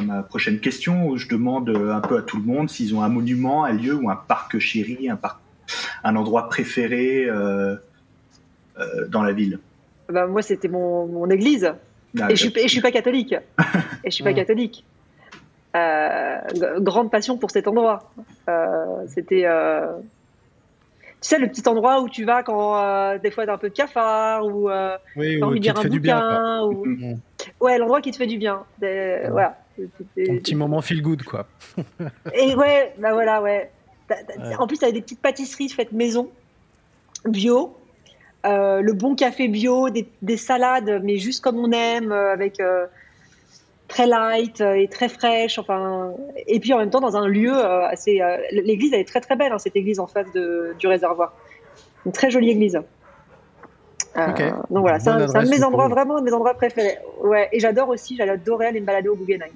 ma 0.03 0.23
prochaine 0.23 0.59
question 0.59 1.07
où 1.07 1.17
je 1.17 1.29
demande 1.29 1.71
un 1.71 2.01
peu 2.01 2.19
à 2.19 2.23
tout 2.23 2.39
le 2.39 2.45
monde 2.45 2.69
s'ils 2.69 2.95
ont 2.95 3.03
un 3.03 3.09
monument, 3.09 3.65
un 3.65 3.73
lieu 3.73 3.95
ou 3.95 4.11
un 4.11 4.17
parc 4.17 4.59
chéri, 4.59 5.09
un, 5.09 5.17
parc, 5.17 5.39
un 6.03 6.17
endroit 6.17 6.49
préféré 6.49 7.27
euh, 7.27 7.77
euh, 8.79 9.07
dans 9.09 9.23
la 9.23 9.33
ville. 9.33 9.59
Bah, 10.09 10.27
moi, 10.27 10.43
c'était 10.43 10.69
mon, 10.69 11.07
mon, 11.07 11.31
église. 11.31 11.73
et, 12.29 12.35
je 12.35 12.49
suis, 12.49 12.53
et 12.57 12.63
je 12.63 12.69
suis 12.69 12.81
pas 12.81 12.91
catholique. 12.91 13.35
et 14.05 14.11
je 14.11 14.15
suis 14.15 14.25
pas 14.25 14.33
catholique. 14.33 14.85
Euh, 15.75 16.39
grande 16.81 17.11
passion 17.11 17.39
pour 17.39 17.51
cet 17.51 17.67
endroit. 17.67 18.11
Euh, 18.49 19.07
c'était, 19.07 19.47
euh, 19.47 19.97
tu 21.21 21.29
sais, 21.29 21.39
le 21.39 21.49
petit 21.49 21.67
endroit 21.67 22.03
où 22.03 22.11
tu 22.11 22.25
vas 22.25 22.43
quand 22.43 23.17
des 23.19 23.31
fois 23.31 23.47
t'as 23.47 23.55
un 23.55 23.59
peu 23.59 23.71
de 23.71 23.75
cafard 23.75 24.45
ou 24.45 24.69
oui, 25.17 25.41
t'as 25.41 25.47
envie 25.47 25.61
de 25.61 25.65
lire 25.65 25.79
un 25.79 25.89
bouquin. 25.89 26.63
Ou... 26.65 26.85
Mm. 26.85 27.19
Ouais, 27.61 27.79
l'endroit 27.79 28.01
qui 28.03 28.11
te 28.11 28.17
fait 28.17 28.27
du 28.27 28.39
bien. 28.39 28.65
Voilà. 28.81 29.59
Un 29.79 30.37
petit 30.37 30.55
moment 30.55 30.83
feel 30.83 31.01
good, 31.01 31.23
quoi. 31.23 31.47
Et 32.35 32.55
ouais, 32.55 32.93
bah 32.99 33.15
voilà, 33.15 33.41
ouais. 33.41 33.71
En 34.59 34.67
plus, 34.67 34.79
t'avais 34.79 34.93
des 34.93 35.01
petites 35.01 35.23
pâtisseries 35.23 35.71
faites 35.71 35.93
maison, 35.93 36.29
bio. 37.25 37.75
le 38.45 38.93
bon 38.93 39.15
café 39.15 39.49
bio, 39.49 39.89
des, 39.89 40.07
des, 40.21 40.37
salades, 40.37 41.01
mais 41.03 41.17
juste 41.17 41.43
comme 41.43 41.57
on 41.57 41.73
aime, 41.73 42.13
avec 42.13 42.61
très 43.93 44.07
light 44.07 44.61
euh, 44.63 44.75
et 44.75 44.89
très 44.89 45.09
fraîche. 45.09 45.59
Enfin, 45.59 46.13
et 46.47 46.59
puis 46.61 46.73
en 46.73 46.79
même 46.79 46.91
temps 46.91 47.01
dans 47.01 47.17
un 47.17 47.29
lieu 47.29 47.53
euh, 47.55 47.87
assez. 47.87 48.21
Euh, 48.21 48.39
l'église 48.51 48.93
elle 48.95 49.01
est 49.01 49.09
très 49.09 49.21
très 49.21 49.37
belle, 49.37 49.53
hein, 49.53 49.59
cette 49.59 49.77
église 49.77 50.01
en 50.01 50.07
face 50.07 50.33
de, 50.33 50.75
du 50.79 50.87
réservoir. 50.87 51.35
Une 52.07 52.13
très 52.13 52.31
jolie 52.31 52.51
église. 52.51 52.81
donc 54.17 54.43
voilà, 54.71 54.99
c'est 54.99 55.11
un, 55.11 55.19
de 55.19 55.49
mes 55.49 55.63
endroits 55.63 55.89
vraiment, 55.89 56.19
de 56.19 56.25
mes 56.25 56.33
endroits 56.33 56.55
préférés. 56.55 56.99
Ouais, 57.23 57.49
et 57.53 57.61
j'adore 57.61 57.91
aussi, 57.91 58.17
j'adorais 58.17 58.69
aller 58.69 58.81
me 58.81 58.87
balader 58.87 59.09
au 59.09 59.17
Guggenheim. 59.17 59.53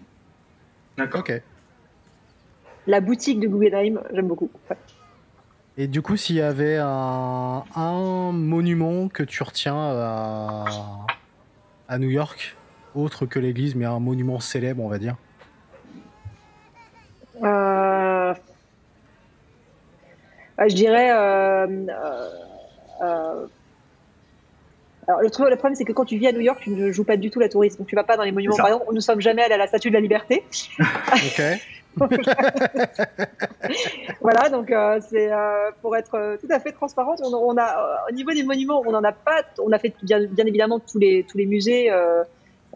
D'accord. 0.96 1.20
Ok. 1.20 1.42
La 2.86 3.00
boutique 3.00 3.40
de 3.40 3.48
Guggenheim, 3.48 4.00
j'aime 4.12 4.28
beaucoup. 4.28 4.50
Et 5.78 5.88
du 5.88 6.02
coup, 6.02 6.16
s'il 6.16 6.36
y 6.36 6.40
avait 6.40 6.76
un, 6.76 7.64
un, 7.74 8.32
monument 8.32 9.08
que 9.08 9.22
tu 9.24 9.42
retiens 9.42 9.76
à, 9.76 10.64
à 11.88 11.98
New 11.98 12.08
York, 12.08 12.56
autre 12.96 13.26
que 13.26 13.38
l'église, 13.38 13.74
mais 13.74 13.84
un 13.84 14.00
monument 14.00 14.40
célèbre, 14.40 14.82
on 14.82 14.88
va 14.88 14.98
dire 14.98 15.16
euh, 17.42 18.34
bah, 20.56 20.68
Je 20.68 20.74
dirais. 20.74 21.10
Euh, 21.12 21.66
euh, 23.02 23.46
alors, 25.08 25.22
le, 25.22 25.28
problème, 25.30 25.74
c'est 25.76 25.84
que 25.84 25.92
quand 25.92 26.04
tu 26.04 26.18
vis 26.18 26.26
à 26.26 26.32
New 26.32 26.40
York, 26.40 26.58
tu 26.60 26.70
ne 26.70 26.90
joues 26.90 27.04
pas 27.04 27.16
du 27.16 27.30
tout 27.30 27.38
la 27.38 27.48
touriste. 27.48 27.78
Donc, 27.78 27.86
tu 27.86 27.94
vas 27.94 28.02
pas 28.02 28.16
dans 28.16 28.24
les 28.24 28.32
monuments. 28.32 28.56
Par 28.56 28.66
exemple, 28.66 28.86
nous 28.92 29.00
sommes 29.00 29.20
jamais 29.20 29.42
allés 29.42 29.54
à 29.54 29.58
la 29.58 29.68
Statue 29.68 29.90
de 29.90 29.94
la 29.94 30.00
Liberté. 30.00 30.42
ok. 30.80 31.42
voilà, 34.20 34.50
donc 34.50 34.70
c'est 35.08 35.30
pour 35.80 35.96
être 35.96 36.36
tout 36.38 36.48
à 36.50 36.60
fait 36.60 36.72
transparente. 36.72 37.22
On, 37.24 37.56
a 37.56 38.04
au 38.10 38.12
niveau 38.12 38.32
des 38.32 38.42
monuments, 38.42 38.82
on 38.84 38.92
en 38.92 39.02
a 39.02 39.12
pas. 39.12 39.44
On 39.64 39.72
a 39.72 39.78
fait 39.78 39.94
bien, 40.02 40.26
bien 40.26 40.44
évidemment 40.44 40.78
tous 40.78 40.98
les 40.98 41.24
tous 41.26 41.38
les 41.38 41.46
musées. 41.46 41.90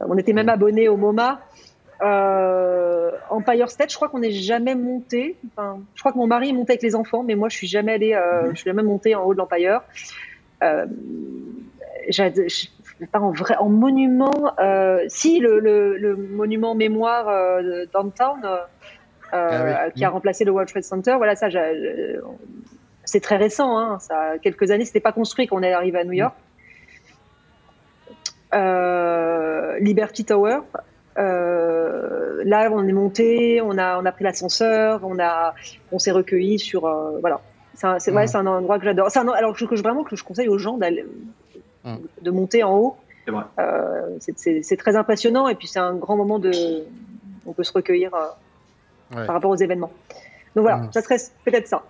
On 0.00 0.16
était 0.16 0.32
même 0.32 0.48
abonné 0.48 0.88
au 0.88 0.96
MoMA. 0.96 1.40
Euh, 2.02 3.10
Empire 3.28 3.70
State, 3.70 3.90
je 3.90 3.96
crois 3.96 4.08
qu'on 4.08 4.20
n'est 4.20 4.30
jamais 4.30 4.74
monté. 4.74 5.36
Enfin, 5.48 5.80
je 5.94 6.00
crois 6.00 6.12
que 6.12 6.18
mon 6.18 6.26
mari 6.26 6.50
est 6.50 6.52
monté 6.52 6.72
avec 6.72 6.82
les 6.82 6.94
enfants, 6.94 7.22
mais 7.22 7.34
moi, 7.34 7.48
je 7.48 7.56
suis 7.56 7.66
jamais 7.66 7.92
allé. 7.92 8.14
Euh, 8.14 8.44
mhm. 8.44 8.50
Je 8.52 8.56
suis 8.56 8.70
jamais 8.70 8.82
monté 8.82 9.14
en 9.14 9.24
haut 9.24 9.34
de 9.34 9.38
l'Empire. 9.38 9.82
Euh, 10.62 10.86
pas 13.12 13.20
en 13.20 13.32
vrai, 13.32 13.56
en 13.56 13.68
monument. 13.68 14.54
Euh, 14.58 15.04
si 15.08 15.38
le, 15.38 15.58
le, 15.58 15.96
le, 15.96 16.16
monument 16.16 16.74
mémoire 16.74 17.28
euh, 17.28 17.86
downtown 17.92 18.40
ah 19.32 19.90
qui 19.94 20.04
a 20.04 20.10
remplacé 20.10 20.44
le 20.44 20.50
World 20.50 20.68
Trade 20.68 20.82
Center, 20.82 21.14
voilà 21.16 21.36
ça. 21.36 21.48
C'est 23.04 23.20
très 23.20 23.36
récent. 23.36 23.78
Hein, 23.78 23.98
ça, 24.00 24.38
quelques 24.42 24.70
années, 24.70 24.84
c'était 24.84 25.00
pas 25.00 25.12
construit 25.12 25.46
quand 25.46 25.56
on 25.56 25.62
est 25.62 25.72
arrivé 25.72 25.98
à 25.98 26.04
New 26.04 26.12
York. 26.12 26.34
Euh, 26.36 26.49
Liberty 28.52 30.24
Tower. 30.24 30.60
Euh, 31.18 32.42
là, 32.44 32.70
on 32.72 32.86
est 32.86 32.92
monté, 32.92 33.60
on 33.60 33.76
a, 33.78 34.00
on 34.00 34.04
a 34.04 34.12
pris 34.12 34.24
l'ascenseur, 34.24 35.00
on 35.04 35.18
a, 35.18 35.54
on 35.92 35.98
s'est 35.98 36.10
recueilli 36.10 36.58
sur, 36.58 36.86
euh, 36.86 37.18
voilà. 37.20 37.40
C'est 37.98 38.12
ouais, 38.12 38.36
un 38.36 38.46
endroit 38.46 38.78
que 38.78 38.84
j'adore. 38.84 39.08
Alors 39.16 39.56
que, 39.56 39.76
je, 39.76 39.82
vraiment 39.82 40.04
que 40.04 40.14
je 40.14 40.22
conseille 40.22 40.48
aux 40.48 40.58
gens 40.58 40.76
d'aller, 40.76 41.06
de 42.20 42.30
monter 42.30 42.62
en 42.62 42.76
haut. 42.76 42.96
C'est 44.18 44.76
très 44.76 44.96
impressionnant 44.96 45.48
et 45.48 45.54
puis 45.54 45.66
c'est 45.66 45.78
un 45.78 45.94
grand 45.94 46.16
moment 46.16 46.38
de, 46.38 46.50
on 47.46 47.52
peut 47.52 47.64
se 47.64 47.72
recueillir 47.72 48.10
par 49.10 49.26
rapport 49.28 49.50
aux 49.50 49.56
événements. 49.56 49.92
Donc 50.54 50.62
voilà, 50.62 50.82
ça 50.92 51.00
serait 51.00 51.18
peut-être 51.44 51.68
ça. 51.68 51.82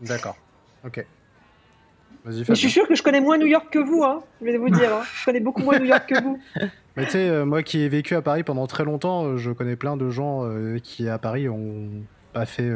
D'accord. 0.00 0.36
Ok 0.84 1.04
je 2.26 2.54
suis 2.54 2.70
sûr 2.70 2.88
que 2.88 2.94
je 2.94 3.02
connais 3.02 3.20
moins 3.20 3.36
New 3.38 3.46
York 3.46 3.66
que 3.70 3.78
vous, 3.78 4.02
hein, 4.02 4.22
je 4.40 4.46
vais 4.46 4.56
vous 4.56 4.70
dire. 4.70 4.94
Hein. 4.94 5.02
Je 5.20 5.24
connais 5.26 5.40
beaucoup 5.40 5.62
moins 5.62 5.78
New 5.78 5.84
York 5.84 6.06
que 6.08 6.22
vous. 6.22 6.38
Mais 6.96 7.04
tu 7.06 7.10
sais, 7.10 7.28
euh, 7.28 7.44
moi 7.44 7.62
qui 7.62 7.82
ai 7.82 7.88
vécu 7.88 8.14
à 8.14 8.22
Paris 8.22 8.44
pendant 8.44 8.66
très 8.66 8.84
longtemps, 8.84 9.24
euh, 9.24 9.36
je 9.36 9.50
connais 9.50 9.76
plein 9.76 9.96
de 9.96 10.08
gens 10.10 10.44
euh, 10.44 10.78
qui 10.78 11.08
à 11.08 11.18
Paris 11.18 11.48
ont 11.48 11.88
pas 12.32 12.46
fait. 12.46 12.70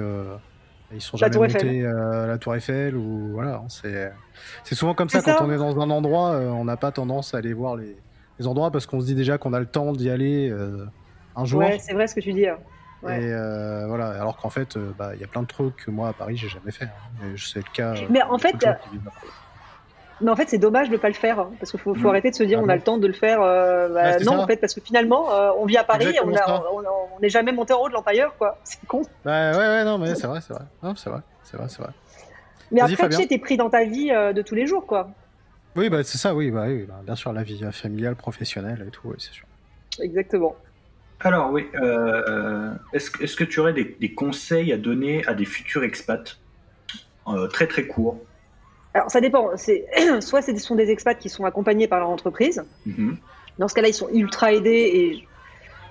ils 0.92 1.00
sont 1.00 1.16
jamais 1.16 1.36
montés 1.36 1.86
à 1.86 2.26
la 2.26 2.38
Tour 2.38 2.56
Eiffel 2.56 2.96
ou 2.96 3.30
voilà. 3.32 3.56
Hein, 3.56 3.66
c'est 3.68 4.12
c'est 4.64 4.74
souvent 4.74 4.94
comme 4.94 5.08
ça, 5.08 5.22
quand 5.22 5.36
on 5.40 5.50
est 5.50 5.56
dans 5.56 5.80
un 5.80 5.90
endroit, 5.90 6.32
on 6.36 6.64
n'a 6.64 6.76
pas 6.76 6.92
tendance 6.92 7.34
à 7.34 7.38
aller 7.38 7.52
voir 7.52 7.76
les, 7.76 7.96
les 8.38 8.46
endroits 8.46 8.70
parce 8.70 8.86
qu'on 8.86 9.00
se 9.00 9.06
dit 9.06 9.14
déjà 9.14 9.38
qu'on 9.38 9.52
a 9.52 9.60
le 9.60 9.66
temps 9.66 9.92
d'y 9.92 10.10
aller 10.10 10.52
un 11.36 11.44
jour. 11.44 11.60
Ouais, 11.60 11.78
c'est 11.80 11.94
vrai 11.94 12.06
ce 12.06 12.14
que 12.14 12.20
tu 12.20 12.32
dis. 12.32 12.46
Hein. 12.46 12.58
Et 13.04 13.32
voilà, 13.86 14.08
alors 14.20 14.36
qu'en 14.36 14.50
fait, 14.50 14.76
bah, 14.76 15.12
il 15.14 15.20
y 15.20 15.24
a 15.24 15.28
plein 15.28 15.42
de 15.42 15.46
trucs 15.46 15.76
que 15.76 15.90
moi 15.90 16.08
à 16.08 16.12
Paris 16.12 16.36
j'ai 16.36 16.48
jamais 16.48 16.72
fait. 16.72 16.88
Mais 17.20 17.34
c'est 17.36 17.60
le 17.60 17.72
cas. 17.72 17.94
Mais 18.10 18.22
en 18.22 18.38
fait, 18.38 18.56
mais 20.20 20.30
en 20.30 20.36
fait, 20.36 20.48
c'est 20.48 20.58
dommage 20.58 20.88
de 20.88 20.94
ne 20.94 20.98
pas 20.98 21.08
le 21.08 21.14
faire, 21.14 21.38
hein, 21.38 21.50
parce 21.58 21.70
qu'il 21.70 21.78
faut, 21.78 21.94
faut, 21.94 22.08
mm. 22.08 22.10
arrêter 22.10 22.30
de 22.30 22.34
se 22.34 22.42
dire 22.42 22.58
ah 22.60 22.64
on 22.64 22.68
a 22.68 22.74
le 22.74 22.82
temps 22.82 22.98
de 22.98 23.06
le 23.06 23.12
faire. 23.12 23.40
Euh, 23.40 23.88
bah, 23.88 24.18
non, 24.18 24.40
en 24.40 24.46
fait, 24.46 24.56
parce 24.56 24.74
que 24.74 24.80
finalement, 24.80 25.32
euh, 25.32 25.50
on 25.58 25.66
vit 25.66 25.76
à 25.76 25.84
Paris, 25.84 26.16
on 26.22 27.20
n'est 27.20 27.28
jamais 27.28 27.52
monté 27.52 27.72
en 27.72 27.80
haut 27.82 27.88
de 27.88 27.94
l'Empire, 27.94 28.32
quoi. 28.36 28.58
C'est 28.64 28.84
con. 28.86 29.02
Bah, 29.24 29.52
ouais, 29.52 29.56
ouais, 29.56 29.84
non, 29.84 29.98
mais 29.98 30.14
c'est 30.14 30.26
vrai, 30.26 30.40
c'est 30.40 30.52
vrai. 30.52 30.64
Non, 30.82 30.94
c'est 30.96 31.10
vrai, 31.10 31.20
c'est 31.44 31.56
vrai, 31.56 31.68
c'est 31.68 31.82
vrai. 31.82 31.92
Mais 32.70 32.80
après, 32.80 33.08
tu 33.08 33.32
es 33.34 33.38
pris 33.38 33.56
dans 33.56 33.70
ta 33.70 33.84
vie 33.84 34.10
euh, 34.10 34.32
de 34.32 34.42
tous 34.42 34.54
les 34.54 34.66
jours, 34.66 34.86
quoi. 34.86 35.08
Oui, 35.76 35.88
bah, 35.88 36.02
c'est 36.02 36.18
ça, 36.18 36.34
oui, 36.34 36.50
bah, 36.50 36.64
oui 36.66 36.84
bah, 36.88 37.00
bien 37.04 37.14
sûr, 37.14 37.32
la 37.32 37.44
vie 37.44 37.62
familiale, 37.70 38.16
professionnelle 38.16 38.84
et 38.88 38.90
tout, 38.90 39.08
oui, 39.08 39.16
c'est 39.18 39.32
sûr. 39.32 39.46
Exactement. 40.00 40.56
Alors, 41.20 41.50
oui, 41.50 41.66
est-ce 42.92 43.10
est 43.22 43.36
que 43.36 43.44
tu 43.44 43.60
aurais 43.60 43.72
des, 43.72 43.96
des, 43.98 44.14
conseils 44.14 44.72
à 44.72 44.76
donner 44.76 45.24
à 45.26 45.34
des 45.34 45.44
futurs 45.44 45.82
expats 45.82 46.38
très 47.50 47.66
très 47.66 47.86
courts? 47.86 48.18
Alors 48.94 49.10
ça 49.10 49.20
dépend. 49.20 49.50
Soit 50.20 50.42
ce 50.42 50.56
sont 50.56 50.74
des 50.74 50.90
expats 50.90 51.18
qui 51.18 51.28
sont 51.28 51.44
accompagnés 51.44 51.88
par 51.88 52.00
leur 52.00 52.08
entreprise. 52.08 52.64
Mhm. 52.86 53.16
Dans 53.58 53.68
ce 53.68 53.74
cas-là, 53.74 53.88
ils 53.88 53.94
sont 53.94 54.08
ultra 54.12 54.52
aidés 54.52 54.90
et 54.94 55.28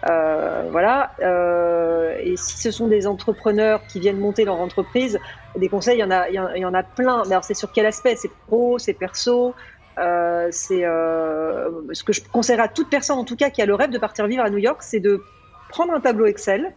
euh, 0.10 0.68
voilà. 0.72 1.12
Euh, 1.22 2.18
et 2.22 2.36
si 2.38 2.58
ce 2.58 2.72
sont 2.72 2.88
des 2.88 3.08
entrepreneurs 3.08 3.82
qui 3.88 4.00
viennent 4.00 4.20
monter 4.20 4.46
leur 4.46 4.60
entreprise, 4.60 5.20
des 5.56 5.70
conseils, 5.70 5.98
il 5.98 6.02
y 6.02 6.04
en 6.04 6.12
a, 6.12 6.30
il 6.30 6.36
y 6.36 6.66
en 6.66 6.74
a 6.74 6.84
plein. 6.84 7.24
Mais 7.26 7.32
alors 7.32 7.44
c'est 7.44 7.54
sur 7.54 7.72
quel 7.72 7.86
aspect? 7.86 8.16
C'est 8.16 8.32
pro, 8.48 8.80
c'est 8.80 8.94
perso? 8.94 9.54
Euh, 9.98 10.50
c'est 10.52 10.82
ce 10.82 12.04
que 12.04 12.14
je 12.14 12.22
conseillerais 12.22 12.64
à 12.64 12.68
toute 12.68 12.90
personne, 12.90 13.18
en 13.18 13.26
tout 13.26 13.36
cas, 13.36 13.50
qui 13.50 13.62
a 13.62 13.66
le 13.66 13.76
rêve 13.76 13.90
de 13.90 13.98
partir 13.98 14.28
vivre 14.28 14.44
à 14.44 14.50
New 14.50 14.58
York, 14.58 14.84
c'est 14.84 15.00
de 15.00 15.24
prendre 15.70 15.94
un 15.94 16.00
tableau 16.00 16.26
Excel 16.26 16.74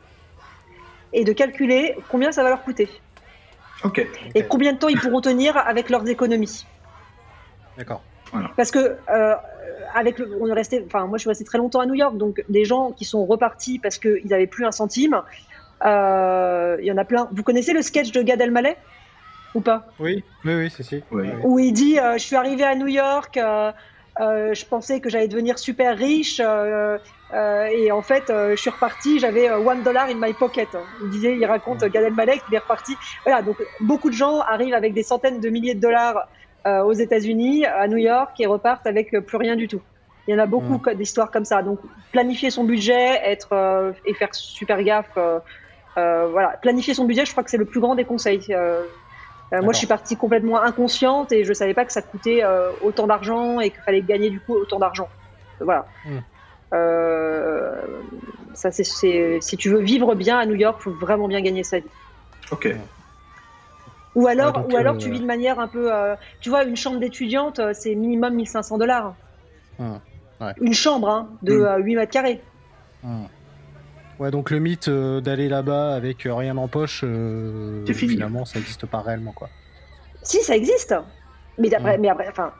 et 1.12 1.24
de 1.24 1.32
calculer 1.32 1.96
combien 2.08 2.32
ça 2.32 2.42
va 2.42 2.50
leur 2.50 2.62
coûter. 2.62 2.88
Et 4.34 4.44
combien 4.44 4.72
de 4.72 4.78
temps 4.78 4.88
ils 4.88 4.98
pourront 4.98 5.20
tenir 5.20 5.56
avec 5.56 5.88
leurs 5.90 6.06
économies. 6.08 6.66
D'accord. 7.78 8.02
Parce 8.56 8.70
que 8.70 8.96
euh, 9.08 9.34
avec 9.94 10.18
le, 10.18 10.38
on 10.40 10.46
est 10.46 10.52
resté, 10.52 10.84
enfin 10.86 11.06
moi 11.06 11.18
je 11.18 11.22
suis 11.22 11.28
resté 11.28 11.44
très 11.44 11.58
longtemps 11.58 11.80
à 11.80 11.86
New 11.86 11.94
York, 11.94 12.16
donc 12.16 12.44
des 12.48 12.64
gens 12.64 12.92
qui 12.92 13.04
sont 13.04 13.24
repartis 13.26 13.78
parce 13.78 13.98
qu'ils 13.98 14.26
n'avaient 14.26 14.46
plus 14.46 14.64
un 14.64 14.70
centime, 14.70 15.22
euh, 15.84 16.76
il 16.78 16.84
y 16.84 16.92
en 16.92 16.96
a 16.96 17.04
plein. 17.04 17.28
Vous 17.32 17.42
connaissez 17.42 17.72
le 17.72 17.82
sketch 17.82 18.12
de 18.12 18.22
Gad 18.22 18.40
Elmaleh? 18.40 18.76
Ou 19.54 19.60
pas 19.60 19.86
Oui, 19.98 20.24
oui, 20.44 20.54
oui, 20.54 20.70
c'est 20.70 20.82
si. 20.82 21.02
Où 21.10 21.58
il 21.58 21.72
dit 21.72 21.96
Je 21.96 22.18
suis 22.18 22.36
arrivé 22.36 22.64
à 22.64 22.74
New 22.74 22.86
York, 22.86 23.38
je 24.18 24.64
pensais 24.66 25.00
que 25.00 25.10
j'allais 25.10 25.28
devenir 25.28 25.58
super 25.58 25.96
riche. 25.96 26.40
et 26.40 27.92
en 27.92 28.02
fait, 28.02 28.26
je 28.28 28.56
suis 28.56 28.70
reparti, 28.70 29.18
j'avais 29.18 29.50
one 29.50 29.82
dollar 29.82 30.08
in 30.08 30.18
my 30.18 30.34
pocket. 30.34 30.76
Il 31.00 31.08
disait, 31.08 31.36
il 31.36 31.44
raconte 31.46 31.84
Gad 31.84 32.04
Elmalek, 32.04 32.44
il 32.48 32.54
est 32.54 32.58
reparti. 32.58 32.98
Voilà, 33.24 33.42
donc 33.42 33.58
beaucoup 33.80 34.10
de 34.10 34.14
gens 34.14 34.40
arrivent 34.40 34.74
avec 34.74 34.94
des 34.94 35.02
centaines 35.02 35.40
de 35.40 35.48
milliers 35.48 35.74
de 35.74 35.80
dollars 35.80 36.28
aux 36.64 36.92
États-Unis, 36.92 37.64
à 37.64 37.88
New 37.88 37.98
York, 37.98 38.38
et 38.38 38.46
repartent 38.46 38.86
avec 38.86 39.10
plus 39.26 39.36
rien 39.36 39.56
du 39.56 39.68
tout. 39.68 39.82
Il 40.30 40.32
y 40.32 40.36
en 40.36 40.38
a 40.38 40.46
beaucoup 40.46 40.78
d'histoires 40.94 41.32
comme 41.32 41.44
ça. 41.44 41.62
Donc, 41.62 41.80
planifier 42.12 42.50
son 42.50 42.62
budget, 42.62 43.20
être 43.24 43.52
euh, 43.52 43.92
et 44.04 44.14
faire 44.14 44.32
super 44.32 44.80
gaffe. 44.82 45.10
Euh, 45.16 45.40
euh, 45.98 46.28
voilà, 46.28 46.56
planifier 46.62 46.94
son 46.94 47.04
budget, 47.04 47.24
je 47.24 47.32
crois 47.32 47.42
que 47.42 47.50
c'est 47.50 47.56
le 47.56 47.64
plus 47.64 47.80
grand 47.80 47.96
des 47.96 48.04
conseils. 48.04 48.46
Moi, 49.52 49.72
je 49.72 49.78
suis 49.78 49.86
partie 49.86 50.16
complètement 50.16 50.62
inconsciente 50.62 51.32
et 51.32 51.44
je 51.44 51.52
savais 51.52 51.74
pas 51.74 51.84
que 51.84 51.92
ça 51.92 52.02
coûtait 52.02 52.42
autant 52.82 53.06
d'argent 53.06 53.60
et 53.60 53.70
qu'il 53.70 53.80
fallait 53.82 54.02
gagner 54.02 54.30
du 54.30 54.40
coup 54.40 54.54
autant 54.54 54.78
d'argent. 54.78 55.08
Voilà. 55.60 55.86
Mm. 56.06 56.18
ça, 58.54 58.70
c'est, 58.70 59.38
si 59.40 59.56
tu 59.56 59.70
veux 59.70 59.80
vivre 59.80 60.14
bien 60.14 60.38
à 60.38 60.46
New 60.46 60.54
York, 60.54 60.76
il 60.80 60.82
faut 60.84 60.92
vraiment 60.92 61.26
bien 61.26 61.40
gagner 61.40 61.64
sa 61.64 61.78
vie. 61.80 61.88
Ok. 62.52 62.74
Ou 64.16 64.26
alors, 64.26 64.66
ou 64.70 64.76
alors 64.76 64.98
tu 64.98 65.10
vis 65.10 65.20
de 65.20 65.26
manière 65.26 65.58
un 65.60 65.68
peu, 65.68 65.90
tu 66.40 66.48
vois, 66.48 66.64
une 66.64 66.76
chambre 66.76 67.00
d'étudiante, 67.00 67.60
c'est 67.74 67.94
minimum 67.94 68.34
1500 68.34 68.78
dollars. 68.78 69.14
Mm. 69.78 69.96
Une 70.60 70.74
chambre 70.74 71.08
hein, 71.08 71.28
de 71.42 71.54
8 71.54 71.60
hmm. 71.60 71.64
euh, 71.64 72.00
mètres 72.00 72.12
carrés. 72.12 72.40
Hmm. 73.02 73.24
Ouais, 74.20 74.30
donc 74.30 74.50
le 74.50 74.58
mythe 74.58 74.88
euh, 74.88 75.22
d'aller 75.22 75.48
là-bas 75.48 75.94
avec 75.94 76.26
euh, 76.26 76.34
rien 76.34 76.58
en 76.58 76.68
poche, 76.68 77.06
finalement, 77.86 78.44
ça 78.44 78.58
n'existe 78.58 78.84
pas 78.84 79.00
réellement, 79.00 79.32
quoi. 79.32 79.48
Si, 80.22 80.42
ça 80.42 80.54
existe. 80.54 80.94
Mais 81.56 81.72
après, 81.74 81.96
mais 81.96 82.10
après, 82.10 82.28
enfin, 82.28 82.52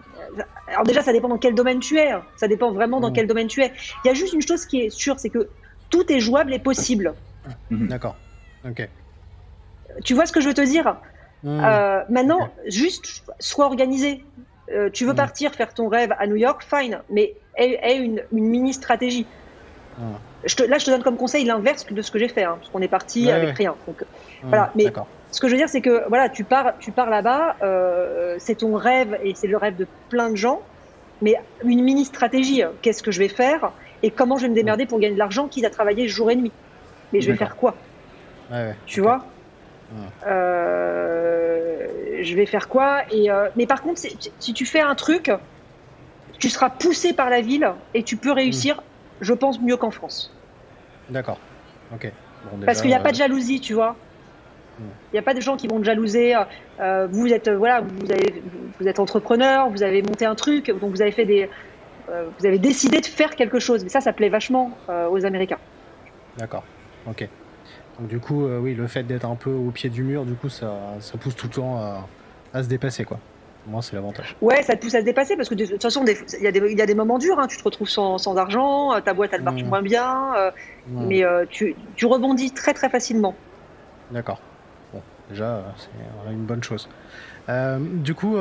alors 0.69 0.85
déjà, 0.85 1.03
ça 1.03 1.13
dépend 1.13 1.29
dans 1.29 1.37
quel 1.37 1.55
domaine 1.55 1.79
tu 1.79 1.99
es. 1.99 2.13
Hein. 2.13 2.23
Ça 2.37 2.49
dépend 2.49 2.73
vraiment 2.73 2.99
dans 2.99 3.13
quel 3.13 3.27
domaine 3.27 3.47
tu 3.47 3.63
es. 3.63 3.73
Il 4.05 4.09
y 4.09 4.11
a 4.11 4.15
juste 4.15 4.33
une 4.33 4.41
chose 4.41 4.65
qui 4.65 4.81
est 4.81 4.91
sûre, 4.91 5.21
c'est 5.21 5.29
que 5.29 5.51
tout 5.91 6.11
est 6.11 6.21
jouable 6.21 6.55
et 6.55 6.59
possible. 6.59 7.15
D'accord. 7.71 8.17
Ok. 8.67 8.89
Tu 10.03 10.15
vois 10.15 10.25
ce 10.25 10.33
que 10.33 10.41
je 10.41 10.49
veux 10.49 10.55
te 10.55 10.63
dire? 10.63 10.97
Maintenant, 11.43 12.51
juste 12.69 13.23
sois 13.39 13.67
organisé. 13.67 14.25
tu 14.95 15.05
veux 15.05 15.15
partir 15.15 15.53
faire 15.53 15.75
ton 15.75 15.89
rêve 15.89 16.15
à 16.19 16.27
New 16.27 16.37
York, 16.37 16.67
fine. 16.67 17.03
Mais 17.11 17.35
est, 17.57 17.99
une, 17.99 18.23
mini 18.33 18.73
stratégie. 18.73 19.27
Je 20.45 20.57
te, 20.57 20.63
là, 20.63 20.79
je 20.79 20.87
te 20.87 20.91
donne 20.91 21.03
comme 21.03 21.17
conseil 21.17 21.45
l'inverse 21.45 21.85
de 21.91 22.03
ce 22.03 22.11
que 22.11 22.19
j'ai 22.19 22.29
fait, 22.29 22.45
hein, 22.45 22.57
parce 22.59 22.71
qu'on 22.71 22.81
est 22.81 22.89
parti 22.89 23.31
avec 23.31 23.57
rien. 23.57 23.75
Donc, 23.87 24.03
voilà. 24.43 24.71
Mais 24.75 24.85
ce 25.31 25.41
que 25.41 25.47
je 25.49 25.53
veux 25.53 25.59
dire, 25.59 25.69
c'est 25.69 25.81
que 25.83 26.09
voilà, 26.09 26.29
tu 26.29 26.45
pars, 26.45 26.73
tu 26.79 26.93
pars 26.93 27.11
là-bas, 27.11 27.57
euh, 27.63 28.37
c'est 28.39 28.57
ton 28.57 28.75
rêve 28.75 29.19
et 29.23 29.35
c'est 29.35 29.47
le 29.49 29.57
rêve 29.57 29.77
de 29.77 29.87
plein 30.09 30.31
de 30.31 30.37
gens. 30.37 30.63
Mais 31.23 31.35
une 31.65 31.83
mini 31.85 32.05
stratégie, 32.07 32.63
qu'est-ce 32.81 33.03
que 33.03 33.11
je 33.11 33.19
vais 33.19 33.29
faire 33.29 33.73
et 34.03 34.11
comment 34.11 34.39
je 34.39 34.43
vais 34.45 34.49
me 34.49 34.55
démerder 34.55 34.87
pour 34.87 34.99
gagner 34.99 35.15
de 35.15 35.19
l'argent, 35.19 35.47
quitte 35.47 35.67
à 35.67 35.71
travailler 35.71 36.09
jour 36.09 36.31
et 36.31 36.37
nuit. 36.37 36.53
Mais 37.13 37.21
je 37.21 37.31
vais 37.31 37.37
faire 37.37 37.57
quoi? 37.57 37.75
Tu 38.87 39.03
vois? 39.03 39.25
euh, 40.27 41.87
Je 42.23 42.35
vais 42.35 42.47
faire 42.47 42.69
quoi? 42.69 43.03
Et 43.11 43.31
euh, 43.31 43.49
mais 43.57 43.67
par 43.67 43.83
contre, 43.83 44.01
si 44.39 44.55
tu 44.55 44.65
fais 44.65 44.81
un 44.81 44.95
truc 44.95 45.31
tu 46.39 46.49
seras 46.49 46.71
poussé 46.71 47.13
par 47.13 47.29
la 47.31 47.43
ville 47.43 47.71
et 47.95 48.03
tu 48.03 48.17
peux 48.17 48.33
réussir, 48.33 48.77
hmm. 48.77 48.81
Je 49.21 49.33
pense, 49.33 49.61
mieux 49.61 49.77
qu'en 49.77 49.91
France. 49.91 50.33
D'accord. 51.09 51.39
Ok. 51.95 52.11
Parce 52.65 52.81
qu'il 52.81 52.91
n'y 52.91 52.97
a 52.97 53.01
pas 53.01 53.11
de 53.11 53.17
euh, 53.17 53.19
jalousie, 53.19 53.61
tu 53.61 53.75
vois. 53.75 53.97
Hmm. 54.79 54.85
Il 55.13 55.15
n'y 55.15 55.19
a 55.19 55.23
pas 55.23 55.35
de 55.35 55.41
gens 55.41 55.57
qui 55.57 55.69
vont 55.69 55.79
te 55.79 55.85
jalouser. 55.85 56.35
Euh, 56.81 57.07
vous 57.11 57.29
êtes 57.33 57.49
euh, 57.49 57.57
voilà, 57.57 57.83
vous, 57.83 58.11
avez, 58.11 58.43
vous 58.79 58.89
êtes 58.89 58.99
entrepreneur, 58.99 59.69
vous 59.69 59.83
avez 59.83 60.03
monté 60.03 60.25
un 60.25 60.35
truc, 60.35 60.71
donc 60.71 60.91
vous 60.91 61.03
avez 61.03 61.13
fait 61.13 61.27
des, 61.27 61.51
vous 62.09 62.47
avez 62.47 62.59
décidé 62.59 63.01
de 63.01 63.07
faire 63.07 63.37
quelque 63.37 63.59
chose. 63.59 63.85
Mais 63.85 63.91
ça, 63.91 64.01
ça 64.01 64.13
plaît 64.13 64.31
vachement 64.31 64.73
aux 64.89 65.25
Américains. 65.25 65.59
D'accord. 66.39 66.65
Ok. 67.09 67.29
Donc 67.99 68.09
du 68.09 68.19
coup, 68.19 68.47
oui, 68.47 68.75
le 68.75 68.87
fait 68.87 69.05
d'être 69.05 69.27
un 69.27 69.37
peu 69.37 69.51
au 69.51 69.71
pied 69.71 69.91
du 69.91 70.03
mur, 70.03 70.25
du 70.25 70.35
coup, 70.35 70.49
ça, 70.49 70.73
ça 70.99 71.19
pousse 71.19 71.37
tout 71.37 71.47
le 71.47 71.53
temps 71.53 71.77
à, 71.77 72.09
à 72.53 72.63
se 72.63 72.69
dépasser, 72.69 73.05
quoi. 73.05 73.19
Moi, 73.71 73.83
c'est 73.83 73.95
l'avantage. 73.95 74.37
Ouais, 74.41 74.63
ça 74.63 74.75
te 74.75 74.81
pousse 74.81 74.97
à 74.97 75.01
se 75.01 75.05
dépasser 75.05 75.37
parce 75.37 75.49
que 75.49 75.55
de 75.55 75.65
toute 75.65 75.81
façon, 75.81 76.05
il 76.05 76.41
y, 76.41 76.75
y, 76.77 76.83
a 76.83 76.87
des 76.87 76.95
moments 76.95 77.19
durs. 77.19 77.39
Hein. 77.39 77.47
Tu 77.47 77.57
te 77.57 77.63
retrouves 77.63 77.89
sans, 77.89 78.19
sans, 78.19 78.37
argent, 78.37 78.93
euh, 78.93 79.01
ta 79.01 79.15
boîte 79.15 79.31
elle 79.33 79.43
marche 79.43 79.63
mmh. 79.63 79.69
moins 79.69 79.83
bien, 79.83 80.35
euh, 80.35 80.51
mmh. 80.89 81.07
mais 81.07 81.25
euh, 81.25 81.45
tu, 81.49 81.77
tu, 81.95 82.07
rebondis 82.07 82.51
très 82.51 82.75
très 82.75 82.89
facilement. 82.89 83.37
D'accord. 84.11 84.41
Bon, 84.93 85.01
déjà, 85.29 85.63
c'est 85.77 86.33
une 86.33 86.47
bonne 86.47 86.65
chose. 86.65 86.89
du 87.49 88.15
coup, 88.15 88.37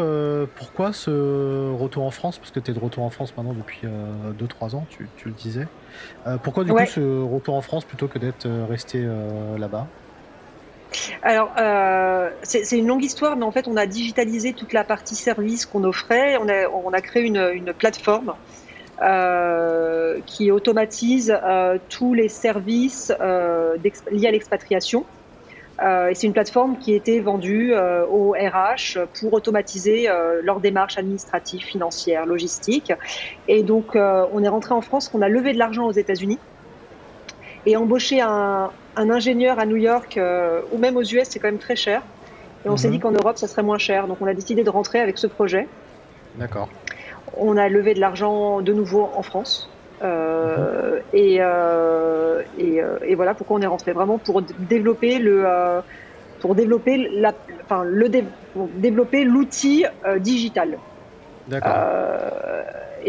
pourquoi 0.55 0.93
ce 0.93 1.71
retour 1.75 2.05
en 2.05 2.11
France? 2.11 2.39
Parce 2.39 2.49
que 2.49 2.59
tu 2.59 2.71
es 2.71 2.73
de 2.73 2.79
retour 2.79 3.03
en 3.03 3.11
France 3.11 3.31
maintenant 3.37 3.53
depuis 3.53 3.81
2-3 4.39 4.75
ans, 4.75 4.87
tu, 4.89 5.07
tu, 5.17 5.27
le 5.27 5.35
disais. 5.35 5.67
pourquoi 6.41 6.63
du 6.63 6.73
coup 6.73 6.85
ce 6.87 7.21
retour 7.21 7.53
en 7.53 7.61
France 7.61 7.85
plutôt 7.85 8.07
que 8.07 8.17
d'être 8.17 8.47
resté 8.67 9.07
là-bas? 9.59 9.85
Alors, 11.21 11.51
euh, 11.57 12.29
c'est 12.43 12.77
une 12.77 12.87
longue 12.87 13.03
histoire, 13.03 13.35
mais 13.35 13.45
en 13.45 13.51
fait, 13.51 13.67
on 13.67 13.77
a 13.77 13.85
digitalisé 13.85 14.53
toute 14.53 14.73
la 14.73 14.83
partie 14.83 15.15
service 15.15 15.65
qu'on 15.65 15.83
offrait. 15.83 16.37
On 16.37 16.93
a, 16.93 17.01
créé 17.01 17.23
une, 17.23 17.73
plateforme 17.77 18.33
euh, 19.01 20.19
qui 20.25 20.51
automatise 20.51 21.35
euh, 21.43 21.77
tous 21.89 22.13
les 22.13 22.29
services 22.29 23.11
liés 24.11 24.27
à 24.27 24.31
l'expatriation. 24.31 25.05
Et 25.81 26.13
c'est 26.13 26.27
une 26.27 26.33
plateforme 26.33 26.77
qui 26.77 26.93
était 26.93 27.21
vendue 27.21 27.73
au 27.73 28.31
RH 28.31 28.99
pour 29.17 29.31
automatiser 29.31 30.09
leurs 30.43 30.59
démarches 30.59 30.97
administratives, 30.97 31.61
financières, 31.61 32.25
logistiques. 32.25 32.91
Et 33.47 33.63
donc, 33.63 33.95
on 33.95 34.43
est 34.43 34.49
rentré 34.49 34.73
en 34.73 34.81
France, 34.81 35.09
on 35.13 35.21
a 35.21 35.29
levé 35.29 35.53
de 35.53 35.57
l'argent 35.57 35.85
aux 35.85 35.93
États-Unis 35.93 36.37
et 37.65 37.75
embauché 37.77 38.21
un, 38.21 38.71
un 38.95 39.09
ingénieur 39.09 39.59
à 39.59 39.65
New 39.65 39.75
York 39.75 40.17
euh, 40.17 40.61
ou 40.71 40.77
même 40.77 40.97
aux 40.97 41.03
US, 41.03 41.27
c'est 41.29 41.39
quand 41.39 41.47
même 41.47 41.59
très 41.59 41.75
cher. 41.75 42.01
Et 42.65 42.69
on 42.69 42.77
s'est 42.77 42.87
mhm. 42.87 42.93
dit 42.93 42.99
qu'en 42.99 43.11
Europe, 43.11 43.37
ça 43.37 43.47
serait 43.47 43.63
moins 43.63 43.77
cher. 43.77 44.07
Donc 44.07 44.17
on 44.21 44.27
a 44.27 44.33
décidé 44.33 44.63
de 44.63 44.69
rentrer 44.69 44.99
avec 44.99 45.17
ce 45.17 45.27
projet. 45.27 45.67
D'accord. 46.35 46.69
On 47.37 47.57
a 47.57 47.69
levé 47.69 47.93
de 47.93 47.99
l'argent 47.99 48.61
de 48.61 48.73
nouveau 48.73 49.09
en 49.15 49.21
France. 49.21 49.69
Euh, 50.01 50.95
mhm. 50.95 51.01
et, 51.13 51.37
euh, 51.39 52.41
et, 52.57 52.81
et, 53.05 53.15
voilà 53.15 53.33
pourquoi 53.33 53.57
on 53.57 53.61
est 53.61 53.67
rentré 53.67 53.91
vraiment 53.91 54.17
pour 54.17 54.41
développer 54.41 55.19
le 55.19 55.43
pour 56.39 56.55
développer 56.55 57.09
la 57.15 57.33
enfin 57.65 57.83
le 57.83 58.09
développer 58.77 59.25
l'outil 59.25 59.85
digital. 60.19 60.77
D'accord 61.49 61.73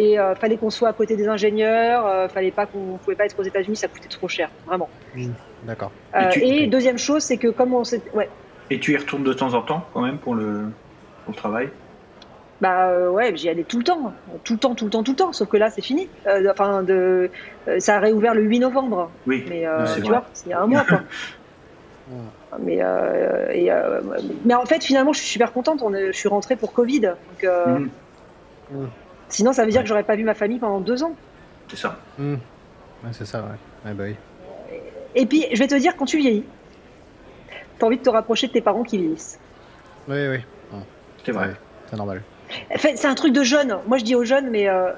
et 0.00 0.18
euh, 0.18 0.34
fallait 0.34 0.56
qu'on 0.56 0.70
soit 0.70 0.88
à 0.88 0.92
côté 0.94 1.14
des 1.14 1.28
ingénieurs, 1.28 2.06
euh, 2.06 2.26
fallait 2.28 2.50
pas 2.50 2.64
qu'on 2.64 2.98
pouvait 3.04 3.16
pas 3.16 3.26
être 3.26 3.38
aux 3.38 3.42
États-Unis, 3.42 3.76
ça 3.76 3.86
coûtait 3.86 4.08
trop 4.08 4.28
cher, 4.28 4.50
vraiment. 4.66 4.88
Mmh, 5.14 5.26
d'accord. 5.64 5.92
Euh, 6.14 6.30
et, 6.36 6.66
deuxième 6.68 6.96
chose, 6.96 7.22
c'est 7.22 7.36
que 7.36 7.48
comme 7.48 7.74
on 7.74 7.84
s'est, 7.84 8.00
ouais. 8.14 8.30
Et 8.70 8.80
tu 8.80 8.92
y 8.92 8.96
retournes 8.96 9.24
de 9.24 9.32
temps 9.34 9.52
en 9.52 9.60
temps 9.60 9.84
quand 9.92 10.00
même 10.00 10.16
pour 10.16 10.34
le, 10.34 10.70
pour 11.24 11.34
le 11.34 11.36
travail? 11.36 11.68
Bah 12.62 13.10
ouais, 13.10 13.34
j'y 13.36 13.48
allais 13.48 13.64
tout 13.64 13.78
le 13.78 13.84
temps, 13.84 14.12
tout 14.44 14.54
le 14.54 14.58
temps, 14.58 14.74
tout 14.74 14.86
le 14.86 14.90
temps, 14.90 15.02
tout 15.02 15.12
le 15.12 15.16
temps. 15.16 15.32
Sauf 15.32 15.48
que 15.48 15.56
là, 15.56 15.70
c'est 15.70 15.82
fini. 15.82 16.08
enfin, 16.50 16.82
de, 16.82 17.30
ça 17.78 17.96
a 17.96 18.00
réouvert 18.00 18.34
le 18.34 18.42
8 18.42 18.60
novembre. 18.60 19.10
Oui. 19.26 19.44
Mais 19.48 19.66
tu 19.96 20.02
vois, 20.02 20.26
il 20.44 20.50
y 20.50 20.52
a 20.52 20.60
un 20.60 20.66
mois 20.66 20.84
quoi. 20.84 21.00
mais, 22.58 22.80
et, 23.54 23.72
mais 24.44 24.54
en 24.54 24.66
fait, 24.66 24.84
finalement, 24.84 25.14
je 25.14 25.20
suis 25.20 25.28
super 25.28 25.52
contente. 25.52 25.80
On 25.82 25.90
je 25.90 26.12
suis 26.12 26.28
rentrée 26.28 26.56
pour 26.56 26.74
Covid. 26.74 27.00
Donc, 27.00 27.44
mmh. 27.44 27.88
Mmh. 28.72 28.86
Sinon, 29.30 29.52
ça 29.52 29.64
veut 29.64 29.70
dire 29.70 29.82
que 29.82 29.88
j'aurais 29.88 30.02
pas 30.02 30.16
vu 30.16 30.24
ma 30.24 30.34
famille 30.34 30.58
pendant 30.58 30.80
deux 30.80 31.02
ans. 31.02 31.14
C'est 31.68 31.76
ça. 31.76 31.98
Hmm. 32.18 32.36
c'est 33.12 33.24
ça, 33.24 33.42
ouais. 33.42 33.94
bah 33.94 34.04
oui. 34.04 34.16
Et 35.14 35.26
puis, 35.26 35.46
je 35.52 35.58
vais 35.58 35.68
te 35.68 35.74
dire, 35.76 35.96
quand 35.96 36.04
tu 36.04 36.18
vieillis, 36.18 36.44
t'as 37.78 37.86
envie 37.86 37.98
de 37.98 38.02
te 38.02 38.10
rapprocher 38.10 38.48
de 38.48 38.52
tes 38.52 38.60
parents 38.60 38.82
qui 38.82 38.98
vieillissent. 38.98 39.38
Oui, 40.08 40.28
oui. 40.28 40.38
C'est 41.24 41.32
vrai. 41.32 41.54
C'est 41.88 41.96
normal. 41.96 42.22
C'est 42.76 43.06
un 43.06 43.14
truc 43.14 43.32
de 43.32 43.42
jeune. 43.42 43.78
Moi, 43.86 43.98
je 43.98 44.04
dis 44.04 44.14
aux 44.14 44.24
jeunes, 44.24 44.50
mais 44.50 44.68
euh, 44.68 44.90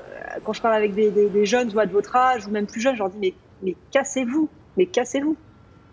quand 0.45 0.53
je 0.53 0.63
parle 0.63 0.75
avec 0.75 0.95
des, 0.95 1.11
des, 1.11 1.47
jeunes, 1.47 1.71
soit 1.71 1.87
de 1.87 1.93
votre 1.93 2.17
âge, 2.17 2.47
ou 2.47 2.51
même 2.51 2.67
plus 2.67 2.81
jeunes, 2.81 2.95
je 2.95 3.01
leur 3.01 3.11
dis, 3.11 3.19
mais, 3.21 3.35
mais 3.63 3.77
cassez-vous. 3.91 4.49
Mais 4.79 4.87
cassez-vous. 4.87 5.37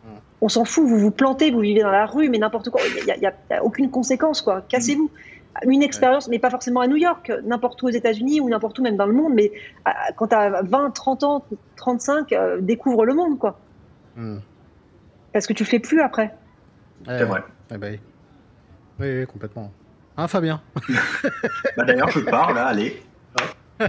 Hmm. 0.06 0.20
On 0.42 0.48
s'en 0.48 0.64
fout, 0.64 0.86
vous 0.86 0.98
vous 0.98 1.12
plantez, 1.12 1.52
vous 1.52 1.60
vivez 1.60 1.82
dans 1.82 1.92
la 1.92 2.06
rue, 2.06 2.30
mais 2.30 2.38
n'importe 2.38 2.70
quoi. 2.70 2.82
Il 2.86 3.20
n'y 3.20 3.26
a, 3.26 3.34
a, 3.52 3.64
aucune 3.64 3.92
conséquence, 3.92 4.42
quoi. 4.42 4.62
Cassez-vous 4.70 5.12
une 5.66 5.84
expérience, 5.84 6.28
mais 6.28 6.39
pas 6.39 6.50
forcément 6.50 6.82
à 6.82 6.88
New 6.88 6.95
York, 6.95 7.32
n'importe 7.43 7.82
où 7.82 7.88
aux 7.88 7.91
États-Unis 7.91 8.39
ou 8.41 8.50
n'importe 8.50 8.80
où 8.80 8.84
même 8.84 8.97
dans 8.97 9.06
le 9.06 9.14
monde, 9.14 9.34
mais 9.34 9.52
quand 10.16 10.28
tu 10.28 10.36
as 10.36 10.62
20, 10.62 10.91
30 10.91 11.24
ans, 11.24 11.45
35, 11.76 12.32
euh, 12.32 12.62
découvre 12.62 13.06
le 13.06 13.14
monde, 13.14 13.38
quoi. 13.38 13.60
Hmm. 14.16 14.38
Parce 15.34 15.47
que 15.47 15.54
tu 15.54 15.64
le 15.64 15.70
fais 15.70 15.80
plus 15.80 16.02
après. 16.02 16.36
c'est 17.06 17.24
vrai. 17.24 17.43
Eh 17.72 17.78
ben, 17.78 18.00
oui. 19.00 19.26
complètement. 19.28 19.72
Hein, 20.18 20.28
Fabien? 20.28 20.62
Bah, 21.78 21.86
D'ailleurs, 21.86 22.10
je 22.10 22.20
pars, 22.20 22.54
là, 22.54 22.68
allez. 22.68 23.02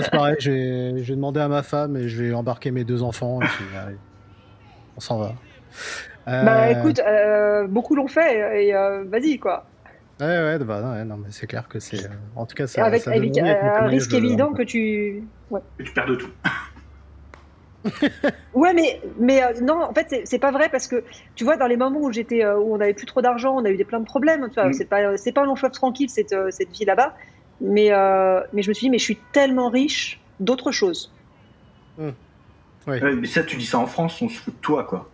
c'est 0.00 0.10
pareil, 0.10 0.36
je 0.38 0.50
vais, 0.50 1.14
demander 1.14 1.40
à 1.40 1.48
ma 1.48 1.62
femme 1.62 1.96
et 1.96 2.08
je 2.08 2.22
vais 2.22 2.32
embarquer 2.32 2.70
mes 2.70 2.84
deux 2.84 3.02
enfants. 3.02 3.40
Et 3.42 3.46
puis, 3.46 3.64
on 4.96 5.00
s'en 5.00 5.18
va. 5.18 5.34
Bah 6.26 6.70
écoute, 6.70 7.00
beaucoup 7.68 7.94
l'ont 7.94 8.08
fait 8.08 8.66
et 8.66 8.72
vas-y 9.06 9.38
quoi. 9.38 9.66
Ouais, 10.20 10.26
ouais, 10.26 10.58
bah, 10.58 11.02
non, 11.04 11.16
mais 11.16 11.28
c'est 11.30 11.46
clair 11.46 11.66
que 11.66 11.80
c'est. 11.80 12.10
En 12.36 12.44
tout 12.44 12.54
cas, 12.54 12.66
ça. 12.66 12.84
Avec, 12.84 13.02
ça 13.02 13.12
un 13.12 13.86
risque 13.86 14.12
évident 14.12 14.52
que 14.52 14.62
tu. 14.62 15.22
Ouais. 15.50 15.60
Que 15.78 15.82
tu 15.82 15.92
perds 15.92 16.06
de 16.06 16.14
tout. 16.16 16.30
ouais, 18.54 18.74
mais, 18.74 19.00
mais 19.18 19.42
euh, 19.42 19.60
non, 19.62 19.82
en 19.82 19.94
fait, 19.94 20.22
c'est 20.24 20.38
pas 20.38 20.50
vrai 20.50 20.68
parce 20.68 20.86
que 20.86 21.02
tu 21.34 21.44
vois, 21.44 21.56
dans 21.56 21.66
les 21.66 21.76
moments 21.76 22.00
où 22.00 22.12
j'étais, 22.12 22.44
euh, 22.44 22.58
où 22.58 22.74
on 22.74 22.80
avait 22.80 22.92
plus 22.92 23.06
trop 23.06 23.22
d'argent, 23.22 23.56
on 23.56 23.64
a 23.64 23.70
eu 23.70 23.76
des 23.76 23.84
plein 23.84 24.00
de 24.00 24.04
problèmes. 24.04 24.48
Tu 24.48 24.54
vois, 24.54 24.68
mm. 24.68 24.72
c'est 24.74 24.84
pas, 24.84 25.16
c'est 25.16 25.32
pas 25.32 25.42
un 25.42 25.46
long 25.46 25.56
fleuve 25.56 25.72
tranquille 25.72 26.10
cette, 26.10 26.32
euh, 26.32 26.50
cette 26.50 26.70
vie 26.70 26.84
là-bas. 26.84 27.14
Mais, 27.62 27.90
mais 28.52 28.62
je 28.62 28.68
me 28.68 28.74
suis 28.74 28.86
dit, 28.86 28.90
mais 28.90 28.98
je 28.98 29.04
suis 29.04 29.18
tellement 29.32 29.68
riche 29.68 30.20
d'autres 30.38 30.72
choses. 30.72 31.12
Mm. 31.98 32.10
Ouais. 32.86 33.14
mais 33.14 33.26
ça, 33.26 33.42
tu 33.42 33.56
dis 33.56 33.66
ça 33.66 33.78
en 33.78 33.86
France, 33.86 34.20
on 34.22 34.28
se 34.28 34.38
fout 34.38 34.54
de 34.54 34.60
toi, 34.60 34.84
quoi. 34.84 35.08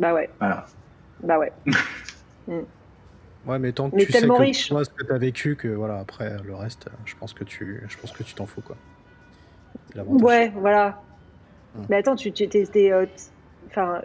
Bah 0.00 0.14
ouais. 0.14 0.30
Voilà. 0.38 0.66
Bah 1.22 1.38
ouais. 1.38 1.52
Mm. 2.48 2.62
Ouais, 3.46 3.58
mais 3.58 3.70
tant 3.70 3.90
que 3.90 3.96
tu 3.96 4.10
sais 4.10 4.22
que 4.26 4.32
riche. 4.32 4.68
ce 4.70 4.88
que 4.88 5.04
tu 5.04 5.12
as 5.12 5.18
vécu, 5.18 5.56
que 5.56 5.68
voilà, 5.68 5.98
après 5.98 6.36
le 6.42 6.54
reste, 6.54 6.88
je 7.04 7.14
pense 7.14 7.34
que 7.34 7.44
tu, 7.44 7.82
je 7.86 7.96
pense 7.98 8.12
que 8.12 8.22
tu 8.22 8.34
t'en 8.34 8.46
fous, 8.46 8.62
quoi. 8.62 8.76
Ouais, 10.06 10.50
voilà. 10.56 11.00
Hum. 11.76 11.84
Mais 11.88 11.96
attends, 11.96 12.16
tu, 12.16 12.32
tu 12.32 12.48
euh, 12.76 13.06
enfin, 13.68 14.00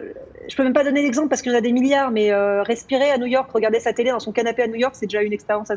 je 0.48 0.54
peux 0.54 0.62
même 0.62 0.74
pas 0.74 0.84
donner 0.84 1.02
l'exemple 1.02 1.28
parce 1.28 1.42
qu'il 1.42 1.50
y 1.50 1.54
en 1.54 1.58
a 1.58 1.62
des 1.62 1.72
milliards, 1.72 2.10
mais 2.10 2.30
euh, 2.30 2.62
respirer 2.62 3.10
à 3.10 3.18
New 3.18 3.26
York, 3.26 3.50
regarder 3.50 3.80
sa 3.80 3.92
télé 3.92 4.10
dans 4.10 4.20
son 4.20 4.32
canapé 4.32 4.62
à 4.62 4.68
New 4.68 4.76
York, 4.76 4.94
c'est 4.96 5.06
déjà 5.06 5.22
une 5.22 5.32
expérience. 5.32 5.72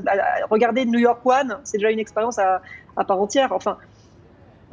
regarder 0.50 0.86
New 0.86 1.00
York 1.00 1.26
One, 1.26 1.58
c'est 1.64 1.78
déjà 1.78 1.92
une 1.92 2.00
expérience 2.00 2.38
à, 2.40 2.62
part 2.96 3.20
entière. 3.20 3.52
Enfin, 3.52 3.78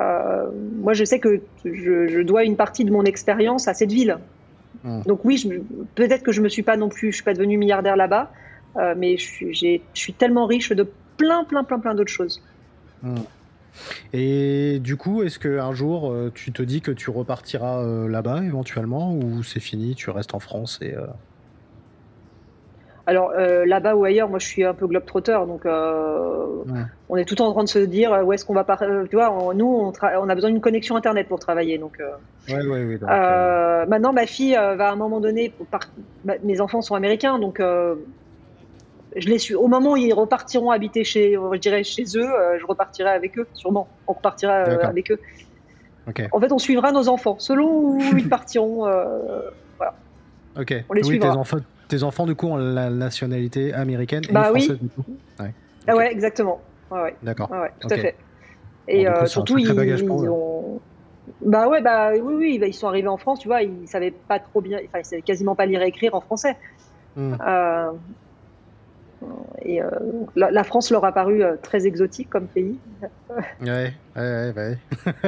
euh, 0.01 0.51
moi, 0.77 0.93
je 0.93 1.05
sais 1.05 1.21
que 1.21 1.41
je, 1.65 2.21
dois 2.23 2.45
une 2.45 2.57
partie 2.57 2.85
de 2.85 2.93
mon 2.93 3.05
expérience 3.05 3.69
à 3.69 3.75
cette 3.75 3.93
ville. 3.93 4.19
Hum. 4.87 5.03
Donc 5.05 5.25
oui, 5.25 5.43
peut-être 5.95 6.23
que 6.23 6.33
je 6.33 6.41
me 6.41 6.49
suis 6.49 6.63
pas 6.63 6.77
non 6.77 6.89
plus, 6.89 7.11
je 7.11 7.17
suis 7.17 7.25
pas 7.25 7.35
devenu 7.35 7.59
milliardaire 7.59 7.97
là-bas, 7.97 8.33
mais 8.97 9.17
je 9.17 9.25
suis, 9.25 9.55
je 9.55 9.81
suis 9.95 10.13
tellement 10.13 10.47
riche 10.47 10.71
de 10.71 10.89
plein, 11.17 11.45
plein, 11.45 11.65
plein, 11.65 11.79
plein 11.79 11.95
d'autres 11.95 12.13
choses. 12.13 12.43
Hum. 13.03 13.17
Et 14.13 14.79
du 14.81 14.97
coup, 14.97 15.23
est-ce 15.23 15.39
qu'un 15.39 15.73
jour, 15.73 16.11
euh, 16.11 16.33
tu 16.35 16.53
te 16.53 16.63
dis 16.63 16.81
que 16.81 16.91
tu 16.91 17.11
repartiras 17.11 17.83
euh, 17.83 18.09
là-bas 18.09 18.43
éventuellement 18.45 19.15
ou 19.15 19.43
c'est 19.43 19.61
fini, 19.61 19.95
tu 19.95 20.11
restes 20.11 20.35
en 20.35 20.41
France 20.41 20.79
et 20.83 20.95
euh 23.09 23.11
Alors 23.11 23.33
là-bas 23.67 23.95
ou 23.95 24.05
ailleurs, 24.05 24.29
moi 24.29 24.39
je 24.39 24.47
suis 24.47 24.65
un 24.65 24.75
peu 24.75 24.87
globe-trotter, 24.87 25.39
donc 25.47 25.65
on 25.65 27.17
est 27.17 27.25
tout 27.25 27.41
en 27.41 27.53
train 27.53 27.65
de 27.65 27.69
se 27.69 27.79
dire 27.79 28.23
où 28.25 28.33
est-ce 28.33 28.45
qu'on 28.45 28.55
va 28.55 28.65
partir. 28.65 28.89
Tu 29.09 29.17
vois, 29.17 29.55
nous, 29.55 29.67
on, 29.67 29.93
on, 29.93 30.29
a 30.29 30.35
besoin 30.35 30.51
d'une 30.51 30.61
connexion 30.61 30.97
Internet 30.97 31.29
pour 31.29 31.39
travailler. 31.39 31.79
Donc, 31.79 31.99
ouais, 32.49 32.67
ouais, 32.67 32.85
ouais, 32.85 33.87
maintenant, 33.87 34.13
ma 34.13 34.27
fille 34.27 34.55
va 34.55 34.89
à 34.89 34.93
un 34.93 34.97
moment 34.97 35.21
donné, 35.21 35.53
mes 36.43 36.61
enfants 36.61 36.83
sont 36.83 36.95
américains, 36.95 37.39
donc 37.39 37.61
je 39.17 39.29
les 39.29 39.39
suis. 39.39 39.55
Au 39.55 39.67
moment 39.67 39.93
où 39.93 39.97
ils 39.97 40.13
repartiront 40.13 40.71
habiter 40.71 41.05
chez, 41.05 41.33
je 41.35 41.59
dirais 41.59 41.83
chez 41.83 42.05
eux, 42.17 42.29
euh, 42.29 42.59
je 42.61 42.67
repartirai 42.67 43.11
avec 43.11 43.39
eux, 43.39 43.47
sûrement. 43.55 43.89
On 44.07 44.13
repartira 44.13 44.53
euh, 44.53 44.79
avec 44.83 45.11
eux. 45.11 45.19
En 46.33 46.41
fait, 46.41 46.53
on 46.53 46.59
suivra 46.59 46.93
nos 46.93 47.09
enfants 47.09 47.37
selon 47.39 47.69
où 47.69 48.01
ils 48.17 48.29
partiront. 48.29 48.87
Euh, 48.87 49.51
voilà. 49.79 49.95
Ok. 50.59 50.75
On 50.89 50.93
les 50.93 51.07
oui, 51.07 51.19
tes 51.19 51.27
enfants, 51.27 51.59
tes 51.89 52.03
enfants, 52.03 52.27
du 52.27 52.35
coup, 52.35 52.49
ont 52.49 52.57
la 52.57 52.91
nationalité 52.91 53.73
américaine 53.73 54.23
et 54.29 54.33
bah, 54.33 54.45
française, 54.45 54.71
oui. 54.71 54.79
du 54.81 54.89
coup. 54.89 55.05
Ouais. 55.41 55.53
Ah 55.87 55.97
ouais, 55.97 56.13
exactement. 56.13 56.61
Ouais, 56.91 57.15
D'accord. 57.23 57.51
Ouais, 57.51 57.71
tout 57.81 57.89
à 57.91 57.97
fait. 57.97 58.17
Et 58.89 59.07
surtout, 59.27 59.59
ils, 59.59 59.71
ont. 60.09 60.81
Bah 61.45 61.69
ouais, 61.69 61.83
bah 61.83 62.13
oui, 62.13 62.35
oui, 62.35 62.59
bah, 62.59 62.67
ils 62.67 62.75
sont 62.75 62.87
arrivés 62.87 63.09
en 63.09 63.17
France, 63.17 63.41
tu 63.41 63.49
vois, 63.49 63.63
ils 63.63 63.89
savaient 63.89 64.13
pas 64.13 64.39
trop 64.39 64.61
bien, 64.61 64.79
enfin, 64.87 65.01
ils 65.01 65.05
savaient 65.05 65.23
quasiment 65.23 65.57
pas 65.57 65.67
lire 65.67 65.83
et 65.83 65.89
écrire 65.89 66.15
en 66.15 66.21
français. 66.21 66.57
Hmm. 67.17 67.35
Et 69.63 69.83
euh, 69.83 69.89
la, 70.37 70.65
France 70.65 70.91
leur 70.91 71.05
a 71.05 71.13
paru 71.13 71.43
euh, 71.43 71.57
très 71.61 71.87
exotique 71.87 72.31
comme 72.31 72.47
pays. 72.47 72.79
Ouais, 73.61 73.93
ouais, 74.15 74.53
ouais. 74.55 74.79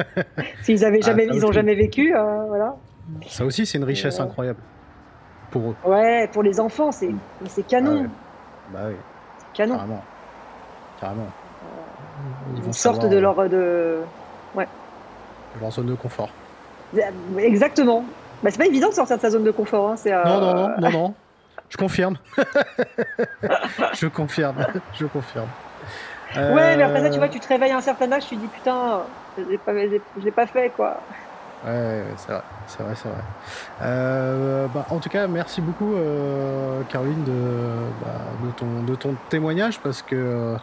S'ils 0.63 0.85
avaient 0.85 1.01
jamais, 1.01 1.27
ah, 1.29 1.33
ils 1.33 1.45
ont 1.45 1.51
jamais 1.51 1.75
vécu, 1.75 2.15
euh, 2.15 2.45
voilà. 2.47 2.77
Ça 3.27 3.43
aussi, 3.45 3.65
c'est 3.65 3.77
une 3.77 3.83
richesse 3.83 4.19
incroyable 4.19 4.59
pour 5.49 5.71
eux. 5.71 5.75
Ouais, 5.85 6.27
pour 6.31 6.43
les 6.43 6.59
enfants, 6.59 6.91
c'est 6.91 7.13
c'est 7.47 7.65
canon. 7.65 8.05
Ah 8.07 8.69
bah 8.73 8.79
oui. 8.87 8.95
C'est 9.37 9.57
canon. 9.57 9.75
Carrément. 9.75 10.03
Carrément. 10.99 11.27
Ils, 12.67 12.73
sortent 12.73 13.07
de 13.07 13.17
leur 13.17 13.49
de 13.49 13.99
ouais. 14.55 14.67
De 15.55 15.61
leur 15.61 15.71
zone 15.71 15.87
de 15.87 15.95
confort. 15.95 16.29
Exactement. 17.37 18.03
Bah, 18.43 18.51
c'est 18.51 18.57
pas 18.57 18.65
évident 18.65 18.89
de 18.89 18.93
sortir 18.93 19.17
de 19.17 19.21
sa 19.21 19.29
zone 19.29 19.43
de 19.43 19.51
confort. 19.51 19.89
Hein. 19.89 19.95
Non, 20.25 20.39
non, 20.39 20.53
non, 20.53 20.69
non, 20.79 20.91
non. 20.91 21.13
Je 21.69 21.77
confirme. 21.77 22.17
je 23.93 24.07
confirme. 24.07 24.65
Je 24.95 25.05
confirme. 25.05 25.47
Ouais, 26.35 26.75
mais 26.75 26.81
après 26.81 27.01
ça, 27.01 27.09
tu 27.11 27.19
vois, 27.19 27.29
tu 27.29 27.39
te 27.39 27.47
réveilles 27.47 27.71
à 27.71 27.77
un 27.77 27.81
certain 27.81 28.11
âge, 28.11 28.25
tu 28.27 28.35
te 28.35 28.41
dis 28.41 28.47
putain, 28.47 29.01
je 29.37 29.43
l'ai 29.43 29.57
pas, 29.59 29.73
pas 30.35 30.47
fait 30.47 30.71
quoi. 30.75 30.99
Ouais, 31.65 32.05
c'est 32.15 32.31
vrai, 32.31 32.41
c'est 32.67 32.83
vrai, 32.83 32.95
c'est 32.95 33.09
vrai. 33.09 33.17
Euh, 33.81 34.67
bah, 34.73 34.85
en 34.89 34.99
tout 34.99 35.09
cas, 35.09 35.27
merci 35.27 35.59
beaucoup, 35.61 35.93
euh, 35.93 36.83
Caroline, 36.89 37.23
de, 37.23 37.33
bah, 38.01 38.21
de, 38.45 38.51
ton, 38.51 38.83
de 38.83 38.95
ton 38.95 39.15
témoignage 39.29 39.79
parce 39.79 40.01
que 40.01 40.55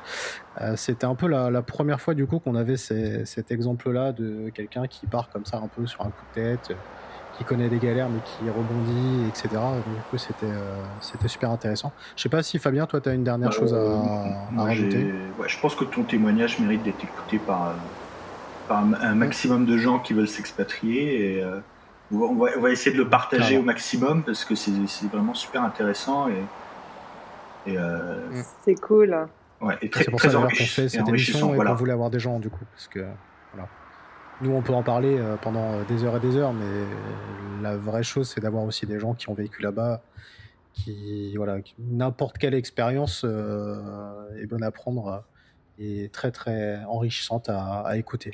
euh, 0.63 0.77
c'était 0.77 1.05
un 1.05 1.15
peu 1.15 1.29
la, 1.29 1.63
première 1.63 2.01
fois 2.01 2.15
du 2.15 2.27
coup 2.27 2.39
qu'on 2.39 2.55
avait 2.55 2.77
cet 2.77 3.51
exemple-là 3.51 4.13
de 4.13 4.51
quelqu'un 4.51 4.87
qui 4.87 5.07
part 5.07 5.29
comme 5.29 5.45
ça 5.45 5.59
un 5.59 5.69
peu 5.69 5.87
sur 5.87 6.01
un 6.01 6.11
coup 6.11 6.25
de 6.35 6.41
tête 6.41 6.73
qui 7.37 7.45
connaît 7.45 7.69
des 7.69 7.79
galères 7.79 8.09
mais 8.09 8.21
qui 8.21 8.49
rebondit, 8.49 9.29
etc. 9.29 9.49
Du 9.87 10.03
coup, 10.11 10.17
c'était, 10.17 10.47
euh, 10.47 10.83
c'était 11.01 11.29
super 11.29 11.51
intéressant. 11.51 11.93
Je 12.17 12.23
sais 12.23 12.29
pas 12.29 12.43
si 12.43 12.59
Fabien, 12.59 12.87
toi, 12.87 13.01
tu 13.01 13.09
as 13.09 13.15
une 13.15 13.25
dernière 13.25 13.53
chose 13.53 13.75
à, 13.75 13.77
euh, 13.77 13.97
rajouter? 14.57 15.13
Ouais, 15.39 15.49
je 15.49 15.59
pense 15.61 15.75
que 15.75 15.85
ton 15.85 16.03
témoignage 16.05 16.59
mérite 16.59 16.83
d'être 16.83 17.05
écouté 17.05 17.39
par, 17.39 17.75
par 18.67 18.79
un 18.79 19.15
maximum 19.15 19.67
de 19.67 19.77
gens 19.77 19.99
qui 19.99 20.13
veulent 20.13 20.29
s'expatrier. 20.29 21.37
Et, 21.37 21.43
euh, 21.43 21.61
on, 22.13 22.35
va, 22.35 22.51
on, 22.57 22.61
va, 22.61 22.71
essayer 22.71 22.93
de 22.93 23.03
le 23.03 23.09
partager 23.09 23.59
au 23.59 23.63
maximum 23.63 24.23
parce 24.23 24.45
que 24.45 24.55
c'est, 24.55 24.73
c'est 24.87 25.11
vraiment 25.11 25.35
super 25.35 25.63
intéressant. 25.63 26.29
Et, 26.29 27.73
et 27.73 27.79
mm. 27.79 28.43
C'est 28.65 28.81
cool. 28.81 29.27
Ouais, 29.61 29.77
et 29.81 29.89
très, 29.89 30.05
c'est 30.05 30.11
pour 30.11 30.21
ça 30.21 30.29
qu'on 30.31 30.49
fait 30.49 30.89
cette 30.89 31.09
émission 31.09 31.55
et 31.55 31.59
qu'on 31.59 31.75
voulait 31.75 31.93
avoir 31.93 32.11
des 32.11 32.19
gens, 32.19 32.39
du 32.39 32.51
coup. 32.51 32.65
Parce 32.75 32.89
que, 32.89 33.05
voilà. 33.53 33.69
Nous, 34.43 34.51
on 34.51 34.61
peut 34.61 34.75
en 34.75 34.83
parler 34.83 35.17
euh, 35.19 35.37
pendant 35.41 35.73
euh, 35.73 35.85
des 35.85 36.05
heures 36.05 36.17
et 36.17 36.21
des 36.21 36.37
heures, 36.37 36.53
mais 36.53 36.85
la 37.63 37.77
vraie 37.77 38.03
chose, 38.03 38.29
c'est 38.29 38.41
d'avoir 38.41 38.65
aussi 38.65 38.85
des 38.87 39.01
gens 39.01 39.15
qui 39.15 39.31
ont 39.31 39.35
vécu 39.35 39.63
là-bas, 39.63 40.03
qui, 40.75 41.35
voilà, 41.37 41.57
n'importe 41.79 42.37
quelle 42.37 42.53
expérience 42.53 43.23
euh, 43.25 44.29
est 44.39 44.47
bonne 44.47 44.63
à 44.63 44.71
prendre 44.71 45.25
et 45.79 46.09
très, 46.13 46.31
très 46.31 46.81
enrichissante 46.89 47.49
à, 47.49 47.97
écouter. 47.97 48.31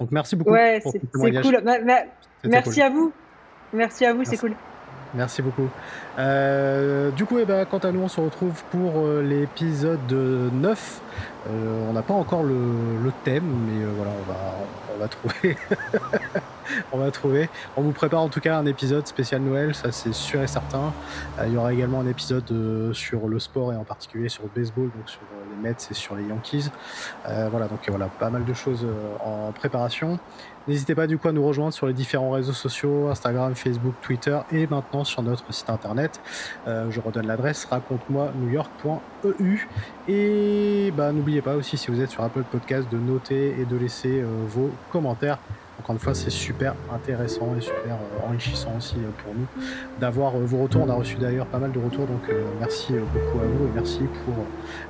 Donc, 0.00 0.10
merci 0.10 0.36
beaucoup. 0.36 0.50
Ouais, 0.50 0.82
c'est 0.84 1.00
cool. 1.10 1.62
merci 2.44 2.82
à 2.82 2.90
vous. 2.90 3.12
Merci 3.72 4.04
à 4.04 4.14
vous, 4.14 4.24
c'est 4.24 4.36
cool. 4.36 4.54
Merci 5.14 5.42
beaucoup. 5.42 5.68
Euh, 6.18 7.10
du 7.12 7.24
coup, 7.24 7.38
eh 7.38 7.44
ben, 7.44 7.64
quant 7.64 7.78
à 7.78 7.92
nous, 7.92 8.00
on 8.00 8.08
se 8.08 8.20
retrouve 8.20 8.62
pour 8.70 8.98
euh, 8.98 9.22
l'épisode 9.22 10.10
9. 10.10 11.00
Euh, 11.48 11.86
on 11.88 11.92
n'a 11.92 12.02
pas 12.02 12.14
encore 12.14 12.42
le, 12.42 13.12
thème, 13.22 13.44
mais 13.44 13.84
voilà, 13.96 14.10
on 14.18 14.32
va, 14.32 14.38
on 14.94 14.98
va 14.98 15.08
trouver. 15.08 15.56
on 16.92 16.98
va 16.98 17.10
trouver. 17.10 17.48
On 17.76 17.82
vous 17.82 17.92
prépare 17.92 18.20
en 18.20 18.28
tout 18.28 18.40
cas 18.40 18.56
un 18.56 18.66
épisode 18.66 19.06
spécial 19.06 19.40
Noël, 19.42 19.74
ça 19.74 19.92
c'est 19.92 20.14
sûr 20.14 20.42
et 20.42 20.46
certain. 20.46 20.92
il 21.46 21.52
y 21.52 21.56
aura 21.56 21.72
également 21.72 22.00
un 22.00 22.06
épisode 22.06 22.92
sur 22.92 23.28
le 23.28 23.38
sport 23.38 23.72
et 23.72 23.76
en 23.76 23.84
particulier 23.84 24.28
sur 24.28 24.42
le 24.44 24.50
baseball, 24.54 24.90
donc 24.96 25.08
sur 25.08 25.20
les 25.50 25.62
Mets 25.62 25.76
et 25.90 25.94
sur 25.94 26.16
les 26.16 26.24
Yankees. 26.24 26.70
voilà, 27.24 27.68
donc 27.68 27.80
voilà, 27.88 28.06
pas 28.06 28.30
mal 28.30 28.44
de 28.44 28.54
choses 28.54 28.86
en 29.20 29.52
préparation. 29.52 30.18
N'hésitez 30.66 30.94
pas 30.94 31.06
du 31.06 31.18
coup 31.18 31.28
à 31.28 31.32
nous 31.32 31.46
rejoindre 31.46 31.74
sur 31.74 31.86
les 31.86 31.92
différents 31.92 32.30
réseaux 32.30 32.54
sociaux, 32.54 33.08
Instagram, 33.08 33.54
Facebook, 33.54 33.94
Twitter 34.00 34.38
et 34.50 34.66
maintenant 34.66 35.04
sur 35.04 35.22
notre 35.22 35.52
site 35.52 35.68
internet. 35.68 36.20
Euh, 36.66 36.90
je 36.90 37.00
redonne 37.00 37.26
l'adresse 37.26 37.66
raconte-moi 37.66 38.32
newyork.eu 38.34 39.68
et 40.08 40.90
bah, 40.96 41.12
n'oubliez 41.12 41.33
pas 41.42 41.56
aussi 41.56 41.76
si 41.76 41.90
vous 41.90 42.00
êtes 42.00 42.10
sur 42.10 42.22
Apple 42.22 42.42
Podcast 42.50 42.86
de 42.90 42.98
noter 42.98 43.54
et 43.58 43.64
de 43.64 43.76
laisser 43.76 44.20
euh, 44.20 44.26
vos 44.48 44.70
commentaires 44.92 45.38
encore 45.76 45.94
une 45.94 46.00
fois, 46.00 46.14
c'est 46.14 46.30
super 46.30 46.76
intéressant 46.94 47.52
et 47.58 47.60
super 47.60 47.94
euh, 47.94 48.28
enrichissant 48.28 48.74
aussi 48.78 48.94
euh, 48.94 49.10
pour 49.24 49.34
nous 49.34 49.46
d'avoir 50.00 50.32
vos 50.38 50.62
retours. 50.62 50.82
On 50.82 50.88
a 50.88 50.94
reçu 50.94 51.16
d'ailleurs 51.16 51.46
pas 51.46 51.58
mal 51.58 51.72
de 51.72 51.80
retours, 51.80 52.06
donc 52.06 52.30
merci 52.60 52.92
beaucoup 52.92 53.40
à 53.40 53.46
vous 53.46 53.66
et 53.66 53.70
merci 53.74 54.02
pour 54.24 54.34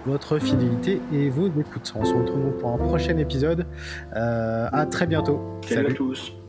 votre 0.05 0.39
fidélité 0.39 1.01
et 1.11 1.31
vos 1.31 1.49
écoutes. 1.49 1.91
On 1.97 2.05
se 2.05 2.13
retrouve 2.13 2.53
pour 2.61 2.71
un 2.75 2.77
prochain 2.79 3.17
épisode. 3.17 3.67
à 4.13 4.87
très 4.91 5.07
bientôt. 5.07 5.41
Salut 5.67 5.93
à 5.93 5.95
tous. 5.95 6.44